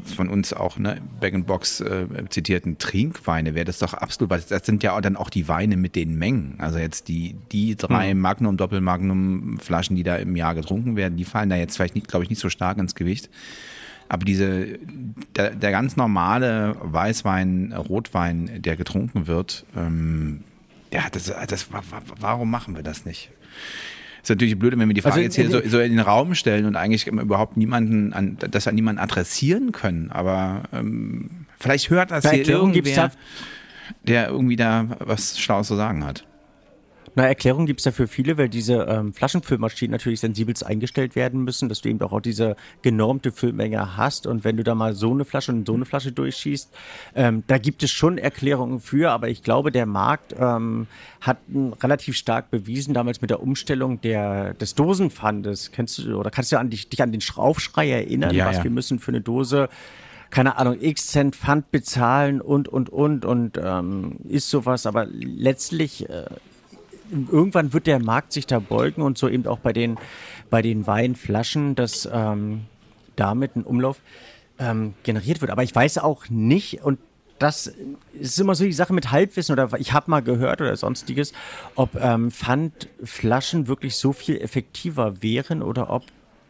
von 0.04 0.28
uns 0.28 0.52
auch 0.52 0.78
ne, 0.78 1.00
Bag-in-Box 1.20 1.80
äh, 1.80 2.06
zitierten 2.28 2.78
Trinkweine 2.78 3.54
wäre 3.54 3.64
das 3.64 3.78
doch 3.78 3.94
absolut, 3.94 4.30
weil 4.30 4.42
das 4.46 4.66
sind 4.66 4.82
ja 4.82 4.96
auch 4.96 5.00
dann 5.00 5.16
auch 5.16 5.30
die 5.30 5.48
Weine 5.48 5.76
mit 5.76 5.96
den 5.96 6.18
Mengen. 6.18 6.56
Also 6.58 6.78
jetzt 6.78 7.08
die, 7.08 7.36
die 7.52 7.76
drei 7.76 8.14
Magnum, 8.14 8.56
Doppelmagnum 8.56 9.58
Flaschen, 9.58 9.96
die 9.96 10.02
da 10.02 10.16
im 10.16 10.36
Jahr 10.36 10.54
getrunken 10.54 10.96
werden, 10.96 11.16
die 11.16 11.24
fallen 11.24 11.48
da 11.48 11.56
jetzt 11.56 11.76
vielleicht 11.76 11.94
nicht, 11.94 12.08
glaube 12.08 12.24
ich, 12.24 12.30
nicht 12.30 12.40
so 12.40 12.48
stark 12.48 12.78
ins 12.78 12.94
Gewicht. 12.94 13.30
Aber 14.08 14.24
diese, 14.24 14.78
der, 15.34 15.50
der 15.50 15.70
ganz 15.72 15.96
normale 15.96 16.76
Weißwein, 16.80 17.72
Rotwein, 17.72 18.62
der 18.62 18.76
getrunken 18.76 19.26
wird, 19.26 19.64
ähm, 19.76 20.44
ja, 20.96 21.02
das, 21.12 21.32
das, 21.48 21.72
wa- 21.72 21.82
wa- 21.90 22.02
warum 22.20 22.50
machen 22.50 22.74
wir 22.74 22.82
das 22.82 23.04
nicht? 23.04 23.30
Ist 24.22 24.30
natürlich 24.30 24.58
blöd, 24.58 24.76
wenn 24.76 24.88
wir 24.88 24.94
die 24.94 25.02
Frage 25.02 25.14
Also, 25.16 25.22
jetzt 25.24 25.36
hier 25.36 25.50
so, 25.50 25.60
äh, 25.62 25.68
so 25.68 25.78
in 25.78 25.92
den 25.92 26.00
Raum 26.00 26.34
stellen 26.34 26.64
und 26.66 26.74
eigentlich 26.74 27.06
überhaupt 27.06 27.56
niemanden, 27.56 28.12
an, 28.12 28.36
das 28.50 28.66
an 28.66 28.74
niemanden 28.74 29.00
adressieren 29.00 29.70
können. 29.72 30.10
Aber 30.10 30.62
ähm, 30.72 31.30
vielleicht 31.60 31.90
hört 31.90 32.10
das 32.10 32.24
Eine 32.24 32.38
hier 32.42 32.44
irgendwer, 32.54 33.12
der 34.02 34.28
irgendwie 34.28 34.56
da 34.56 34.86
was 34.98 35.38
Schlaues 35.38 35.68
zu 35.68 35.76
sagen 35.76 36.04
hat. 36.04 36.25
Na, 37.16 37.26
Erklärung 37.26 37.64
gibt 37.64 37.80
es 37.80 37.84
dafür 37.84 38.08
viele, 38.08 38.36
weil 38.36 38.50
diese 38.50 38.74
ähm, 38.74 39.14
Flaschenfüllmaschinen 39.14 39.90
natürlich 39.90 40.20
sensibelst 40.20 40.66
eingestellt 40.66 41.16
werden 41.16 41.44
müssen, 41.44 41.70
dass 41.70 41.80
du 41.80 41.88
eben 41.88 41.98
auch 42.02 42.20
diese 42.20 42.56
genormte 42.82 43.32
Füllmenge 43.32 43.96
hast. 43.96 44.26
Und 44.26 44.44
wenn 44.44 44.58
du 44.58 44.62
da 44.62 44.74
mal 44.74 44.92
so 44.92 45.12
eine 45.12 45.24
Flasche 45.24 45.50
und 45.50 45.66
so 45.66 45.72
eine 45.72 45.86
Flasche 45.86 46.12
durchschießt, 46.12 46.70
ähm, 47.14 47.42
da 47.46 47.56
gibt 47.56 47.82
es 47.82 47.90
schon 47.90 48.18
Erklärungen 48.18 48.80
für, 48.80 49.12
aber 49.12 49.30
ich 49.30 49.42
glaube, 49.42 49.72
der 49.72 49.86
Markt 49.86 50.34
ähm, 50.38 50.88
hat 51.22 51.38
m, 51.48 51.72
relativ 51.72 52.16
stark 52.18 52.50
bewiesen, 52.50 52.92
damals 52.92 53.22
mit 53.22 53.30
der 53.30 53.42
Umstellung 53.42 53.98
der, 54.02 54.52
des 54.52 54.74
Dosenpfandes. 54.74 55.72
Kennst 55.72 55.96
du 55.96 56.18
oder 56.18 56.30
kannst 56.30 56.52
du 56.52 56.58
an 56.58 56.68
dich, 56.68 56.90
dich 56.90 57.02
an 57.02 57.12
den 57.12 57.22
Aufschrei 57.36 57.92
erinnern, 57.92 58.34
Ja, 58.34 58.44
was 58.44 58.58
ja. 58.58 58.64
wir 58.64 58.70
müssen 58.70 58.98
für 58.98 59.10
eine 59.10 59.22
Dose 59.22 59.70
keine 60.28 60.58
Ahnung, 60.58 60.76
x 60.80 61.06
Cent 61.06 61.36
Pfand 61.36 61.70
bezahlen 61.70 62.40
und, 62.42 62.68
und, 62.68 62.90
und, 62.90 63.24
und 63.24 63.58
ähm, 63.62 64.16
ist 64.28 64.50
sowas. 64.50 64.84
Aber 64.84 65.06
letztlich 65.06 66.10
äh, 66.10 66.24
irgendwann 67.10 67.72
wird 67.72 67.86
der 67.86 67.98
Markt 67.98 68.32
sich 68.32 68.46
da 68.46 68.58
beugen 68.58 69.02
und 69.02 69.18
so 69.18 69.28
eben 69.28 69.46
auch 69.46 69.58
bei 69.58 69.72
den, 69.72 69.98
bei 70.50 70.62
den 70.62 70.86
Weinflaschen, 70.86 71.74
dass 71.74 72.08
ähm, 72.12 72.62
damit 73.16 73.56
ein 73.56 73.62
Umlauf 73.62 74.00
ähm, 74.58 74.94
generiert 75.02 75.40
wird. 75.40 75.50
Aber 75.50 75.62
ich 75.62 75.74
weiß 75.74 75.98
auch 75.98 76.28
nicht, 76.28 76.82
und 76.82 76.98
das 77.38 77.72
ist 78.14 78.40
immer 78.40 78.54
so 78.54 78.64
die 78.64 78.72
Sache 78.72 78.92
mit 78.92 79.10
Halbwissen 79.10 79.52
oder 79.52 79.68
ich 79.78 79.92
habe 79.92 80.10
mal 80.10 80.22
gehört 80.22 80.60
oder 80.60 80.76
sonstiges, 80.76 81.32
ob 81.74 81.94
ähm, 81.96 82.30
Pfandflaschen 82.30 83.68
wirklich 83.68 83.96
so 83.96 84.12
viel 84.12 84.40
effektiver 84.40 85.22
wären 85.22 85.62
oder 85.62 85.90
ob 85.90 86.04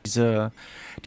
diese, 0.07 0.53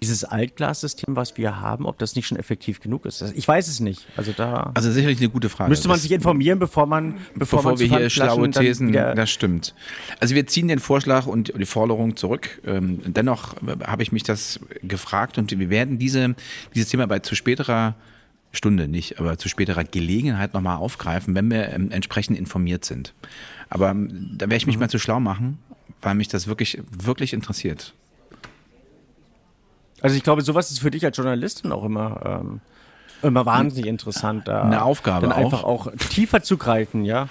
dieses 0.01 0.23
Altglas-System, 0.23 1.15
was 1.15 1.37
wir 1.37 1.59
haben, 1.59 1.85
ob 1.85 1.97
das 1.97 2.15
nicht 2.15 2.27
schon 2.27 2.37
effektiv 2.37 2.79
genug 2.79 3.05
ist. 3.05 3.21
Ich 3.35 3.47
weiß 3.47 3.67
es 3.67 3.79
nicht. 3.79 4.05
Also 4.15 4.31
da. 4.31 4.71
Also 4.75 4.91
sicherlich 4.91 5.19
eine 5.19 5.29
gute 5.29 5.49
Frage. 5.49 5.69
Müsste 5.69 5.87
man 5.87 5.97
sich 5.99 6.11
informieren, 6.11 6.59
bevor 6.59 6.85
man, 6.85 7.15
bevor, 7.35 7.59
bevor 7.59 7.63
man 7.71 7.79
wir 7.79 7.87
hier 7.87 8.09
schlaue 8.09 8.49
Thesen. 8.51 8.91
Das 8.93 9.29
stimmt. 9.29 9.73
Also 10.19 10.35
wir 10.35 10.45
ziehen 10.47 10.67
den 10.67 10.79
Vorschlag 10.79 11.25
und 11.25 11.53
die 11.57 11.65
Forderung 11.65 12.15
zurück. 12.15 12.61
Ähm, 12.65 13.01
dennoch 13.05 13.55
habe 13.85 14.03
ich 14.03 14.11
mich 14.11 14.23
das 14.23 14.59
gefragt 14.83 15.37
und 15.37 15.57
wir 15.57 15.69
werden 15.69 15.97
diese, 15.97 16.35
dieses 16.75 16.89
Thema 16.89 17.07
bei 17.07 17.19
zu 17.19 17.35
späterer 17.35 17.95
Stunde 18.51 18.87
nicht, 18.87 19.19
aber 19.19 19.37
zu 19.37 19.47
späterer 19.47 19.83
Gelegenheit 19.83 20.53
nochmal 20.53 20.77
aufgreifen, 20.77 21.35
wenn 21.35 21.51
wir 21.51 21.69
ähm, 21.69 21.91
entsprechend 21.91 22.37
informiert 22.37 22.83
sind. 22.83 23.13
Aber 23.69 23.91
ähm, 23.91 24.31
da 24.37 24.45
werde 24.45 24.55
ich 24.55 24.65
mich 24.65 24.77
mhm. 24.77 24.81
mal 24.81 24.89
zu 24.89 24.99
schlau 24.99 25.19
machen, 25.19 25.59
weil 26.01 26.15
mich 26.15 26.27
das 26.27 26.47
wirklich, 26.47 26.81
wirklich 26.89 27.33
interessiert. 27.33 27.93
Also 30.01 30.15
ich 30.15 30.23
glaube, 30.23 30.41
sowas 30.41 30.71
ist 30.71 30.79
für 30.79 30.91
dich 30.91 31.05
als 31.05 31.17
Journalistin 31.17 31.71
auch 31.71 31.83
immer, 31.83 32.41
ähm, 32.43 32.61
immer 33.21 33.45
wahnsinnig 33.45 33.87
interessant. 33.89 34.47
Da 34.47 34.63
Eine 34.63 34.83
Aufgabe 34.83 35.27
dann 35.27 35.33
auch. 35.33 35.37
einfach 35.45 35.63
auch 35.63 35.91
tiefer 36.09 36.41
zu 36.41 36.57
greifen, 36.57 37.03
ja. 37.05 37.27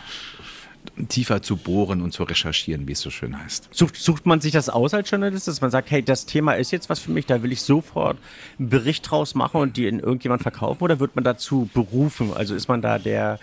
Tiefer 1.09 1.43
zu 1.43 1.57
bohren 1.57 2.03
und 2.03 2.13
zu 2.13 2.23
recherchieren, 2.23 2.89
wie 2.89 2.93
es 2.93 3.01
so 3.01 3.11
schön 3.11 3.39
heißt. 3.39 3.69
Sucht, 3.73 3.97
sucht 3.97 4.27
man 4.27 4.41
sich 4.41 4.53
das 4.53 4.69
aus 4.69 4.95
als 4.95 5.11
Journalist, 5.11 5.47
dass 5.47 5.61
man 5.61 5.71
sagt, 5.71 5.91
hey, 5.91 6.03
das 6.03 6.27
Thema 6.27 6.55
ist 6.55 6.71
jetzt 6.71 6.89
was 6.89 6.99
für 6.99 7.11
mich, 7.11 7.27
da 7.27 7.43
will 7.43 7.53
ich 7.53 7.63
sofort 7.63 8.17
einen 8.59 8.69
Bericht 8.69 9.11
draus 9.11 9.35
machen 9.35 9.61
und 9.61 9.77
die 9.77 9.87
in 9.87 10.01
irgendjemand 10.01 10.43
verkaufen 10.43 10.83
oder 10.83 10.99
wird 10.99 11.15
man 11.15 11.25
dazu 11.25 11.69
berufen? 11.75 12.33
Also 12.35 12.55
ist 12.55 12.69
man 12.69 12.81
da 12.81 12.99
der, 12.99 13.39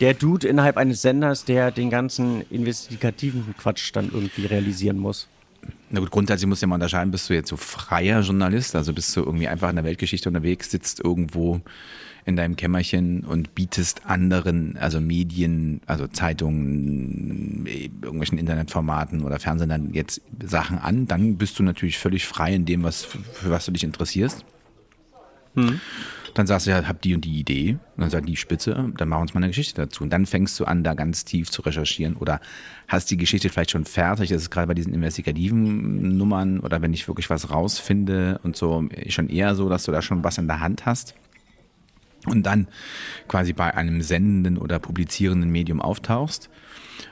der 0.00 0.14
Dude 0.14 0.48
innerhalb 0.48 0.76
eines 0.76 1.02
Senders, 1.02 1.44
der 1.44 1.70
den 1.70 1.90
ganzen 1.90 2.42
investigativen 2.50 3.54
Quatsch 3.56 3.90
dann 3.92 4.10
irgendwie 4.12 4.46
realisieren 4.46 4.98
muss? 4.98 5.28
Na 5.90 6.00
gut, 6.00 6.10
grundsätzlich 6.10 6.46
muss 6.46 6.60
ja 6.60 6.66
mal 6.66 6.74
unterscheiden, 6.74 7.10
bist 7.10 7.30
du 7.30 7.34
jetzt 7.34 7.48
so 7.48 7.56
freier 7.56 8.20
Journalist, 8.20 8.76
also 8.76 8.92
bist 8.92 9.16
du 9.16 9.22
irgendwie 9.22 9.48
einfach 9.48 9.70
in 9.70 9.76
der 9.76 9.84
Weltgeschichte 9.84 10.28
unterwegs, 10.28 10.70
sitzt 10.70 11.02
irgendwo 11.02 11.60
in 12.26 12.36
deinem 12.36 12.56
Kämmerchen 12.56 13.24
und 13.24 13.54
bietest 13.54 14.04
anderen, 14.04 14.76
also 14.76 15.00
Medien, 15.00 15.80
also 15.86 16.06
Zeitungen, 16.06 17.64
irgendwelchen 17.66 18.36
Internetformaten 18.36 19.22
oder 19.22 19.38
Fernsehen 19.38 19.70
dann 19.70 19.94
jetzt 19.94 20.20
Sachen 20.44 20.78
an, 20.78 21.06
dann 21.06 21.38
bist 21.38 21.58
du 21.58 21.62
natürlich 21.62 21.96
völlig 21.96 22.26
frei 22.26 22.54
in 22.54 22.66
dem, 22.66 22.82
was, 22.82 23.04
für 23.04 23.48
was 23.48 23.64
du 23.64 23.72
dich 23.72 23.82
interessierst. 23.82 24.44
Hm. 25.54 25.80
Dann 26.38 26.46
sagst 26.46 26.68
du 26.68 26.70
ja, 26.70 26.86
hab 26.86 27.02
die 27.02 27.16
und 27.16 27.24
die 27.24 27.40
Idee. 27.40 27.78
Und 27.96 28.02
dann 28.02 28.10
sagt 28.10 28.28
die 28.28 28.36
Spitze, 28.36 28.92
dann 28.96 29.08
machen 29.08 29.18
wir 29.18 29.22
uns 29.22 29.34
mal 29.34 29.40
eine 29.40 29.48
Geschichte 29.48 29.82
dazu. 29.82 30.04
Und 30.04 30.10
dann 30.10 30.24
fängst 30.24 30.58
du 30.60 30.66
an, 30.66 30.84
da 30.84 30.94
ganz 30.94 31.24
tief 31.24 31.50
zu 31.50 31.62
recherchieren 31.62 32.14
oder 32.14 32.40
hast 32.86 33.10
die 33.10 33.16
Geschichte 33.16 33.48
vielleicht 33.48 33.72
schon 33.72 33.84
fertig. 33.84 34.28
Das 34.28 34.42
ist 34.42 34.50
gerade 34.50 34.68
bei 34.68 34.74
diesen 34.74 34.94
investigativen 34.94 36.16
Nummern 36.16 36.60
oder 36.60 36.80
wenn 36.80 36.94
ich 36.94 37.08
wirklich 37.08 37.28
was 37.28 37.50
rausfinde 37.50 38.38
und 38.44 38.56
so 38.56 38.88
schon 39.08 39.28
eher 39.28 39.56
so, 39.56 39.68
dass 39.68 39.82
du 39.82 39.90
da 39.90 40.00
schon 40.00 40.22
was 40.22 40.38
in 40.38 40.46
der 40.46 40.60
Hand 40.60 40.86
hast 40.86 41.16
und 42.24 42.44
dann 42.44 42.68
quasi 43.26 43.52
bei 43.52 43.74
einem 43.74 44.00
sendenden 44.02 44.58
oder 44.58 44.78
publizierenden 44.78 45.50
Medium 45.50 45.80
auftauchst. 45.80 46.50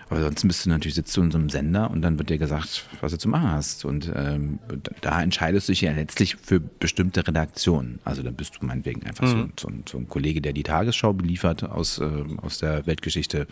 Aber 0.08 0.22
sonst 0.22 0.46
bist 0.46 0.64
du 0.64 0.70
natürlich, 0.70 0.94
sitzt 0.94 1.16
du 1.16 1.22
in 1.22 1.32
so 1.32 1.38
einem 1.38 1.48
Sender 1.48 1.90
und 1.90 2.00
dann 2.02 2.16
wird 2.18 2.30
dir 2.30 2.38
gesagt, 2.38 2.86
was 3.00 3.10
du 3.12 3.18
zu 3.18 3.28
machen 3.28 3.50
hast. 3.50 3.84
Und 3.84 4.10
ähm, 4.14 4.60
da 5.00 5.20
entscheidest 5.20 5.68
du 5.68 5.72
dich 5.72 5.80
ja 5.80 5.92
letztlich 5.92 6.36
für 6.36 6.60
bestimmte 6.60 7.26
Redaktionen. 7.26 7.98
Also 8.04 8.22
da 8.22 8.30
bist 8.30 8.58
du 8.60 8.66
meinetwegen 8.66 9.04
einfach 9.04 9.26
mhm. 9.26 9.52
so, 9.56 9.68
so, 9.68 9.74
so, 9.90 9.98
ein 9.98 10.08
Kollege, 10.08 10.40
der 10.40 10.52
die 10.52 10.62
Tagesschau 10.62 11.12
beliefert 11.12 11.64
aus, 11.64 11.98
äh, 11.98 12.24
aus 12.40 12.58
der 12.58 12.86
Weltgeschichte 12.86 13.48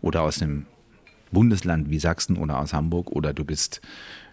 oder 0.00 0.22
aus 0.22 0.36
dem 0.36 0.66
Bundesland 1.30 1.90
wie 1.90 1.98
Sachsen 1.98 2.38
oder 2.38 2.58
aus 2.58 2.72
Hamburg 2.72 3.12
oder 3.12 3.32
du 3.32 3.44
bist 3.44 3.80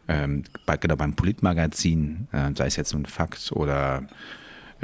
ähm, 0.07 0.43
bei, 0.65 0.77
genau 0.77 0.95
beim 0.95 1.15
Politmagazin, 1.15 2.27
äh, 2.31 2.51
sei 2.55 2.65
es 2.65 2.75
jetzt 2.75 2.93
ein 2.93 3.05
Fakt 3.05 3.51
oder 3.51 4.07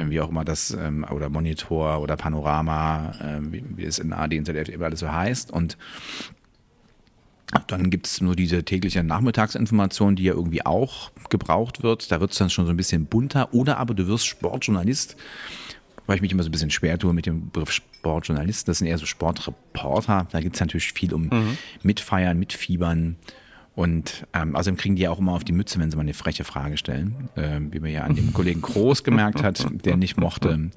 wie 0.00 0.20
auch 0.20 0.28
immer 0.28 0.44
das, 0.44 0.70
ähm, 0.70 1.04
oder 1.10 1.28
Monitor 1.28 2.00
oder 2.00 2.16
Panorama, 2.16 3.12
äh, 3.20 3.40
wie, 3.52 3.64
wie 3.76 3.84
es 3.84 3.98
in 3.98 4.12
AD 4.12 4.38
und 4.38 4.44
ZDF 4.44 4.80
alles 4.80 5.00
so 5.00 5.10
heißt. 5.10 5.50
Und 5.50 5.76
dann 7.66 7.90
gibt 7.90 8.06
es 8.06 8.20
nur 8.20 8.36
diese 8.36 8.62
tägliche 8.62 9.02
Nachmittagsinformation, 9.02 10.16
die 10.16 10.24
ja 10.24 10.34
irgendwie 10.34 10.64
auch 10.64 11.10
gebraucht 11.30 11.82
wird. 11.82 12.12
Da 12.12 12.20
wird 12.20 12.32
es 12.32 12.38
dann 12.38 12.50
schon 12.50 12.66
so 12.66 12.70
ein 12.70 12.76
bisschen 12.76 13.06
bunter. 13.06 13.52
Oder 13.52 13.78
aber 13.78 13.94
du 13.94 14.06
wirst 14.06 14.26
Sportjournalist, 14.26 15.16
weil 16.06 16.16
ich 16.16 16.22
mich 16.22 16.32
immer 16.32 16.42
so 16.42 16.50
ein 16.50 16.52
bisschen 16.52 16.70
schwer 16.70 16.98
tue 16.98 17.14
mit 17.14 17.26
dem 17.26 17.50
Begriff 17.50 17.72
Sportjournalist. 17.72 18.68
Das 18.68 18.78
sind 18.78 18.86
eher 18.86 18.98
so 18.98 19.06
Sportreporter. 19.06 20.26
Da 20.30 20.40
geht 20.40 20.54
es 20.54 20.60
natürlich 20.60 20.92
viel 20.92 21.14
um 21.14 21.24
mhm. 21.24 21.58
Mitfeiern, 21.82 22.38
Mitfiebern. 22.38 23.16
Und 23.74 24.26
ähm, 24.34 24.56
außerdem 24.56 24.76
kriegen 24.76 24.96
die 24.96 25.02
ja 25.02 25.10
auch 25.10 25.20
immer 25.20 25.32
auf 25.32 25.44
die 25.44 25.52
Mütze, 25.52 25.78
wenn 25.78 25.90
sie 25.90 25.96
mal 25.96 26.02
eine 26.02 26.14
freche 26.14 26.44
Frage 26.44 26.76
stellen. 26.76 27.28
Äh, 27.36 27.60
wie 27.70 27.78
man 27.78 27.90
ja 27.90 28.02
an 28.02 28.16
dem 28.16 28.34
Kollegen 28.34 28.60
Groß 28.60 29.04
gemerkt 29.04 29.42
hat, 29.42 29.66
der 29.84 29.96
nicht 29.96 30.18
mochte, 30.18 30.70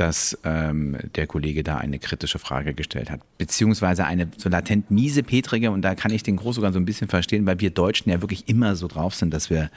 dass 0.00 0.38
ähm, 0.44 0.96
der 1.14 1.26
Kollege 1.26 1.62
da 1.62 1.76
eine 1.78 1.98
kritische 1.98 2.38
Frage 2.38 2.74
gestellt 2.74 3.10
hat. 3.10 3.20
Beziehungsweise 3.38 4.04
eine 4.04 4.28
so 4.36 4.48
latent 4.48 4.90
miese 4.90 5.22
Petrige, 5.22 5.70
und 5.70 5.82
da 5.82 5.94
kann 5.94 6.12
ich 6.12 6.22
den 6.22 6.36
Groß 6.36 6.56
sogar 6.56 6.72
so 6.72 6.78
ein 6.78 6.84
bisschen 6.84 7.08
verstehen, 7.08 7.46
weil 7.46 7.60
wir 7.60 7.70
Deutschen 7.70 8.10
ja 8.10 8.20
wirklich 8.20 8.48
immer 8.48 8.76
so 8.76 8.88
drauf 8.88 9.14
sind, 9.14 9.32
dass 9.32 9.50
wir, 9.50 9.70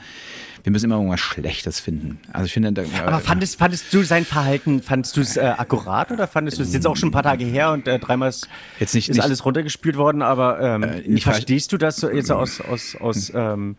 wir 0.62 0.72
müssen 0.72 0.86
immer 0.86 0.96
irgendwas 0.96 1.20
Schlechtes 1.20 1.80
finden. 1.80 2.20
Also 2.32 2.46
ich 2.46 2.52
finde. 2.52 2.72
Da, 2.72 2.82
Aber 3.06 3.20
fandest, 3.20 3.58
fandest 3.58 3.92
du 3.92 4.02
sein 4.02 4.24
Verhalten, 4.24 4.82
fandest 4.82 5.16
du 5.16 5.20
es 5.20 5.36
äh, 5.36 5.40
akkurat 5.40 6.10
oder 6.10 6.26
fandest 6.26 6.58
du 6.58 6.62
es 6.62 6.72
jetzt 6.72 6.86
auch 6.86 6.96
schon 6.96 7.08
ein 7.08 7.12
paar 7.12 7.22
Tage 7.22 7.44
her 7.44 7.72
und 7.72 7.88
äh, 7.88 7.98
dreimal 7.98 8.28
ist, 8.28 8.48
jetzt 8.78 8.94
nicht, 8.94 9.08
ist 9.08 9.16
nicht, 9.16 9.24
alles 9.24 9.44
runtergespült 9.44 9.96
worden, 9.96 10.22
aber 10.22 10.60
ähm, 10.60 10.82
äh, 10.82 11.20
verstehst 11.20 11.72
du 11.72 11.78
das 11.78 11.96
so 11.96 12.10
jetzt 12.10 12.30
aus, 12.30 12.60
aus, 12.60 12.96
aus 12.96 13.32
ähm, 13.34 13.76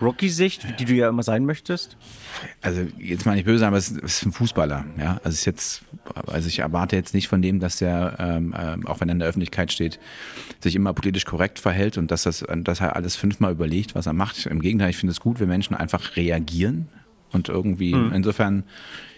Rocky-Sicht, 0.00 0.78
die 0.78 0.84
du 0.84 0.94
ja 0.94 1.08
immer 1.08 1.22
sein 1.22 1.44
möchtest? 1.44 1.96
Also 2.62 2.82
jetzt 2.98 3.26
mal 3.26 3.34
nicht 3.34 3.44
böse, 3.44 3.66
aber 3.66 3.76
es 3.76 3.90
ist 3.90 4.24
ein 4.24 4.32
Fußballer. 4.32 4.84
Ja, 4.98 5.20
also 5.24 5.30
ist 5.30 5.44
jetzt, 5.44 5.82
also 6.26 6.48
ich 6.48 6.60
erwarte 6.60 6.96
jetzt 6.96 7.14
nicht 7.14 7.28
von 7.28 7.42
dem, 7.42 7.58
dass 7.60 7.76
der, 7.76 8.16
ähm, 8.18 8.54
äh, 8.54 8.86
auch 8.86 9.00
wenn 9.00 9.08
er 9.08 9.12
in 9.12 9.18
der 9.18 9.28
Öffentlichkeit 9.28 9.72
steht, 9.72 9.98
sich 10.60 10.76
immer 10.76 10.92
politisch 10.92 11.24
korrekt 11.24 11.58
verhält 11.58 11.98
und 11.98 12.10
dass 12.10 12.22
das, 12.22 12.44
dass 12.48 12.80
er 12.80 12.96
alles 12.96 13.16
fünfmal 13.16 13.52
überlegt, 13.52 13.94
was 13.94 14.06
er 14.06 14.12
macht. 14.12 14.46
Im 14.46 14.60
Gegenteil, 14.60 14.90
ich 14.90 14.96
finde 14.96 15.12
es 15.12 15.20
gut, 15.20 15.40
wenn 15.40 15.48
Menschen 15.48 15.74
einfach 15.74 16.16
reagieren 16.16 16.88
und 17.32 17.48
irgendwie 17.48 17.94
mhm. 17.94 18.12
insofern. 18.12 18.64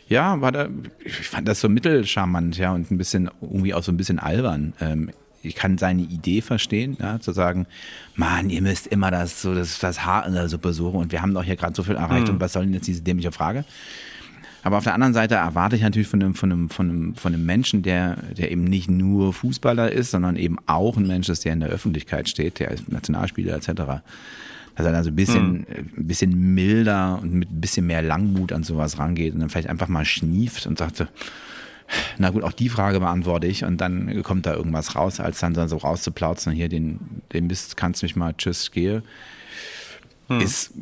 Ja, 0.09 0.41
war 0.41 0.51
da, 0.51 0.69
ich 1.05 1.15
fand 1.15 1.47
das 1.47 1.61
so 1.61 1.69
mittelcharmant, 1.69 2.59
ja, 2.59 2.73
und 2.73 2.91
ein 2.91 2.99
bisschen, 2.99 3.31
irgendwie 3.41 3.75
auch 3.75 3.85
so 3.85 3.93
ein 3.93 3.97
bisschen 3.97 4.19
albern. 4.19 4.73
Ähm, 4.81 5.13
ich 5.43 5.55
kann 5.55 5.79
seine 5.79 6.03
Idee 6.03 6.43
verstehen, 6.43 6.97
ja, 7.01 7.21
zu 7.21 7.33
sagen, 7.33 7.67
Mann, 8.15 8.51
ihr 8.51 8.63
müsst 8.63 8.87
immer 8.87 9.11
das, 9.11 9.41
so, 9.41 9.55
das, 9.55 9.79
das 9.79 10.05
Haar 10.05 10.27
in 10.27 10.35
der 10.35 10.49
Suppe 10.49 10.73
suchen 10.73 11.01
und 11.01 11.13
wir 11.13 11.23
haben 11.23 11.35
doch 11.35 11.45
hier 11.45 11.57
gerade 11.57 11.75
so 11.75 11.83
viel 11.83 11.97
erreicht 11.97 12.27
mhm. 12.27 12.35
und 12.35 12.41
was 12.41 12.53
soll 12.53 12.65
denn 12.65 12.75
jetzt 12.75 12.87
diese 12.87 13.03
dämliche 13.03 13.33
Frage? 13.33 13.65
Aber 14.63 14.77
auf 14.77 14.85
der 14.85 14.95
anderen 14.95 15.15
Seite 15.15 15.37
erwarte 15.37 15.77
ich 15.77 15.83
natürlich 15.83 16.09
von 16.09 16.23
einem, 16.23 16.35
von 16.35 16.53
einem, 16.53 16.69
von 16.69 16.91
einem, 16.91 17.15
von 17.15 17.33
einem 17.33 17.47
Menschen, 17.47 17.83
der, 17.83 18.17
der 18.37 18.51
eben 18.51 18.65
nicht 18.65 18.91
nur 18.91 19.33
Fußballer 19.33 19.91
ist, 19.91 20.11
sondern 20.11 20.37
eben 20.37 20.59
auch 20.67 20.99
ein 20.99 21.07
Mensch 21.07 21.31
ist, 21.31 21.47
der 21.47 21.55
in 21.55 21.61
der 21.61 21.71
Öffentlichkeit 21.71 22.29
steht, 22.29 22.59
der 22.59 22.71
ist 22.71 22.91
Nationalspieler 22.91 23.57
etc., 23.57 23.73
dass 24.77 24.87
er 24.87 24.95
also 24.95 25.11
ein 25.11 25.17
bisschen, 25.17 25.67
ein 25.97 26.07
bisschen 26.07 26.55
milder 26.55 27.19
und 27.21 27.35
mit 27.35 27.51
ein 27.51 27.61
bisschen 27.61 27.87
mehr 27.87 28.03
Langmut 28.03 28.53
an 28.53 28.63
sowas 28.63 28.99
rangeht 28.99 29.35
und 29.35 29.41
dann 29.41 29.51
vielleicht 29.51 29.69
einfach 29.69 29.89
mal 29.89 30.05
schnieft 30.05 30.67
und 30.67 30.79
sagt, 30.79 31.07
na 32.19 32.31
gut, 32.31 32.43
auch 32.43 32.53
die 32.53 32.69
Frage 32.69 33.01
beantworte 33.01 33.47
ich 33.47 33.65
und 33.65 33.81
dann 33.81 34.23
kommt 34.23 34.47
da 34.47 34.55
irgendwas 34.55 34.95
raus, 34.95 35.21
als 35.21 35.41
dann 35.41 35.69
so 35.69 35.77
rauszuplauzen, 35.77 36.53
hier 36.53 36.69
den, 36.69 37.23
den 37.33 37.47
Mist 37.47 37.77
kannst 37.77 38.03
du 38.03 38.07
mich 38.07 38.17
mal, 38.17 38.35
tschüss, 38.35 38.71
gehe. 38.71 39.03
Hm. 40.29 40.41
Ist, 40.41 40.73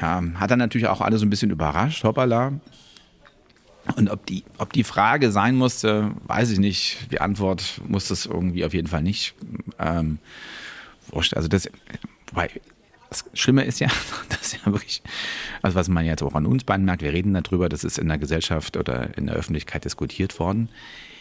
ja, 0.00 0.22
hat 0.34 0.50
dann 0.50 0.58
natürlich 0.58 0.88
auch 0.88 1.00
alle 1.00 1.18
so 1.18 1.24
ein 1.24 1.30
bisschen 1.30 1.50
überrascht, 1.50 2.04
hoppala. 2.04 2.52
Und 3.96 4.10
ob 4.10 4.26
die, 4.26 4.44
ob 4.58 4.72
die 4.72 4.84
Frage 4.84 5.32
sein 5.32 5.56
musste, 5.56 6.12
weiß 6.26 6.50
ich 6.50 6.58
nicht. 6.58 7.10
Die 7.10 7.20
Antwort 7.20 7.80
muss 7.88 8.08
das 8.08 8.26
irgendwie 8.26 8.64
auf 8.64 8.74
jeden 8.74 8.86
Fall 8.86 9.02
nicht. 9.02 9.34
Ähm, 9.78 10.18
wurscht. 11.08 11.34
Also 11.34 11.48
das, 11.48 11.68
wobei, 12.28 12.50
das 13.12 13.24
Schlimme 13.34 13.64
ist 13.64 13.80
ja, 13.80 13.88
dass 14.28 14.52
ja 14.52 14.60
wirklich, 14.72 15.02
also 15.60 15.74
was 15.74 15.88
man 15.88 16.04
jetzt 16.04 16.22
auch 16.22 16.34
an 16.34 16.46
uns 16.46 16.64
beiden 16.64 16.84
merkt, 16.84 17.02
wir 17.02 17.12
reden 17.12 17.34
darüber, 17.34 17.68
das 17.68 17.84
ist 17.84 17.98
in 17.98 18.08
der 18.08 18.18
Gesellschaft 18.18 18.76
oder 18.76 19.16
in 19.16 19.26
der 19.26 19.36
Öffentlichkeit 19.36 19.84
diskutiert 19.84 20.38
worden. 20.38 20.68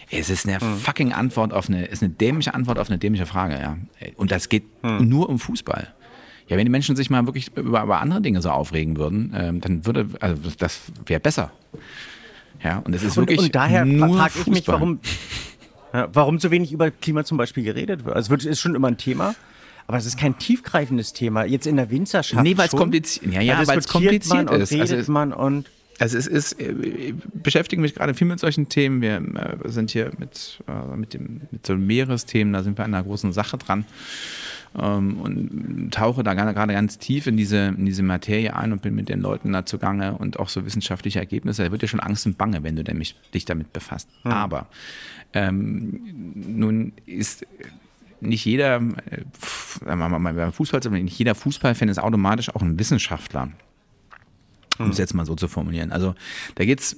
Es 0.10 0.30
ist 0.30 0.45
eine 0.45 0.60
hm. 0.60 0.77
fucking 0.77 1.13
Antwort 1.13 1.54
auf 1.54 1.69
eine, 1.69 1.86
ist 1.86 2.03
eine 2.03 2.11
dämliche 2.11 2.53
Antwort 2.53 2.80
auf 2.80 2.89
eine 2.89 2.97
dämliche 2.97 3.26
Frage, 3.26 3.59
ja. 3.59 3.78
Und 4.15 4.32
das 4.32 4.49
geht 4.49 4.65
hm. 4.82 5.07
nur 5.07 5.30
um 5.30 5.39
Fußball. 5.39 5.93
Ja, 6.47 6.57
wenn 6.57 6.65
die 6.65 6.72
Menschen 6.72 6.95
sich 6.95 7.09
mal 7.09 7.26
wirklich 7.26 7.55
über, 7.55 7.84
über 7.84 8.01
andere 8.01 8.22
Dinge 8.22 8.41
so 8.41 8.49
aufregen 8.49 8.97
würden, 8.97 9.34
ähm, 9.38 9.61
dann 9.61 9.86
würde, 9.86 10.07
also 10.20 10.36
das 10.57 10.82
wäre 11.05 11.22
besser. 11.22 11.51
Ja, 12.61 12.80
und 12.80 12.93
es 12.93 13.03
ist 13.03 13.15
wirklich. 13.15 13.39
Und, 13.39 13.45
und 13.45 13.55
daher 13.55 13.86
frage 13.86 14.34
ich 14.41 14.47
mich, 14.47 14.68
warum, 14.68 14.99
warum 15.91 16.39
so 16.39 16.51
wenig 16.51 16.74
über 16.74 16.91
Klima 16.91 17.24
zum 17.24 17.38
Beispiel 17.38 17.63
geredet 17.63 18.03
wird. 18.03 18.15
Also 18.15 18.34
es 18.36 18.45
ist 18.45 18.59
schon 18.59 18.76
immer 18.76 18.89
ein 18.89 18.97
Thema. 18.97 19.34
Aber 19.88 19.97
es 19.97 20.05
ist 20.05 20.17
kein 20.17 20.38
tiefgreifendes 20.38 21.13
Thema. 21.13 21.45
Jetzt 21.45 21.67
in 21.67 21.75
der 21.75 21.89
Winzerschaft. 21.89 22.43
Nee, 22.43 22.57
weil 22.57 22.67
es 22.67 22.71
kompliziert, 22.71 23.34
ja, 23.34 23.41
ja, 23.41 23.67
weil 23.67 23.77
es 23.77 23.88
kompliziert 23.88 24.45
man 24.45 24.61
ist. 24.61 24.71
Und 24.71 24.82
redet 24.82 24.97
also, 24.97 25.11
man 25.11 25.34
und 25.34 25.65
Also 25.99 26.17
es 26.17 26.25
ist, 26.27 26.59
ich 26.59 26.67
äh, 26.67 27.13
beschäftige 27.34 27.82
mich 27.82 27.93
gerade 27.93 28.13
viel 28.13 28.27
mit 28.27 28.39
solchen 28.39 28.69
Themen. 28.69 29.01
Wir 29.01 29.17
äh, 29.17 29.69
sind 29.69 29.91
hier 29.91 30.11
mit, 30.17 30.59
äh, 30.67 30.95
mit, 30.95 31.13
dem, 31.13 31.41
mit 31.51 31.65
so 31.65 31.75
Meeresthemen, 31.75 32.53
da 32.53 32.63
sind 32.63 32.77
wir 32.77 32.86
an 32.86 32.93
einer 32.93 33.03
großen 33.03 33.34
Sache 33.34 33.57
dran. 33.57 33.86
Ähm, 34.79 35.19
und 35.19 35.93
tauche 35.93 36.23
da 36.23 36.34
gerade 36.34 36.73
ganz 36.73 36.97
tief 36.97 37.27
in 37.27 37.36
diese, 37.38 37.75
in 37.77 37.86
diese 37.86 38.03
Materie 38.03 38.55
ein 38.55 38.71
und 38.71 38.82
bin 38.82 38.95
mit 38.95 39.09
den 39.09 39.21
Leuten 39.21 39.51
da 39.51 39.65
zugange 39.65 40.17
und 40.17 40.39
auch 40.39 40.49
so 40.49 40.65
wissenschaftliche 40.65 41.19
Ergebnisse. 41.19 41.63
Da 41.63 41.71
wird 41.71 41.82
ja 41.82 41.88
schon 41.88 41.99
Angst 41.99 42.25
und 42.25 42.38
Bange, 42.38 42.63
wenn 42.63 42.75
du 42.75 42.84
dich 42.84 43.45
damit 43.45 43.73
befasst. 43.73 44.09
Hm. 44.23 44.32
Aber 44.32 44.67
ähm, 45.34 46.34
nun 46.36 46.93
ist 47.05 47.45
nicht 48.22 48.45
jeder, 48.45 48.78
äh, 48.78 49.24
beim 49.86 50.53
Fußball, 50.53 50.80
nicht 50.91 51.17
jeder 51.17 51.36
Fußballfan 51.36 51.89
ist 51.89 51.99
automatisch 51.99 52.53
auch 52.53 52.61
ein 52.61 52.80
Wissenschaftler 52.80 53.49
um 54.82 54.89
es 54.89 54.97
jetzt 54.97 55.13
mal 55.13 55.26
so 55.26 55.36
zu 55.36 55.47
formulieren. 55.47 55.91
Also 55.91 56.15
da 56.55 56.65
geht's, 56.65 56.97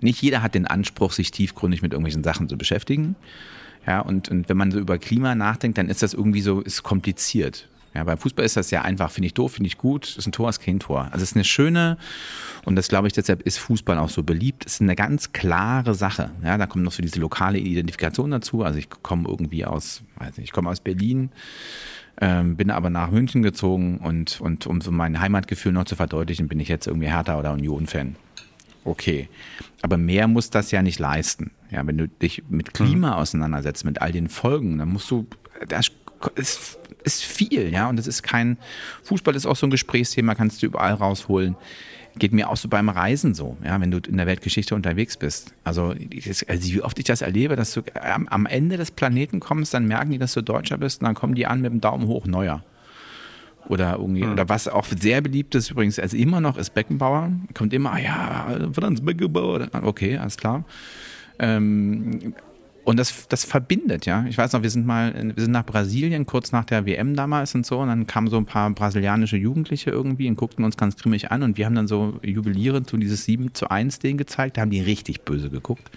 nicht 0.00 0.20
jeder 0.22 0.42
hat 0.42 0.54
den 0.54 0.66
Anspruch, 0.66 1.12
sich 1.12 1.30
tiefgründig 1.30 1.82
mit 1.82 1.92
irgendwelchen 1.92 2.24
Sachen 2.24 2.48
zu 2.48 2.56
beschäftigen. 2.56 3.16
Ja, 3.86 4.00
und, 4.00 4.30
und 4.30 4.48
wenn 4.48 4.56
man 4.56 4.70
so 4.70 4.78
über 4.78 4.98
Klima 4.98 5.34
nachdenkt, 5.34 5.78
dann 5.78 5.88
ist 5.88 6.02
das 6.02 6.14
irgendwie 6.14 6.40
so, 6.40 6.60
ist 6.60 6.82
kompliziert. 6.82 7.68
Ja, 7.94 8.04
beim 8.04 8.18
Fußball 8.18 8.44
ist 8.44 8.56
das 8.56 8.68
sehr 8.68 8.84
einfach. 8.84 9.10
Finde 9.10 9.26
ich 9.26 9.34
doof, 9.34 9.52
finde 9.52 9.68
ich 9.68 9.78
gut. 9.78 10.16
Ist 10.16 10.26
ein 10.26 10.32
Tor, 10.32 10.48
ist 10.48 10.60
kein 10.60 10.80
Tor. 10.80 11.08
Also 11.12 11.22
es 11.22 11.30
ist 11.30 11.36
eine 11.36 11.44
schöne, 11.44 11.96
und 12.64 12.76
das 12.76 12.88
glaube 12.88 13.06
ich, 13.06 13.12
deshalb 13.12 13.42
ist 13.42 13.58
Fußball 13.58 13.98
auch 13.98 14.10
so 14.10 14.22
beliebt. 14.22 14.66
Es 14.66 14.74
ist 14.74 14.80
eine 14.80 14.96
ganz 14.96 15.32
klare 15.32 15.94
Sache. 15.94 16.30
Ja, 16.42 16.58
da 16.58 16.66
kommt 16.66 16.84
noch 16.84 16.92
so 16.92 17.02
diese 17.02 17.20
lokale 17.20 17.58
Identifikation 17.58 18.30
dazu. 18.30 18.62
Also 18.62 18.78
ich 18.78 18.88
komme 18.90 19.28
irgendwie 19.28 19.64
aus, 19.64 20.02
weiß 20.16 20.36
nicht, 20.38 20.46
ich 20.46 20.52
komme 20.52 20.70
aus 20.70 20.80
Berlin 20.80 21.30
ähm, 22.20 22.56
bin 22.56 22.70
aber 22.70 22.90
nach 22.90 23.10
München 23.10 23.42
gezogen 23.42 23.98
und, 23.98 24.40
und 24.40 24.66
um 24.66 24.80
so 24.80 24.90
mein 24.90 25.20
Heimatgefühl 25.20 25.72
noch 25.72 25.84
zu 25.84 25.96
verdeutlichen, 25.96 26.48
bin 26.48 26.60
ich 26.60 26.68
jetzt 26.68 26.86
irgendwie 26.86 27.08
Hertha 27.08 27.38
oder 27.38 27.52
Union-Fan. 27.52 28.16
Okay. 28.84 29.28
Aber 29.82 29.96
mehr 29.96 30.28
muss 30.28 30.50
das 30.50 30.70
ja 30.70 30.82
nicht 30.82 30.98
leisten. 30.98 31.50
Ja, 31.70 31.86
wenn 31.86 31.98
du 31.98 32.06
dich 32.06 32.44
mit 32.48 32.74
Klima 32.74 33.16
auseinandersetzt, 33.16 33.84
mit 33.84 34.00
all 34.00 34.12
den 34.12 34.28
Folgen, 34.28 34.78
dann 34.78 34.90
musst 34.90 35.10
du, 35.10 35.26
das 35.68 35.90
ist, 36.34 36.78
ist 37.04 37.22
viel, 37.22 37.72
ja. 37.72 37.88
Und 37.88 37.96
das 37.96 38.06
ist 38.06 38.22
kein, 38.22 38.58
Fußball 39.02 39.34
ist 39.34 39.46
auch 39.46 39.56
so 39.56 39.66
ein 39.66 39.70
Gesprächsthema, 39.70 40.34
kannst 40.34 40.62
du 40.62 40.66
überall 40.66 40.94
rausholen 40.94 41.56
geht 42.16 42.32
mir 42.32 42.48
auch 42.48 42.56
so 42.56 42.68
beim 42.68 42.88
Reisen 42.88 43.34
so, 43.34 43.56
ja, 43.64 43.80
wenn 43.80 43.90
du 43.90 43.98
in 43.98 44.16
der 44.16 44.26
Weltgeschichte 44.26 44.74
unterwegs 44.74 45.16
bist. 45.16 45.52
Also, 45.64 45.94
also 46.46 46.72
wie 46.72 46.82
oft 46.82 46.98
ich 46.98 47.04
das 47.04 47.22
erlebe, 47.22 47.56
dass 47.56 47.74
du 47.74 47.82
am, 48.00 48.28
am, 48.28 48.46
Ende 48.46 48.76
des 48.76 48.90
Planeten 48.90 49.40
kommst, 49.40 49.74
dann 49.74 49.86
merken 49.86 50.12
die, 50.12 50.18
dass 50.18 50.32
du 50.34 50.42
Deutscher 50.42 50.78
bist 50.78 51.00
und 51.00 51.06
dann 51.06 51.14
kommen 51.14 51.34
die 51.34 51.46
an 51.46 51.60
mit 51.60 51.72
dem 51.72 51.80
Daumen 51.80 52.06
hoch, 52.06 52.26
neuer. 52.26 52.62
Oder 53.68 53.96
irgendwie, 53.98 54.22
hm. 54.22 54.32
oder 54.32 54.48
was 54.48 54.68
auch 54.68 54.86
sehr 54.86 55.22
beliebt 55.22 55.54
ist 55.54 55.70
übrigens, 55.70 55.98
also 55.98 56.16
immer 56.16 56.40
noch 56.40 56.56
ist 56.56 56.74
Beckenbauer, 56.74 57.32
kommt 57.54 57.72
immer, 57.72 57.94
ah 57.94 57.98
ja, 57.98 58.70
Franz 58.72 59.00
Beckenbauer, 59.00 59.68
okay, 59.82 60.18
alles 60.18 60.36
klar. 60.36 60.64
Ähm, 61.38 62.34
und 62.84 62.98
das, 62.98 63.28
das 63.28 63.44
verbindet, 63.44 64.06
ja. 64.06 64.26
Ich 64.28 64.36
weiß 64.36 64.52
noch, 64.52 64.62
wir 64.62 64.70
sind 64.70 64.86
mal, 64.86 65.14
wir 65.14 65.42
sind 65.42 65.52
nach 65.52 65.64
Brasilien, 65.64 66.26
kurz 66.26 66.52
nach 66.52 66.64
der 66.64 66.84
WM 66.84 67.16
damals 67.16 67.54
und 67.54 67.64
so, 67.64 67.78
und 67.78 67.88
dann 67.88 68.06
kamen 68.06 68.28
so 68.28 68.36
ein 68.36 68.44
paar 68.44 68.70
brasilianische 68.70 69.36
Jugendliche 69.36 69.90
irgendwie 69.90 70.28
und 70.28 70.36
guckten 70.36 70.64
uns 70.64 70.76
ganz 70.76 70.96
grimmig 70.96 71.30
an 71.30 71.42
und 71.42 71.56
wir 71.56 71.64
haben 71.64 71.74
dann 71.74 71.88
so 71.88 72.18
jubilierend 72.22 72.90
so 72.90 72.96
dieses 72.96 73.24
7 73.24 73.54
zu 73.54 73.70
1 73.70 74.00
Ding 74.00 74.18
gezeigt, 74.18 74.56
da 74.56 74.62
haben 74.62 74.70
die 74.70 74.80
richtig 74.80 75.22
böse 75.22 75.48
geguckt. 75.48 75.90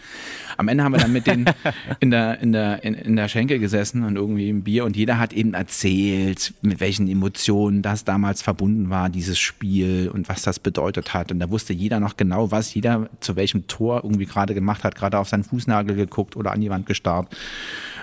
Am 0.55 0.69
Ende 0.69 0.83
haben 0.83 0.93
wir 0.93 0.99
dann 0.99 1.11
mit 1.11 1.27
denen 1.27 1.45
in 1.99 2.09
der, 2.09 2.39
in 2.39 2.53
der, 2.53 2.83
in, 2.83 2.93
in 2.93 3.15
der 3.17 3.27
Schenke 3.27 3.59
gesessen 3.59 4.03
und 4.03 4.15
irgendwie 4.15 4.49
im 4.49 4.63
Bier 4.63 4.85
und 4.85 4.95
jeder 4.95 5.19
hat 5.19 5.33
eben 5.33 5.53
erzählt, 5.53 6.53
mit 6.61 6.79
welchen 6.79 7.09
Emotionen 7.09 7.81
das 7.81 8.05
damals 8.05 8.41
verbunden 8.41 8.89
war, 8.89 9.09
dieses 9.09 9.37
Spiel 9.37 10.09
und 10.13 10.29
was 10.29 10.41
das 10.41 10.59
bedeutet 10.59 11.13
hat. 11.13 11.31
Und 11.31 11.39
da 11.39 11.49
wusste 11.49 11.73
jeder 11.73 11.99
noch 11.99 12.15
genau, 12.15 12.51
was 12.51 12.73
jeder 12.73 13.09
zu 13.19 13.35
welchem 13.35 13.67
Tor 13.67 14.01
irgendwie 14.03 14.25
gerade 14.25 14.53
gemacht 14.53 14.85
hat, 14.85 14.95
gerade 14.95 15.19
auf 15.19 15.27
seinen 15.27 15.43
Fußnagel 15.43 15.95
geguckt 15.95 16.37
oder 16.37 16.51
an 16.53 16.61
die 16.61 16.69
Wand 16.69 16.76
gestarrt 16.85 17.35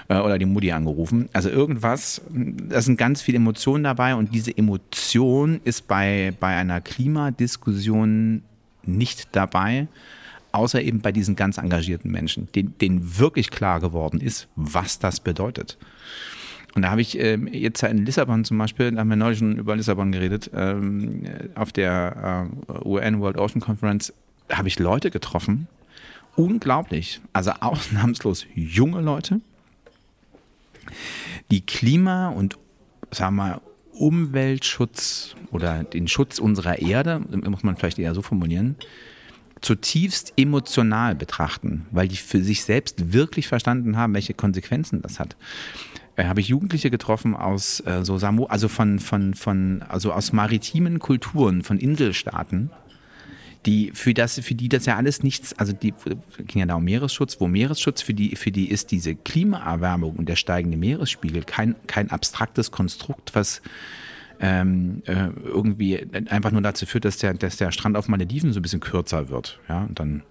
äh, 0.08 0.18
oder 0.18 0.38
die 0.38 0.46
Mutti 0.46 0.72
angerufen. 0.72 1.28
Also 1.32 1.48
irgendwas, 1.48 2.22
da 2.30 2.80
sind 2.80 2.96
ganz 2.96 3.22
viele 3.22 3.36
Emotionen 3.36 3.84
dabei 3.84 4.14
und 4.14 4.34
diese 4.34 4.56
Emotion 4.56 5.60
ist 5.64 5.86
bei, 5.88 6.32
bei 6.40 6.56
einer 6.56 6.80
Klimadiskussion 6.80 8.42
nicht 8.84 9.28
dabei, 9.32 9.88
außer 10.52 10.82
eben 10.82 11.00
bei 11.00 11.12
diesen 11.12 11.36
ganz 11.36 11.58
engagierten 11.58 12.10
Menschen, 12.10 12.48
denen, 12.54 12.76
denen 12.78 13.18
wirklich 13.18 13.50
klar 13.50 13.80
geworden 13.80 14.20
ist, 14.20 14.48
was 14.56 14.98
das 14.98 15.20
bedeutet. 15.20 15.78
Und 16.74 16.82
da 16.82 16.90
habe 16.90 17.00
ich 17.00 17.18
äh, 17.18 17.36
jetzt 17.36 17.82
in 17.84 18.04
Lissabon 18.04 18.44
zum 18.44 18.58
Beispiel, 18.58 18.90
da 18.90 19.00
haben 19.00 19.08
wir 19.08 19.16
neulich 19.16 19.38
schon 19.38 19.56
über 19.56 19.76
Lissabon 19.76 20.10
geredet, 20.10 20.50
ähm, 20.54 21.22
auf 21.54 21.72
der 21.72 22.50
äh, 22.68 22.86
UN 22.86 23.20
World 23.20 23.38
Ocean 23.38 23.60
Conference, 23.60 24.12
habe 24.50 24.68
ich 24.68 24.78
Leute 24.78 25.10
getroffen, 25.10 25.68
unglaublich. 26.36 27.20
Also 27.32 27.52
ausnahmslos 27.60 28.46
junge 28.54 29.00
Leute, 29.00 29.40
die 31.50 31.64
Klima- 31.64 32.28
und 32.28 32.58
sagen 33.10 33.36
wir 33.36 33.42
mal, 33.44 33.60
Umweltschutz 33.92 35.36
oder 35.52 35.84
den 35.84 36.08
Schutz 36.08 36.38
unserer 36.38 36.80
Erde, 36.80 37.20
muss 37.20 37.62
man 37.62 37.76
vielleicht 37.76 37.98
eher 37.98 38.14
so 38.14 38.22
formulieren, 38.22 38.76
zutiefst 39.60 40.34
emotional 40.36 41.14
betrachten, 41.14 41.86
weil 41.90 42.08
die 42.08 42.16
für 42.16 42.42
sich 42.42 42.64
selbst 42.64 43.12
wirklich 43.12 43.48
verstanden 43.48 43.96
haben, 43.96 44.14
welche 44.14 44.34
Konsequenzen 44.34 45.00
das 45.00 45.18
hat. 45.18 45.36
Äh, 46.16 46.24
habe 46.24 46.40
ich 46.40 46.48
Jugendliche 46.48 46.90
getroffen 46.90 47.34
aus 47.34 47.80
äh, 47.80 48.04
so 48.04 48.18
Samu, 48.18 48.44
also 48.46 48.68
von, 48.68 48.98
von, 48.98 49.34
von, 49.34 49.82
also 49.88 50.12
aus 50.12 50.32
maritimen 50.32 50.98
Kulturen, 50.98 51.62
von 51.62 51.78
Inselstaaten, 51.78 52.70
die 53.66 53.90
für 53.94 54.14
das, 54.14 54.38
für 54.40 54.54
die 54.54 54.68
das 54.68 54.86
ja 54.86 54.96
alles 54.96 55.22
nichts, 55.22 55.52
also 55.58 55.72
die 55.72 55.94
ging 56.46 56.60
ja 56.60 56.66
da 56.66 56.74
um 56.74 56.84
Meeresschutz, 56.84 57.40
wo 57.40 57.46
Meeresschutz 57.46 58.02
für 58.02 58.14
die, 58.14 58.36
für 58.36 58.50
die 58.50 58.70
ist 58.70 58.90
diese 58.90 59.14
Klimaerwärmung 59.14 60.16
und 60.16 60.28
der 60.28 60.36
steigende 60.36 60.76
Meeresspiegel 60.76 61.44
kein, 61.44 61.74
kein 61.86 62.10
abstraktes 62.10 62.70
Konstrukt, 62.70 63.34
was 63.34 63.62
ähm, 64.40 65.02
äh, 65.06 65.28
irgendwie 65.44 66.06
einfach 66.28 66.50
nur 66.50 66.62
dazu 66.62 66.86
führt, 66.86 67.04
dass 67.04 67.18
der, 67.18 67.34
dass 67.34 67.56
der 67.56 67.72
Strand 67.72 67.96
auf 67.96 68.08
Malediven 68.08 68.52
so 68.52 68.60
ein 68.60 68.62
bisschen 68.62 68.80
kürzer 68.80 69.28
wird. 69.28 69.60
Ja, 69.68 69.84
und 69.84 69.98
dann 69.98 70.22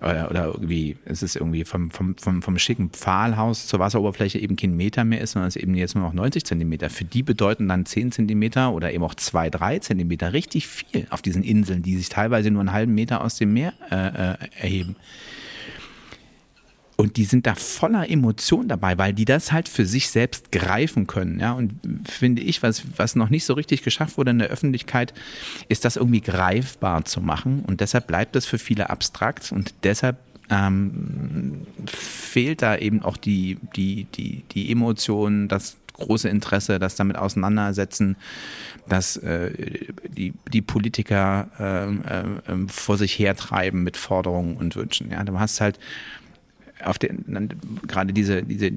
oder, 0.00 0.30
oder 0.30 0.44
irgendwie, 0.46 0.96
es 1.04 1.22
ist 1.22 1.36
irgendwie 1.36 1.64
vom, 1.64 1.90
vom, 1.90 2.16
vom, 2.16 2.42
vom 2.42 2.58
schicken 2.58 2.90
Pfahlhaus 2.90 3.66
zur 3.66 3.80
Wasseroberfläche 3.80 4.38
eben 4.38 4.56
kein 4.56 4.76
Meter 4.76 5.04
mehr 5.04 5.20
ist, 5.20 5.32
sondern 5.32 5.48
es 5.48 5.56
eben 5.56 5.74
jetzt 5.74 5.94
nur 5.94 6.04
noch 6.04 6.12
90 6.12 6.44
Zentimeter. 6.44 6.90
Für 6.90 7.04
die 7.04 7.22
bedeuten 7.22 7.68
dann 7.68 7.86
10 7.86 8.12
Zentimeter 8.12 8.72
oder 8.72 8.92
eben 8.92 9.04
auch 9.04 9.14
2, 9.14 9.50
3 9.50 9.78
Zentimeter 9.80 10.32
richtig 10.32 10.66
viel 10.66 11.06
auf 11.10 11.22
diesen 11.22 11.42
Inseln, 11.42 11.82
die 11.82 11.96
sich 11.96 12.08
teilweise 12.08 12.50
nur 12.50 12.60
einen 12.60 12.72
halben 12.72 12.94
Meter 12.94 13.24
aus 13.24 13.36
dem 13.36 13.52
Meer 13.52 13.72
äh, 13.90 14.34
äh 14.34 14.36
erheben. 14.60 14.96
Und 16.96 17.18
die 17.18 17.26
sind 17.26 17.46
da 17.46 17.54
voller 17.54 18.08
Emotion 18.08 18.68
dabei, 18.68 18.96
weil 18.96 19.12
die 19.12 19.26
das 19.26 19.52
halt 19.52 19.68
für 19.68 19.84
sich 19.84 20.08
selbst 20.08 20.50
greifen 20.50 21.06
können. 21.06 21.38
Ja, 21.40 21.52
und 21.52 21.78
finde 22.08 22.40
ich, 22.40 22.62
was, 22.62 22.82
was 22.96 23.16
noch 23.16 23.28
nicht 23.28 23.44
so 23.44 23.52
richtig 23.52 23.82
geschafft 23.82 24.16
wurde 24.16 24.30
in 24.30 24.38
der 24.38 24.48
Öffentlichkeit, 24.48 25.12
ist 25.68 25.84
das 25.84 25.96
irgendwie 25.96 26.22
greifbar 26.22 27.04
zu 27.04 27.20
machen. 27.20 27.64
Und 27.66 27.80
deshalb 27.82 28.06
bleibt 28.06 28.34
das 28.34 28.46
für 28.46 28.58
viele 28.58 28.88
abstrakt 28.88 29.52
und 29.52 29.74
deshalb 29.82 30.16
ähm, 30.48 31.66
fehlt 31.86 32.62
da 32.62 32.76
eben 32.76 33.02
auch 33.02 33.16
die, 33.16 33.58
die, 33.74 34.04
die, 34.14 34.44
die 34.52 34.70
Emotion, 34.70 35.48
das 35.48 35.76
große 35.92 36.28
Interesse, 36.28 36.78
das 36.78 36.94
damit 36.94 37.16
auseinandersetzen, 37.16 38.16
dass 38.88 39.16
äh, 39.16 39.50
die, 40.08 40.34
die 40.52 40.62
Politiker 40.62 41.48
äh, 41.58 42.52
äh, 42.52 42.68
vor 42.68 42.96
sich 42.96 43.18
hertreiben 43.18 43.82
mit 43.82 43.96
Forderungen 43.96 44.56
und 44.56 44.76
Wünschen. 44.76 45.10
Ja, 45.10 45.24
du 45.24 45.38
hast 45.38 45.60
halt 45.60 45.78
auf 46.84 46.98
den, 46.98 47.50
gerade 47.86 48.12
diese, 48.12 48.42
diese 48.42 48.70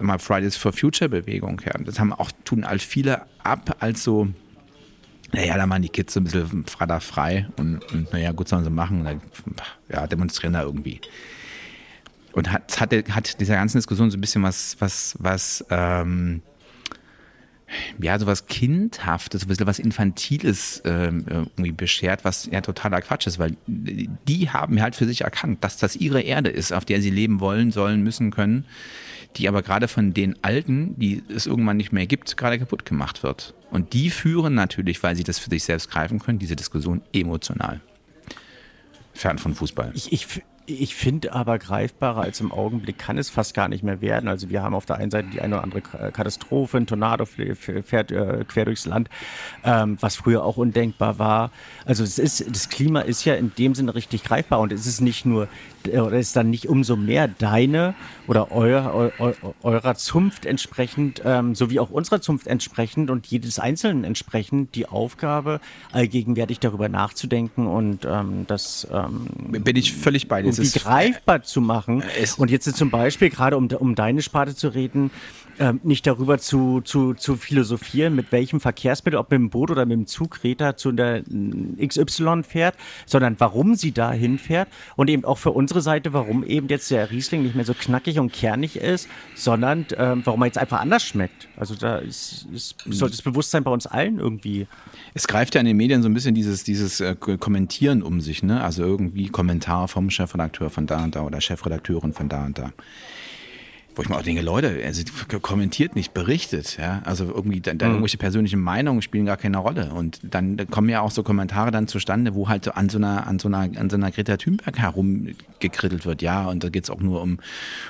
mal 0.00 0.18
Fridays 0.18 0.56
for 0.56 0.72
Future 0.72 1.08
Bewegung, 1.08 1.60
ja, 1.64 1.72
das 1.78 1.98
haben 1.98 2.12
auch, 2.12 2.30
tun 2.44 2.66
halt 2.66 2.82
viele 2.82 3.22
ab 3.42 3.76
als 3.80 4.04
so, 4.04 4.28
naja, 5.32 5.56
da 5.56 5.66
machen 5.66 5.82
die 5.82 5.88
Kids 5.88 6.14
so 6.14 6.20
ein 6.20 6.24
bisschen 6.24 6.66
Freitag 6.66 7.02
frei 7.02 7.48
und, 7.56 7.92
und 7.92 8.12
naja, 8.12 8.32
gut 8.32 8.48
sollen 8.48 8.64
sie 8.64 8.70
machen, 8.70 9.04
dann, 9.04 9.20
ja, 9.88 10.06
demonstrieren 10.06 10.54
da 10.54 10.62
irgendwie. 10.62 11.00
Und 12.32 12.52
hat, 12.52 12.80
hat, 12.80 12.92
hat 12.92 13.40
dieser 13.40 13.54
ganzen 13.54 13.78
Diskussion 13.78 14.10
so 14.10 14.18
ein 14.18 14.20
bisschen 14.20 14.42
was, 14.42 14.76
was, 14.78 15.16
was, 15.18 15.64
ähm, 15.70 16.42
ja, 18.00 18.18
sowas 18.18 18.46
Kindhaftes, 18.46 19.42
ein 19.42 19.48
bisschen 19.48 19.66
was 19.66 19.78
Infantiles 19.78 20.82
ähm, 20.84 21.24
irgendwie 21.28 21.72
beschert, 21.72 22.24
was 22.24 22.46
ja 22.46 22.60
totaler 22.60 23.00
Quatsch 23.00 23.26
ist, 23.26 23.38
weil 23.38 23.56
die 23.66 24.50
haben 24.50 24.80
halt 24.80 24.94
für 24.94 25.06
sich 25.06 25.22
erkannt, 25.22 25.64
dass 25.64 25.76
das 25.76 25.96
ihre 25.96 26.20
Erde 26.20 26.50
ist, 26.50 26.72
auf 26.72 26.84
der 26.84 27.02
sie 27.02 27.10
leben 27.10 27.40
wollen, 27.40 27.72
sollen, 27.72 28.02
müssen, 28.02 28.30
können, 28.30 28.64
die 29.36 29.48
aber 29.48 29.62
gerade 29.62 29.88
von 29.88 30.14
den 30.14 30.36
Alten, 30.42 30.98
die 30.98 31.22
es 31.28 31.46
irgendwann 31.46 31.76
nicht 31.76 31.92
mehr 31.92 32.06
gibt, 32.06 32.36
gerade 32.36 32.58
kaputt 32.58 32.84
gemacht 32.84 33.22
wird. 33.22 33.54
Und 33.70 33.92
die 33.92 34.10
führen 34.10 34.54
natürlich, 34.54 35.02
weil 35.02 35.16
sie 35.16 35.24
das 35.24 35.38
für 35.38 35.50
sich 35.50 35.64
selbst 35.64 35.90
greifen 35.90 36.18
können, 36.18 36.38
diese 36.38 36.56
Diskussion 36.56 37.02
emotional. 37.12 37.80
Fern 39.12 39.38
von 39.38 39.54
Fußball. 39.54 39.92
Ich, 39.94 40.12
ich, 40.12 40.42
Ich 40.68 40.96
finde 40.96 41.32
aber 41.32 41.60
greifbarer 41.60 42.22
als 42.22 42.40
im 42.40 42.50
Augenblick 42.50 42.98
kann 42.98 43.18
es 43.18 43.30
fast 43.30 43.54
gar 43.54 43.68
nicht 43.68 43.84
mehr 43.84 44.00
werden. 44.00 44.28
Also 44.28 44.50
wir 44.50 44.62
haben 44.62 44.74
auf 44.74 44.84
der 44.84 44.96
einen 44.96 45.12
Seite 45.12 45.28
die 45.32 45.40
eine 45.40 45.54
oder 45.54 45.62
andere 45.62 45.80
Katastrophe, 45.80 46.76
ein 46.76 46.88
Tornado 46.88 47.24
fährt 47.24 48.10
äh, 48.10 48.44
quer 48.48 48.64
durchs 48.64 48.84
Land, 48.84 49.08
ähm, 49.62 49.96
was 50.00 50.16
früher 50.16 50.44
auch 50.44 50.56
undenkbar 50.56 51.20
war. 51.20 51.52
Also 51.84 52.02
es 52.02 52.18
ist, 52.18 52.44
das 52.50 52.68
Klima 52.68 53.02
ist 53.02 53.24
ja 53.24 53.34
in 53.34 53.52
dem 53.56 53.76
Sinne 53.76 53.94
richtig 53.94 54.24
greifbar 54.24 54.58
und 54.58 54.72
es 54.72 54.86
ist 54.86 55.00
nicht 55.00 55.24
nur, 55.24 55.46
oder 55.86 56.18
ist 56.18 56.34
dann 56.34 56.50
nicht 56.50 56.68
umso 56.68 56.96
mehr 56.96 57.28
deine 57.28 57.94
oder 58.26 58.50
euer, 58.50 59.12
eu, 59.20 59.32
eurer 59.62 59.94
Zunft 59.94 60.46
entsprechend, 60.46 61.22
ähm, 61.24 61.54
sowie 61.54 61.78
auch 61.78 61.90
unserer 61.90 62.20
Zunft 62.20 62.48
entsprechend 62.48 63.08
und 63.10 63.28
jedes 63.28 63.60
Einzelnen 63.60 64.02
entsprechend 64.02 64.74
die 64.74 64.86
Aufgabe, 64.86 65.60
allgegenwärtig 65.92 66.58
darüber 66.58 66.88
nachzudenken 66.88 67.68
und 67.68 68.04
ähm, 68.04 68.46
das 68.48 68.88
ähm, 68.92 69.28
bin 69.62 69.76
ich 69.76 69.92
völlig 69.92 70.26
bei 70.26 70.42
dir 70.42 70.55
irgendwie 70.58 70.78
greifbar 70.78 71.42
zu 71.42 71.60
machen. 71.60 72.02
Und 72.36 72.50
jetzt 72.50 72.74
zum 72.76 72.90
Beispiel, 72.90 73.30
gerade 73.30 73.56
um, 73.56 73.68
um 73.68 73.94
deine 73.94 74.22
Sparte 74.22 74.54
zu 74.54 74.68
reden, 74.68 75.10
ähm, 75.58 75.80
nicht 75.82 76.06
darüber 76.06 76.38
zu, 76.38 76.80
zu, 76.82 77.14
zu 77.14 77.36
philosophieren, 77.36 78.14
mit 78.14 78.32
welchem 78.32 78.60
Verkehrsmittel, 78.60 79.18
ob 79.18 79.30
mit 79.30 79.38
dem 79.38 79.50
Boot 79.50 79.70
oder 79.70 79.86
mit 79.86 79.96
dem 79.96 80.06
Zug 80.06 80.40
Greta 80.40 80.76
zu 80.76 80.92
der 80.92 81.22
XY 81.84 82.42
fährt, 82.42 82.76
sondern 83.06 83.36
warum 83.38 83.74
sie 83.74 83.92
da 83.92 84.12
hinfährt 84.12 84.68
und 84.96 85.08
eben 85.08 85.24
auch 85.24 85.38
für 85.38 85.50
unsere 85.50 85.80
Seite, 85.80 86.12
warum 86.12 86.44
eben 86.44 86.68
jetzt 86.68 86.90
der 86.90 87.10
Riesling 87.10 87.42
nicht 87.42 87.54
mehr 87.54 87.64
so 87.64 87.74
knackig 87.74 88.18
und 88.18 88.32
kernig 88.32 88.76
ist, 88.76 89.08
sondern 89.34 89.86
ähm, 89.96 90.22
warum 90.24 90.42
er 90.42 90.46
jetzt 90.46 90.58
einfach 90.58 90.80
anders 90.80 91.02
schmeckt. 91.02 91.48
Also 91.56 91.74
da 91.74 91.98
ist, 91.98 92.46
ist, 92.52 92.76
sollte 92.86 93.16
das 93.16 93.22
Bewusstsein 93.22 93.64
bei 93.64 93.70
uns 93.70 93.86
allen 93.86 94.18
irgendwie. 94.18 94.66
Es 95.14 95.26
greift 95.26 95.54
ja 95.54 95.60
in 95.60 95.66
den 95.66 95.76
Medien 95.76 96.02
so 96.02 96.08
ein 96.08 96.14
bisschen 96.14 96.34
dieses, 96.34 96.64
dieses 96.64 97.00
äh, 97.00 97.14
Kommentieren 97.14 98.02
um 98.02 98.20
sich, 98.20 98.42
ne? 98.42 98.62
Also 98.62 98.82
irgendwie 98.82 99.28
Kommentar 99.28 99.88
vom 99.88 100.10
Chefredakteur 100.10 100.70
von 100.70 100.86
da 100.86 101.02
und 101.02 101.14
da 101.14 101.22
oder 101.22 101.40
Chefredakteurin 101.40 102.12
von 102.12 102.28
da 102.28 102.44
und 102.44 102.58
da 102.58 102.72
wo 103.96 104.02
ich 104.02 104.10
mir 104.10 104.16
auch 104.16 104.22
denke, 104.22 104.42
Leute, 104.42 104.78
also 104.84 105.02
kommentiert 105.40 105.96
nicht, 105.96 106.12
berichtet, 106.12 106.76
ja. 106.76 107.00
Also 107.04 107.24
irgendwie 107.24 107.60
dann, 107.60 107.78
dann 107.78 107.88
mhm. 107.88 107.94
irgendwelche 107.96 108.18
persönlichen 108.18 108.60
Meinungen 108.60 109.00
spielen 109.00 109.24
gar 109.24 109.38
keine 109.38 109.56
Rolle. 109.56 109.92
Und 109.92 110.20
dann 110.22 110.68
kommen 110.70 110.90
ja 110.90 111.00
auch 111.00 111.10
so 111.10 111.22
Kommentare 111.22 111.70
dann 111.70 111.88
zustande, 111.88 112.34
wo 112.34 112.48
halt 112.48 112.76
an 112.76 112.90
so 112.90 112.98
einer, 112.98 113.26
an 113.26 113.38
so 113.38 113.48
einer, 113.48 113.60
an 113.60 113.88
so 113.88 113.96
einer 113.96 114.10
Greta 114.10 114.36
Thunberg 114.36 114.78
herumgekrittelt 114.78 116.04
wird, 116.04 116.20
ja. 116.20 116.46
Und 116.46 116.62
da 116.62 116.68
geht 116.68 116.84
es 116.84 116.90
auch 116.90 117.00
nur 117.00 117.22
um, 117.22 117.38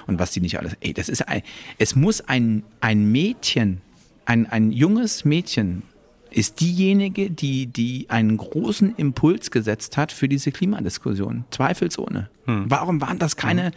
und 0.07 0.21
was 0.21 0.31
die 0.31 0.41
nicht 0.41 0.59
alles. 0.59 0.77
Ey, 0.81 0.95
das 0.95 1.09
ist 1.09 1.27
ein, 1.27 1.43
es 1.79 1.97
muss 1.97 2.21
ein, 2.21 2.63
ein 2.81 3.11
Mädchen, 3.11 3.81
ein, 4.27 4.47
ein 4.47 4.71
junges 4.71 5.25
Mädchen 5.25 5.83
ist 6.31 6.61
diejenige, 6.61 7.31
die, 7.31 7.66
die 7.66 8.07
einen 8.09 8.37
großen 8.37 8.95
Impuls 8.97 9.51
gesetzt 9.51 9.97
hat 9.97 10.12
für 10.12 10.29
diese 10.29 10.53
Klimadiskussion. 10.53 11.45
Zweifelsohne. 11.51 12.29
Hm. 12.45 12.66
Warum 12.68 13.01
waren 13.01 13.18
das 13.18 13.37
keine, 13.37 13.72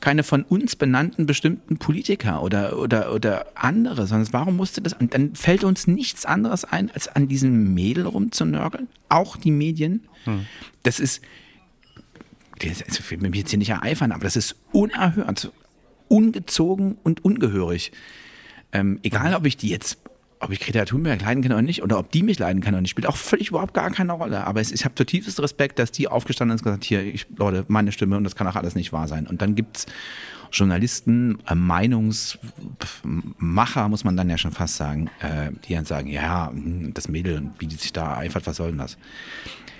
keine 0.00 0.22
von 0.22 0.42
uns 0.42 0.76
benannten 0.76 1.26
bestimmten 1.26 1.78
Politiker 1.78 2.42
oder, 2.42 2.78
oder, 2.78 3.12
oder 3.12 3.46
andere, 3.54 4.06
sondern 4.06 4.32
warum 4.32 4.56
musste 4.56 4.80
das, 4.80 4.92
und 4.94 5.14
dann 5.14 5.34
fällt 5.34 5.64
uns 5.64 5.86
nichts 5.86 6.24
anderes 6.24 6.64
ein, 6.64 6.90
als 6.90 7.08
an 7.08 7.28
diesem 7.28 7.74
Mädel 7.74 8.06
rumzunörgeln. 8.06 8.88
Auch 9.08 9.36
die 9.36 9.50
Medien. 9.50 10.06
Hm. 10.24 10.46
Das 10.82 11.00
ist, 11.00 11.22
ich 12.60 13.10
will 13.10 13.18
mich 13.18 13.40
jetzt 13.40 13.50
hier 13.50 13.58
nicht 13.58 13.70
ereifern, 13.70 14.12
aber 14.12 14.24
das 14.24 14.36
ist 14.36 14.56
unerhört, 14.72 15.50
ungezogen 16.08 16.96
und 17.02 17.24
ungehörig. 17.24 17.92
Ähm, 18.72 19.00
egal, 19.02 19.34
ob 19.34 19.46
ich 19.46 19.56
die 19.56 19.68
jetzt 19.68 19.98
ob 20.44 20.52
ich 20.52 20.60
Greta 20.60 20.84
Thunberg 20.84 21.22
leiden 21.22 21.42
kann 21.42 21.52
oder 21.52 21.62
nicht, 21.62 21.82
oder 21.82 21.98
ob 21.98 22.10
die 22.10 22.22
mich 22.22 22.38
leiden 22.38 22.62
kann 22.62 22.74
oder 22.74 22.82
nicht, 22.82 22.90
spielt 22.90 23.06
auch 23.06 23.16
völlig 23.16 23.48
überhaupt 23.48 23.74
gar 23.74 23.90
keine 23.90 24.12
Rolle. 24.12 24.46
Aber 24.46 24.60
es, 24.60 24.72
ich 24.72 24.84
habe 24.84 24.94
zutiefst 24.94 25.40
Respekt, 25.40 25.78
dass 25.78 25.92
die 25.92 26.08
aufgestanden 26.08 26.54
ist 26.54 26.62
und 26.62 26.66
gesagt, 26.66 26.84
hier, 26.84 27.02
ich, 27.02 27.26
Leute, 27.36 27.64
meine 27.68 27.92
Stimme 27.92 28.16
und 28.16 28.24
das 28.24 28.36
kann 28.36 28.46
auch 28.46 28.56
alles 28.56 28.74
nicht 28.74 28.92
wahr 28.92 29.08
sein. 29.08 29.26
Und 29.26 29.42
dann 29.42 29.54
gibt 29.54 29.78
es 29.78 29.86
Journalisten, 30.54 31.38
äh, 31.46 31.54
Meinungsmacher, 31.54 33.88
muss 33.88 34.04
man 34.04 34.16
dann 34.16 34.30
ja 34.30 34.38
schon 34.38 34.52
fast 34.52 34.76
sagen, 34.76 35.10
äh, 35.20 35.50
die 35.66 35.74
dann 35.74 35.84
sagen, 35.84 36.08
ja, 36.08 36.50
hm, 36.50 36.94
das 36.94 37.08
Mädel, 37.08 37.42
wie 37.58 37.66
die 37.66 37.76
sich 37.76 37.92
da 37.92 38.16
eifert, 38.16 38.46
was 38.46 38.56
soll 38.56 38.70
denn 38.70 38.78
das? 38.78 38.96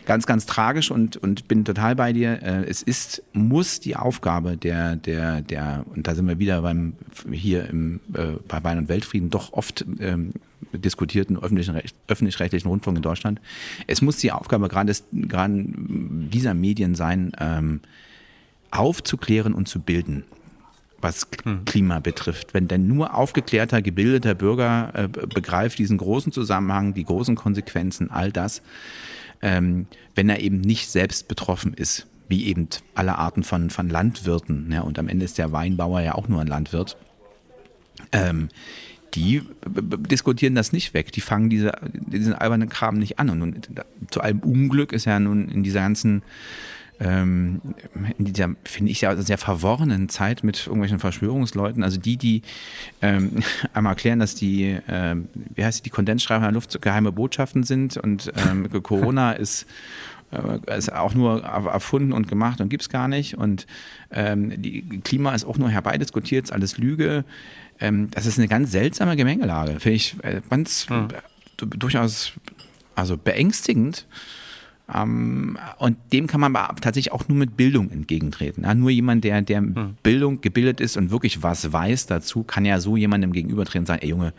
ganz, 0.07 0.27
ganz 0.27 0.47
tragisch 0.47 0.91
und, 0.91 1.17
und 1.17 1.49
bin 1.49 1.65
total 1.65 1.97
bei 1.97 2.13
dir. 2.13 2.43
Äh, 2.43 2.65
es 2.65 2.83
ist, 2.83 3.23
muss 3.33 3.81
die 3.81 3.97
Aufgabe 3.97 4.57
der, 4.57 4.97
der, 4.97 5.43
der, 5.43 5.85
und 5.95 6.07
da 6.07 6.15
sind 6.15 6.29
wir 6.29 6.39
wieder 6.39 6.63
beim, 6.63 6.95
hier 7.31 7.69
im, 7.69 8.01
äh, 8.15 8.39
bei 8.47 8.63
Wein 8.65 8.79
und 8.79 8.89
Weltfrieden 8.89 9.31
doch 9.31 9.53
oft 9.53 9.85
ähm, 10.01 10.33
diskutierten 10.73 11.39
öffentlich-rechtlichen 11.39 12.01
öffentlich 12.09 12.67
Rundfunk 12.67 12.97
in 12.97 13.03
Deutschland. 13.03 13.41
Es 13.87 14.03
muss 14.03 14.19
die 14.19 14.33
Aufgabe 14.33 14.69
gerade, 14.69 14.93
gerade 15.13 15.65
dieser 15.67 16.55
Medien 16.55 16.95
sein, 16.95 17.33
ähm, 17.39 17.81
aufzuklären 18.71 19.55
und 19.55 19.69
zu 19.69 19.81
bilden 19.81 20.25
was 21.05 21.29
hm. 21.45 21.65
Klima 21.65 22.01
betrifft. 22.01 22.55
Wenn 22.55 22.67
denn 22.67 22.89
nur 22.89 23.15
aufgeklärter, 23.15 23.83
gebildeter 23.83 24.35
Bürger 24.35 24.91
äh, 24.95 25.09
begreift 25.09 25.79
diesen 25.79 25.99
großen 25.99 26.33
Zusammenhang, 26.33 26.95
die 26.95 27.05
großen 27.05 27.37
Konsequenzen, 27.37 28.11
all 28.11 28.33
das, 28.33 28.63
ähm, 29.43 29.87
wenn 30.17 30.29
er 30.29 30.41
eben 30.41 30.61
nicht 30.61 30.91
selbst 30.91 31.29
betroffen 31.29 31.75
ist, 31.75 32.09
wie 32.29 32.47
eben 32.47 32.69
alle 32.95 33.19
Arten 33.19 33.45
von, 33.45 33.71
von 33.71 33.89
Landwirten. 33.89 34.73
Ja, 34.73 34.81
und 34.81 34.99
am 34.99 35.09
Ende 35.09 35.25
ist 35.25 35.39
der 35.39 35.53
Weinbauer 35.53 36.01
ja 36.01 36.15
auch 36.15 36.27
nur 36.27 36.41
ein 36.41 36.47
Landwirt. 36.49 36.97
Ähm, 38.11 38.49
die 39.15 39.43
diskutieren 39.67 40.55
das 40.55 40.73
nicht 40.73 40.95
weg. 40.95 41.13
Die 41.13 41.21
fangen 41.21 41.51
diese, 41.51 41.73
diesen 41.93 42.33
albernen 42.33 42.69
Kram 42.69 42.99
nicht 42.99 43.19
an. 43.19 43.31
Und, 43.31 43.43
und 43.43 43.85
zu 44.11 44.21
allem 44.21 44.41
Unglück 44.41 44.93
ist 44.93 45.05
ja 45.05 45.21
nun 45.21 45.49
in 45.49 45.63
dieser 45.63 45.81
ganzen 45.81 46.23
ähm, 47.01 47.61
in 48.19 48.25
dieser, 48.25 48.51
finde 48.65 48.93
ich, 48.93 49.01
sehr 49.01 49.39
verworrenen 49.39 50.09
Zeit 50.09 50.45
mit 50.45 50.67
irgendwelchen 50.67 50.99
Verschwörungsleuten, 50.99 51.83
also 51.83 51.99
die, 51.99 52.17
die 52.17 52.43
ähm, 53.03 53.43
einmal 53.75 53.93
erklären, 53.93 54.21
dass 54.21 54.35
die, 54.35 54.65
äh, 54.65 55.17
wie 55.55 55.65
heißt 55.65 55.81
die, 55.81 55.83
die 55.85 55.91
Kondensstreifen 55.91 56.45
in 56.45 56.49
der 56.49 56.55
Luft 56.55 56.81
geheime 56.81 57.13
Botschaften 57.13 57.65
sind 57.65 57.97
und 57.97 58.33
ähm, 58.49 58.69
Corona 58.83 59.33
ist 59.33 59.67
äh, 60.31 60.77
ist 60.77 60.93
auch 60.93 61.15
nur 61.15 61.43
erfunden 61.43 62.13
und 62.13 62.29
gemacht 62.29 62.61
und 62.61 62.69
gibt 62.69 62.83
es 62.83 62.89
gar 62.89 63.09
nicht. 63.09 63.37
Und 63.37 63.67
ähm, 64.11 64.61
die 64.61 64.83
Klima 65.03 65.35
ist 65.35 65.45
auch 65.45 65.59
nur 65.59 65.71
herbeidiskutiert, 65.71 66.45
ist 66.45 66.53
alles 66.53 66.79
Lüge. 66.79 67.25
Ähm, 67.81 68.11
das 68.11 68.27
ist 68.27 68.39
eine 68.39 68.49
ganz 68.49 68.73
seltsame 68.73 69.17
Gemengelage. 69.17 69.81
Finde 69.81 69.97
ich 69.97 70.17
äh, 70.23 70.41
ganz 70.49 70.89
hm. 70.89 71.09
durchaus 71.57 72.33
also 72.95 73.17
beängstigend. 73.17 74.07
Ähm, 74.93 75.57
und 75.79 75.97
dem 76.13 76.27
kann 76.27 76.41
man 76.41 76.55
aber 76.55 76.75
tatsächlich 76.77 77.13
auch 77.13 77.27
nur 77.29 77.39
mit 77.39 77.57
Bildung 77.57 77.91
entgegentreten. 77.91 78.65
Ja, 78.65 78.75
nur 78.75 78.91
jemand, 78.91 79.25
der, 79.25 79.41
der 79.41 79.59
hm. 79.59 79.97
Bildung 80.03 80.41
gebildet 80.41 80.81
ist 80.81 80.97
und 80.97 81.11
wirklich 81.11 81.43
was 81.43 81.73
weiß 81.73 82.07
dazu, 82.07 82.43
kann 82.43 82.65
ja 82.65 82.79
so 82.81 82.97
jemandem 82.97 83.33
gegenübertreten 83.33 83.83
und 83.83 83.87
sagen, 83.87 84.03
ey 84.03 84.11
Junge, 84.11 84.35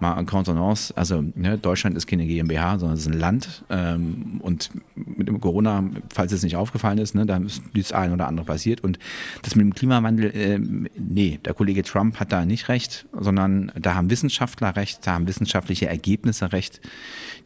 mal 0.00 0.18
en 0.18 0.26
Contenance, 0.26 0.96
also 0.96 1.22
ne, 1.34 1.58
Deutschland 1.58 1.96
ist 1.96 2.06
keine 2.06 2.26
GmbH, 2.26 2.78
sondern 2.78 2.96
es 2.96 3.06
ist 3.06 3.12
ein 3.12 3.18
Land 3.18 3.64
ähm, 3.70 4.40
und 4.42 4.70
mit 4.94 5.28
dem 5.28 5.40
Corona, 5.40 5.84
falls 6.12 6.32
es 6.32 6.42
nicht 6.42 6.56
aufgefallen 6.56 6.98
ist, 6.98 7.14
ne, 7.14 7.26
da 7.26 7.36
ist 7.38 7.62
das 7.74 7.92
ein 7.92 8.12
oder 8.12 8.28
andere 8.28 8.46
passiert 8.46 8.82
und 8.82 8.98
das 9.42 9.54
mit 9.54 9.64
dem 9.64 9.74
Klimawandel, 9.74 10.30
äh, 10.34 10.58
nee, 10.58 11.38
der 11.44 11.54
Kollege 11.54 11.82
Trump 11.82 12.18
hat 12.20 12.32
da 12.32 12.44
nicht 12.44 12.68
recht, 12.68 13.06
sondern 13.12 13.72
da 13.78 13.94
haben 13.94 14.10
Wissenschaftler 14.10 14.76
recht, 14.76 15.06
da 15.06 15.12
haben 15.12 15.28
wissenschaftliche 15.28 15.86
Ergebnisse 15.86 16.52
recht, 16.52 16.80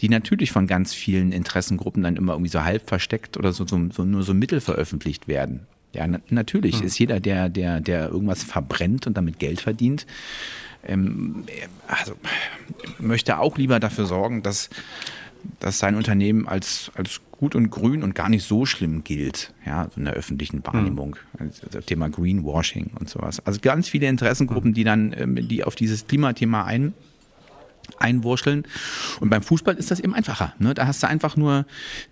die 0.00 0.08
natürlich 0.08 0.52
von 0.52 0.66
ganz 0.66 0.94
vielen 0.94 1.32
Interessengruppen 1.32 2.02
dann 2.02 2.16
immer 2.16 2.32
irgendwie 2.32 2.50
so 2.50 2.64
halb 2.64 2.88
versteckt 2.88 3.36
oder 3.36 3.52
so, 3.52 3.66
so, 3.66 3.78
so 3.90 4.04
nur 4.04 4.22
so 4.22 4.34
Mittel 4.34 4.60
veröffentlicht 4.60 5.28
werden. 5.28 5.66
Ja, 5.94 6.06
na, 6.06 6.18
natürlich 6.28 6.80
hm. 6.80 6.86
ist 6.86 6.98
jeder, 6.98 7.20
der, 7.20 7.48
der, 7.48 7.80
der 7.80 8.08
irgendwas 8.08 8.42
verbrennt 8.42 9.06
und 9.06 9.16
damit 9.16 9.38
Geld 9.38 9.60
verdient, 9.60 10.06
ähm, 10.86 11.44
also 11.86 12.14
möchte 12.98 13.38
auch 13.38 13.58
lieber 13.58 13.80
dafür 13.80 14.06
sorgen, 14.06 14.42
dass, 14.42 14.70
dass 15.60 15.78
sein 15.78 15.94
Unternehmen 15.94 16.48
als, 16.48 16.90
als 16.94 17.20
gut 17.32 17.54
und 17.54 17.70
grün 17.70 18.02
und 18.02 18.14
gar 18.14 18.28
nicht 18.28 18.44
so 18.44 18.64
schlimm 18.64 19.04
gilt, 19.04 19.52
ja, 19.66 19.88
in 19.96 20.04
der 20.04 20.14
öffentlichen 20.14 20.64
Wahrnehmung. 20.64 21.16
Mhm. 21.38 21.80
Thema 21.86 22.08
Greenwashing 22.08 22.92
und 22.98 23.08
sowas. 23.08 23.44
Also 23.46 23.60
ganz 23.60 23.88
viele 23.88 24.06
Interessengruppen, 24.06 24.72
die 24.72 24.84
dann, 24.84 25.14
ähm, 25.16 25.48
die 25.48 25.64
auf 25.64 25.74
dieses 25.74 26.06
Klimathema 26.06 26.64
ein 26.64 26.94
einwurscheln. 27.98 28.64
Und 29.20 29.30
beim 29.30 29.42
Fußball 29.42 29.74
ist 29.74 29.90
das 29.90 30.00
eben 30.00 30.14
einfacher. 30.14 30.54
Ne? 30.58 30.74
Da 30.74 30.86
hast 30.86 31.02
du 31.02 31.08
einfach 31.08 31.36
nur 31.36 31.66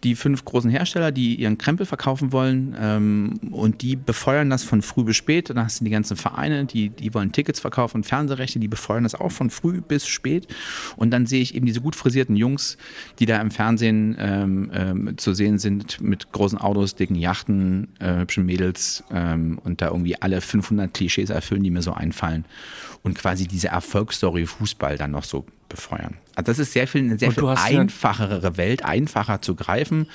die 0.04 0.14
fünf 0.14 0.44
großen 0.44 0.70
Hersteller, 0.70 1.12
die 1.12 1.34
ihren 1.36 1.58
Krempel 1.58 1.86
verkaufen 1.86 2.32
wollen 2.32 2.76
ähm, 2.78 3.34
und 3.50 3.82
die 3.82 3.96
befeuern 3.96 4.50
das 4.50 4.64
von 4.64 4.82
früh 4.82 5.04
bis 5.04 5.16
spät. 5.16 5.50
Dann 5.50 5.58
hast 5.58 5.80
du 5.80 5.84
die 5.84 5.90
ganzen 5.90 6.16
Vereine, 6.16 6.64
die, 6.64 6.90
die 6.90 7.12
wollen 7.14 7.32
Tickets 7.32 7.60
verkaufen 7.60 7.98
und 7.98 8.04
Fernsehrechte, 8.04 8.58
die 8.58 8.68
befeuern 8.68 9.02
das 9.02 9.14
auch 9.14 9.32
von 9.32 9.50
früh 9.50 9.80
bis 9.80 10.06
spät. 10.06 10.46
Und 10.96 11.10
dann 11.10 11.26
sehe 11.26 11.42
ich 11.42 11.54
eben 11.54 11.66
diese 11.66 11.80
gut 11.80 11.96
frisierten 11.96 12.36
Jungs, 12.36 12.76
die 13.18 13.26
da 13.26 13.40
im 13.40 13.50
Fernsehen 13.50 14.16
ähm, 14.18 14.70
ähm, 14.72 15.18
zu 15.18 15.34
sehen 15.34 15.58
sind 15.58 16.00
mit 16.00 16.32
großen 16.32 16.58
Autos, 16.58 16.94
dicken 16.94 17.14
Yachten, 17.14 17.88
äh, 17.98 18.20
hübschen 18.20 18.46
Mädels 18.46 19.04
ähm, 19.10 19.58
und 19.62 19.80
da 19.80 19.88
irgendwie 19.88 20.20
alle 20.20 20.40
500 20.40 20.92
Klischees 20.92 21.30
erfüllen, 21.30 21.62
die 21.62 21.70
mir 21.70 21.82
so 21.82 21.92
einfallen. 21.92 22.44
Und 23.02 23.18
quasi 23.18 23.46
diese 23.46 23.68
Erfolgsstory 23.68 24.46
Fußball 24.46 24.96
dann 24.96 25.10
noch 25.10 25.24
so 25.24 25.46
befeuern. 25.72 26.18
Also 26.36 26.46
das 26.52 26.58
ist 26.58 26.72
sehr 26.72 26.86
viel, 26.86 27.02
eine 27.02 27.18
sehr 27.18 27.32
viel 27.32 27.44
einfachere 27.46 28.56
Welt, 28.56 28.84
einfacher 28.84 29.42
zu 29.42 29.54
greifen, 29.54 30.06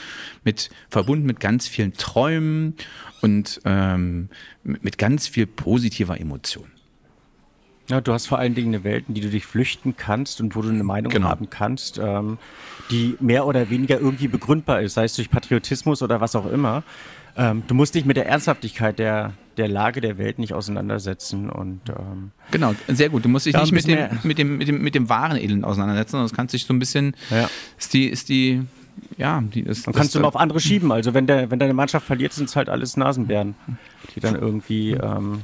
mit, 0.43 0.69
verbunden 0.89 1.25
mit 1.25 1.39
ganz 1.39 1.67
vielen 1.67 1.93
Träumen 1.93 2.75
und 3.21 3.59
ähm, 3.65 4.29
mit 4.63 4.83
mit 4.83 4.97
ganz 4.97 5.27
viel 5.27 5.45
positiver 5.47 6.19
Emotion. 6.19 6.67
Ja, 7.89 8.01
du 8.01 8.11
hast 8.11 8.27
vor 8.27 8.37
allen 8.37 8.53
Dingen 8.53 8.75
eine 8.75 8.83
Welt, 8.83 9.05
in 9.07 9.13
die 9.13 9.21
du 9.21 9.29
dich 9.29 9.45
flüchten 9.45 9.95
kannst 9.95 10.41
und 10.41 10.55
wo 10.55 10.61
du 10.61 10.69
eine 10.69 10.83
Meinung 10.83 11.11
Genau. 11.11 11.29
haben 11.29 11.49
kannst, 11.49 11.97
ähm, 11.97 12.37
die 12.91 13.15
mehr 13.21 13.45
oder 13.45 13.69
weniger 13.69 13.99
irgendwie 13.99 14.27
begründbar 14.27 14.81
ist, 14.81 14.95
sei 14.95 15.05
es 15.05 15.15
durch 15.15 15.29
Patriotismus 15.29 16.01
oder 16.01 16.19
was 16.19 16.35
auch 16.35 16.51
immer. 16.51 16.83
Ähm, 17.37 17.63
du 17.67 17.75
musst 17.75 17.93
dich 17.95 18.03
mit 18.05 18.17
der 18.17 18.27
Ernsthaftigkeit 18.27 18.97
der, 18.99 19.33
der 19.57 19.67
Lage 19.67 20.01
der 20.01 20.17
Welt 20.17 20.39
nicht 20.39 20.53
auseinandersetzen 20.53 21.49
und 21.49 21.81
ähm, 21.89 22.31
Genau, 22.51 22.73
sehr 22.87 23.09
gut. 23.09 23.23
Du 23.25 23.29
musst 23.29 23.45
dich 23.45 23.53
Ja, 23.53 23.61
nicht 23.61 23.71
mit 23.73 23.87
dem, 23.87 24.07
mit, 24.23 24.37
dem, 24.37 24.57
mit, 24.57 24.67
dem, 24.67 24.81
mit 24.81 24.95
dem 24.95 25.09
wahren 25.09 25.37
Elend 25.37 25.63
auseinandersetzen, 25.63 26.11
sondern 26.11 26.27
das 26.27 26.35
kannst 26.35 26.53
dich 26.53 26.65
so 26.65 26.73
ein 26.73 26.79
bisschen, 26.79 27.15
Ja. 27.29 27.49
ist 27.77 27.93
die, 27.93 28.07
ist 28.07 28.29
die, 28.29 28.63
ja, 29.17 29.41
die 29.41 29.61
ist. 29.61 29.85
dann 29.85 29.93
kannst 29.93 30.15
du 30.15 30.19
immer 30.19 30.27
auf 30.29 30.35
andere 30.35 30.59
schieben. 30.59 30.91
Also 30.91 31.13
wenn, 31.13 31.27
der, 31.27 31.51
wenn 31.51 31.59
deine 31.59 31.73
Mannschaft 31.75 32.07
verliert, 32.07 32.33
sind 32.33 32.49
es 32.49 32.55
halt 32.55 32.69
alles 32.69 32.97
Nasenbären, 32.97 33.55
die 34.15 34.19
dann 34.19 34.35
irgendwie 34.35 34.91
ähm, 34.93 35.41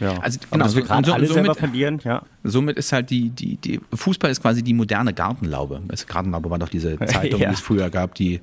ja. 0.00 0.18
Also, 0.20 0.38
Aber 0.50 0.64
genau, 0.68 0.74
wir 0.76 1.04
so- 1.04 1.12
alle 1.12 1.26
somit- 1.26 1.56
verlieren, 1.56 2.00
ja. 2.04 2.22
Somit 2.44 2.76
ist 2.76 2.92
halt 2.92 3.10
die, 3.10 3.30
die, 3.30 3.56
die 3.56 3.80
Fußball 3.92 4.30
ist 4.30 4.42
quasi 4.42 4.62
die 4.62 4.74
moderne 4.74 5.12
Gartenlaube. 5.14 5.80
Das 5.88 6.06
Gartenlaube 6.06 6.50
war 6.50 6.58
doch 6.58 6.68
diese 6.68 6.98
Zeitung, 7.06 7.40
Ja. 7.40 7.48
die 7.48 7.54
es 7.54 7.60
früher 7.60 7.90
gab, 7.90 8.14
die 8.14 8.40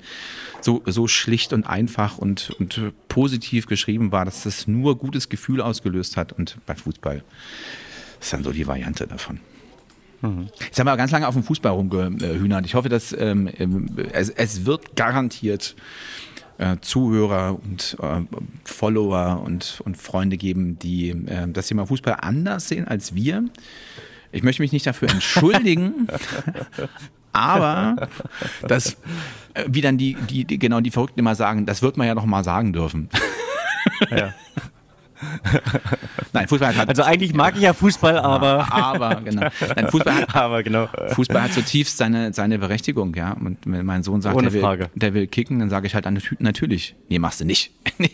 so, 0.60 0.82
so 0.86 1.06
schlicht 1.06 1.52
und 1.52 1.64
einfach 1.66 2.18
und, 2.18 2.50
und 2.58 2.80
positiv 3.08 3.66
geschrieben 3.66 4.12
war, 4.12 4.24
dass 4.24 4.42
das 4.44 4.66
nur 4.66 4.98
gutes 4.98 5.28
Gefühl 5.28 5.60
ausgelöst 5.60 6.16
hat. 6.16 6.32
Und 6.32 6.56
bei 6.66 6.74
Fußball 6.74 7.22
ist 8.20 8.32
dann 8.32 8.42
so 8.44 8.52
die 8.52 8.66
Variante 8.66 9.06
davon. 9.06 9.40
Jetzt 10.58 10.78
haben 10.80 10.86
wir 10.86 10.96
ganz 10.96 11.10
lange 11.10 11.28
auf 11.28 11.34
dem 11.34 11.42
Fußball 11.42 11.70
rumgehühnert. 11.72 12.64
Ich 12.64 12.74
hoffe, 12.74 12.88
dass 12.88 13.12
ähm, 13.12 13.46
ähm, 13.58 13.90
es, 14.12 14.30
es 14.30 14.64
wird 14.64 14.96
garantiert 14.96 15.76
äh, 16.58 16.76
Zuhörer 16.80 17.58
und 17.62 17.96
äh, 18.00 18.20
Follower 18.64 19.42
und, 19.44 19.80
und 19.84 19.96
Freunde 19.96 20.36
geben, 20.36 20.78
die 20.78 21.10
äh, 21.10 21.48
das 21.48 21.68
Thema 21.68 21.86
Fußball 21.86 22.16
anders 22.20 22.68
sehen 22.68 22.86
als 22.86 23.14
wir. 23.14 23.44
Ich 24.32 24.42
möchte 24.42 24.62
mich 24.62 24.72
nicht 24.72 24.86
dafür 24.86 25.10
entschuldigen, 25.10 26.08
aber 27.32 28.08
das, 28.62 28.96
äh, 29.54 29.64
wie 29.68 29.80
dann 29.80 29.98
die, 29.98 30.14
die, 30.28 30.44
die, 30.44 30.58
genau 30.58 30.80
die 30.80 30.90
Verrückten 30.90 31.20
immer 31.20 31.34
sagen, 31.34 31.66
das 31.66 31.82
wird 31.82 31.96
man 31.96 32.06
ja 32.06 32.14
noch 32.14 32.26
mal 32.26 32.44
sagen 32.44 32.72
dürfen. 32.72 33.08
ja. 34.10 34.34
Nein, 36.32 36.48
Fußball 36.48 36.76
hat 36.76 36.88
Also 36.88 37.02
eigentlich 37.02 37.34
mag 37.34 37.54
ich 37.56 37.62
ja 37.62 37.72
Fußball, 37.72 38.18
aber, 38.18 38.72
aber 38.72 39.20
genau. 39.22 39.48
Nein, 39.76 39.88
Fußball 39.88 40.14
hat, 40.14 40.34
aber 40.34 40.62
genau. 40.62 40.88
Fußball 41.12 41.42
hat 41.42 41.52
zutiefst 41.52 41.96
seine, 41.96 42.32
seine 42.32 42.58
Berechtigung, 42.58 43.14
ja. 43.14 43.32
Und 43.32 43.58
wenn 43.64 43.86
mein 43.86 44.02
Sohn 44.02 44.20
sagt, 44.20 44.34
Ohne 44.36 44.50
der 44.50 44.54
will, 44.54 44.88
der 44.94 45.14
will 45.14 45.26
kicken, 45.26 45.58
dann 45.60 45.70
sage 45.70 45.86
ich 45.86 45.94
halt 45.94 46.04
nat- 46.06 46.22
natürlich. 46.40 46.96
Nee, 47.08 47.18
machst 47.18 47.40
du 47.40 47.44
nicht. 47.44 47.72
nee, 47.98 48.10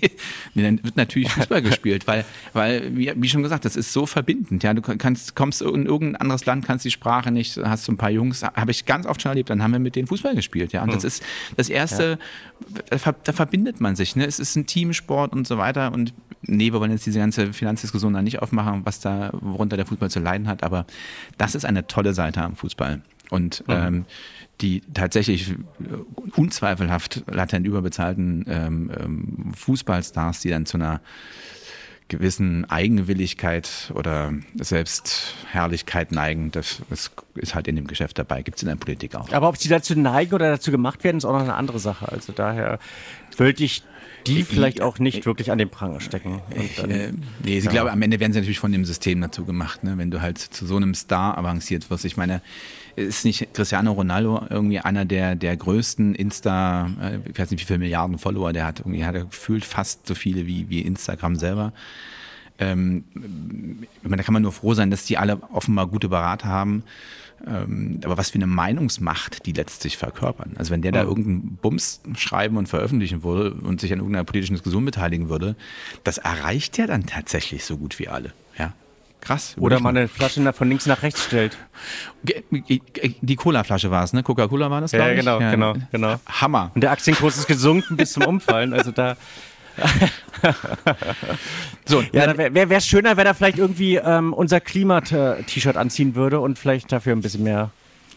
dann 0.55 0.83
wird 0.85 0.97
natürlich 0.97 1.31
Fußball 1.33 1.63
gespielt, 1.63 2.07
weil, 2.07 2.25
weil, 2.53 2.97
wie, 2.97 3.29
schon 3.29 3.43
gesagt, 3.43 3.65
das 3.65 3.77
ist 3.77 3.93
so 3.93 4.07
verbindend, 4.07 4.63
ja. 4.63 4.75
Du 4.75 4.83
kannst, 4.83 5.35
kommst 5.35 5.63
in 5.63 5.87
irgendein 5.87 6.21
anderes 6.21 6.45
Land, 6.47 6.67
kannst 6.67 6.85
die 6.85 6.91
Sprache 6.91 7.31
nicht, 7.31 7.57
hast 7.57 7.85
so 7.85 7.93
ein 7.93 7.97
paar 7.97 8.11
Jungs, 8.11 8.43
habe 8.43 8.71
ich 8.71 8.85
ganz 8.87 9.07
oft 9.07 9.23
schon 9.23 9.31
erlebt, 9.31 9.51
dann 9.51 9.63
haben 9.63 9.73
wir 9.73 9.79
mit 9.79 9.97
denen 9.97 10.07
Fußball 10.09 10.35
gespielt, 10.35 10.73
ja. 10.73 10.83
Und 10.83 10.93
das 10.93 11.05
ist 11.05 11.23
das 11.57 11.69
erste, 11.69 12.19
da, 12.91 12.99
ver- 12.99 13.17
da 13.25 13.33
verbindet 13.33 13.81
man 13.81 13.97
sich, 13.97 14.17
ne. 14.17 14.27
Es 14.27 14.39
ist 14.39 14.57
ein 14.57 14.67
Teamsport 14.67 15.33
und 15.33 15.47
so 15.47 15.57
weiter 15.59 15.93
und 15.93 16.13
nee, 16.43 16.73
wir 16.73 16.81
wollen 16.81 16.90
jetzt 16.91 17.07
diese 17.07 17.19
ganze 17.19 17.53
Finanzdiskussion 17.53 18.13
da 18.13 18.23
nicht 18.23 18.41
aufmachen, 18.41 18.83
was 18.85 19.01
da, 19.01 19.31
worunter 19.33 19.77
der 19.77 19.87
Fußball 19.87 20.11
zu 20.11 20.21
leiden 20.21 20.49
hat, 20.49 20.63
aber 20.63 20.87
das 21.39 21.55
ist 21.55 21.65
eine 21.65 21.87
tolle 21.87 22.15
Seite 22.15 22.43
am 22.43 22.57
Fußball. 22.57 23.03
Und 23.31 23.65
ähm, 23.69 24.07
die 24.61 24.83
tatsächlich 24.93 25.51
äh, 25.51 25.55
unzweifelhaft 26.37 27.23
latent 27.31 27.67
überbezahlten 27.67 28.45
ähm, 28.49 28.91
ähm, 28.99 29.53
Fußballstars, 29.55 30.41
die 30.41 30.51
dann 30.51 30.67
zu 30.67 30.77
einer 30.77 31.01
gewissen 32.09 32.69
Eigenwilligkeit 32.69 33.93
oder 33.95 34.33
Selbstherrlichkeit 34.57 36.11
neigen, 36.13 36.51
das, 36.51 36.83
das 36.91 37.11
ist 37.37 37.55
halt 37.55 37.69
in 37.69 37.77
dem 37.77 37.87
Geschäft 37.87 38.19
dabei. 38.19 38.43
Gibt 38.43 38.57
es 38.57 38.65
in 38.65 38.69
der 38.69 38.77
Politik 38.77 39.15
auch. 39.15 39.33
Aber 39.33 39.49
ob 39.49 39.57
sie 39.57 39.69
dazu 39.69 39.99
neigen 39.99 40.35
oder 40.35 40.51
dazu 40.51 40.73
gemacht 40.73 41.05
werden, 41.05 41.19
ist 41.19 41.25
auch 41.25 41.33
noch 41.33 41.41
eine 41.41 41.55
andere 41.55 41.79
Sache. 41.79 42.11
Also 42.11 42.33
daher 42.33 42.81
würde 43.37 43.63
ich 43.63 43.85
die 44.27 44.43
vielleicht 44.45 44.81
auch 44.81 44.99
nicht 44.99 45.25
wirklich 45.27 45.51
an 45.51 45.59
den 45.59 45.69
Pranger 45.69 46.01
stecken. 46.01 46.41
Dann, 46.77 46.91
Äh, 46.91 47.13
nee, 47.45 47.59
ich 47.59 47.69
glaube, 47.69 47.93
am 47.93 48.03
Ende 48.03 48.21
werden 48.21 48.33
sie 48.33 48.41
natürlich 48.41 48.59
von 48.59 48.73
dem 48.73 48.85
System 48.85 49.21
dazu 49.21 49.45
gemacht, 49.45 49.85
ne? 49.85 49.99
wenn 49.99 50.11
du 50.11 50.21
halt 50.21 50.39
zu 50.39 50.67
so 50.67 50.77
einem 50.77 50.95
Star 50.95 51.39
avanciert 51.39 51.91
wirst. 51.91 52.05
Ich 52.05 52.17
meine, 52.17 52.43
ist 52.97 53.25
nicht 53.25 53.53
Cristiano 53.55 53.93
Ronaldo 53.93 54.47
irgendwie 54.51 54.81
einer 54.81 55.05
der, 55.05 55.35
der 55.35 55.57
größten 55.57 56.15
Insta, 56.15 56.91
äh, 57.01 57.19
ich 57.31 57.39
weiß 57.39 57.51
nicht 57.51 57.61
wie 57.61 57.67
viele 57.67 57.79
Milliarden 57.79 58.19
Follower 58.19 58.53
der 58.53 58.67
hat, 58.67 58.81
irgendwie 58.81 59.05
hat 59.05 59.15
er 59.15 59.25
gefühlt 59.25 59.65
fast 59.65 60.07
so 60.07 60.15
viele 60.15 60.47
wie, 60.47 60.69
wie 60.69 60.83
Instagram 60.83 61.37
selber. 61.37 61.73
Ähm, 62.61 63.05
ich 63.15 64.03
meine, 64.09 64.19
da 64.19 64.23
kann 64.23 64.35
man 64.35 64.43
nur 64.43 64.53
froh 64.53 64.75
sein, 64.75 64.91
dass 64.91 65.05
die 65.05 65.19
alle 65.19 65.41
offenbar 65.53 65.87
gute 65.87 66.09
Berater 66.09 66.49
haben. 66.49 66.85
Ähm, 67.47 68.01
aber 68.05 68.19
was 68.19 68.29
für 68.31 68.35
eine 68.37 68.47
Meinungsmacht 68.47 69.47
die 69.47 69.53
letztlich 69.53 69.97
verkörpern. 69.97 70.53
Also 70.59 70.71
wenn 70.73 70.83
der 70.83 70.93
da 70.93 71.03
irgendeinen 71.03 71.57
Bums 71.63 72.03
schreiben 72.15 72.59
und 72.59 72.69
veröffentlichen 72.69 73.23
würde 73.23 73.53
und 73.53 73.81
sich 73.81 73.91
an 73.95 73.99
irgendeiner 73.99 74.25
politischen 74.25 74.53
Diskussion 74.55 74.85
beteiligen 74.85 75.31
würde, 75.31 75.57
das 76.05 76.19
erreicht 76.19 76.77
ja 76.77 76.87
dann 76.87 77.07
tatsächlich 77.07 77.65
so 77.65 77.79
gut 77.79 77.99
wie 77.99 78.09
alle. 78.09 78.35
Ja, 78.59 78.75
krass. 79.23 79.55
oder 79.59 79.81
man 79.81 79.97
eine 79.97 80.09
Flasche 80.09 80.53
von 80.53 80.69
links 80.69 80.85
nach 80.85 81.03
rechts 81.03 81.25
stellt. 81.25 81.57
Die 82.53 83.37
Cola-Flasche 83.37 83.91
war 83.91 84.05
es, 84.05 84.13
ne? 84.13 84.23
Coca-Cola 84.23 84.71
war 84.71 84.83
das, 84.83 84.93
Ja, 84.93 84.99
glaube 84.99 85.15
ich? 85.15 85.21
genau, 85.21 85.39
genau, 85.39 85.75
genau. 85.91 86.21
Hammer. 86.27 86.73
Und 86.75 86.83
der 86.83 86.91
Aktienkurs 86.91 87.39
ist 87.39 87.47
gesunken 87.47 87.97
bis 87.97 88.13
zum 88.13 88.25
Umfallen. 88.27 88.75
Also 88.75 88.91
da, 88.91 89.17
So, 91.87 92.03
ja, 92.13 92.37
wäre 92.37 92.55
wär, 92.55 92.69
wär 92.71 92.81
schöner, 92.81 93.17
wenn 93.17 93.27
er 93.27 93.35
vielleicht 93.35 93.59
irgendwie 93.59 93.97
ähm, 93.97 94.33
unser 94.33 94.61
Klima-T-Shirt 94.61 95.77
anziehen 95.77 96.15
würde 96.15 96.41
und 96.41 96.59
vielleicht 96.59 96.93
dafür 96.93 97.15
ein 97.15 97.21
bisschen 97.21 97.43
mehr 97.43 97.71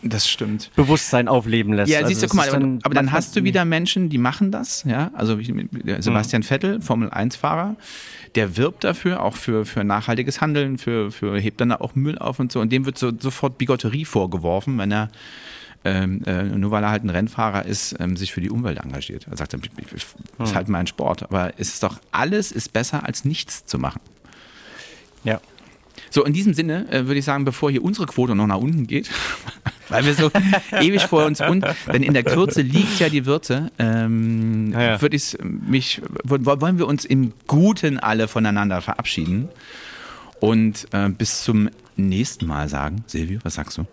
das 0.05 0.29
stimmt. 0.29 0.69
Bewusstsein 0.75 1.27
aufleben 1.29 1.71
lässt. 1.73 1.89
Ja, 1.89 1.99
Also 1.99 2.09
siehst 2.09 2.21
du, 2.21 2.25
das 2.27 2.31
guck 2.31 2.45
mal, 2.45 2.51
dann 2.51 2.79
aber 2.83 2.93
dann 2.93 3.11
hast 3.13 3.35
du 3.37 3.43
wieder 3.45 3.63
Menschen, 3.63 4.09
die 4.09 4.17
machen 4.17 4.51
das, 4.51 4.83
ja. 4.85 5.11
Also 5.13 5.39
wie- 5.39 5.51
mit- 5.53 5.69
Sebastian 6.03 6.43
Vettel, 6.43 6.81
Formel 6.81 7.09
1-Fahrer, 7.09 7.77
der 8.35 8.57
wirbt 8.57 8.83
dafür, 8.83 9.23
auch 9.23 9.37
für, 9.37 9.65
für 9.65 9.83
nachhaltiges 9.85 10.41
Handeln, 10.41 10.77
für, 10.77 11.09
für 11.11 11.39
hebt 11.39 11.61
dann 11.61 11.71
auch 11.71 11.95
Müll 11.95 12.17
auf 12.17 12.39
und 12.39 12.51
so. 12.51 12.59
Und 12.59 12.71
dem 12.73 12.85
wird 12.85 12.97
so, 12.97 13.11
sofort 13.17 13.57
Bigotterie 13.57 14.03
vorgeworfen, 14.05 14.77
wenn 14.77 14.91
er 14.91 15.09
ähm, 15.85 16.21
äh, 16.25 16.43
nur 16.43 16.71
weil 16.71 16.83
er 16.83 16.91
halt 16.91 17.03
ein 17.03 17.09
Rennfahrer 17.09 17.65
ist, 17.65 17.95
ähm, 17.99 18.15
sich 18.17 18.31
für 18.33 18.41
die 18.41 18.49
Umwelt 18.49 18.79
engagiert. 18.79 19.27
Er 19.29 19.37
sagt, 19.37 19.53
das 19.53 19.61
ist 20.49 20.55
halt 20.55 20.69
mein 20.69 20.87
Sport. 20.87 21.23
Aber 21.23 21.53
es 21.57 21.69
ist 21.73 21.83
doch, 21.83 21.99
alles 22.11 22.51
ist 22.51 22.71
besser 22.73 23.05
als 23.05 23.25
nichts 23.25 23.65
zu 23.65 23.77
machen. 23.79 23.99
Ja. 25.23 25.39
So, 26.09 26.23
in 26.23 26.33
diesem 26.33 26.53
Sinne 26.53 26.87
äh, 26.91 27.05
würde 27.07 27.19
ich 27.19 27.25
sagen, 27.25 27.45
bevor 27.45 27.69
hier 27.71 27.83
unsere 27.83 28.05
Quote 28.07 28.35
noch 28.35 28.47
nach 28.47 28.57
unten 28.57 28.87
geht, 28.87 29.09
weil 29.89 30.05
wir 30.05 30.13
so 30.13 30.31
ewig 30.79 31.03
vor 31.03 31.25
uns 31.25 31.39
und, 31.41 31.65
denn 31.91 32.03
in 32.03 32.13
der 32.13 32.23
Kürze 32.23 32.61
liegt 32.61 32.99
ja 32.99 33.09
die 33.09 33.25
Würze, 33.25 33.71
ähm, 33.79 34.71
Ja, 34.73 34.81
ja. 34.83 35.01
würde 35.01 35.15
ich 35.15 35.37
mich, 35.41 36.01
wo- 36.23 36.37
wollen 36.61 36.77
wir 36.77 36.87
uns 36.87 37.05
im 37.05 37.33
Guten 37.47 37.99
alle 37.99 38.27
voneinander 38.27 38.81
verabschieden 38.81 39.49
und 40.39 40.87
äh, 40.93 41.09
bis 41.09 41.43
zum 41.43 41.69
nächsten 41.95 42.45
Mal 42.47 42.69
sagen. 42.69 43.03
Silvio, 43.07 43.39
was 43.43 43.55
sagst 43.55 43.77
du? 43.77 43.85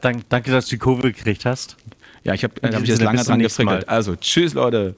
Dank, 0.00 0.28
danke, 0.28 0.50
dass 0.50 0.66
du 0.66 0.70
die 0.70 0.78
Kurve 0.78 1.12
gekriegt 1.12 1.44
hast. 1.44 1.76
Ja, 2.24 2.34
ich 2.34 2.44
habe 2.44 2.54
In 2.60 2.74
hab 2.74 2.84
jetzt 2.84 3.02
lange 3.02 3.22
dran 3.22 3.38
gefrickelt. 3.38 3.88
Also, 3.88 4.16
tschüss 4.16 4.54
Leute. 4.54 4.94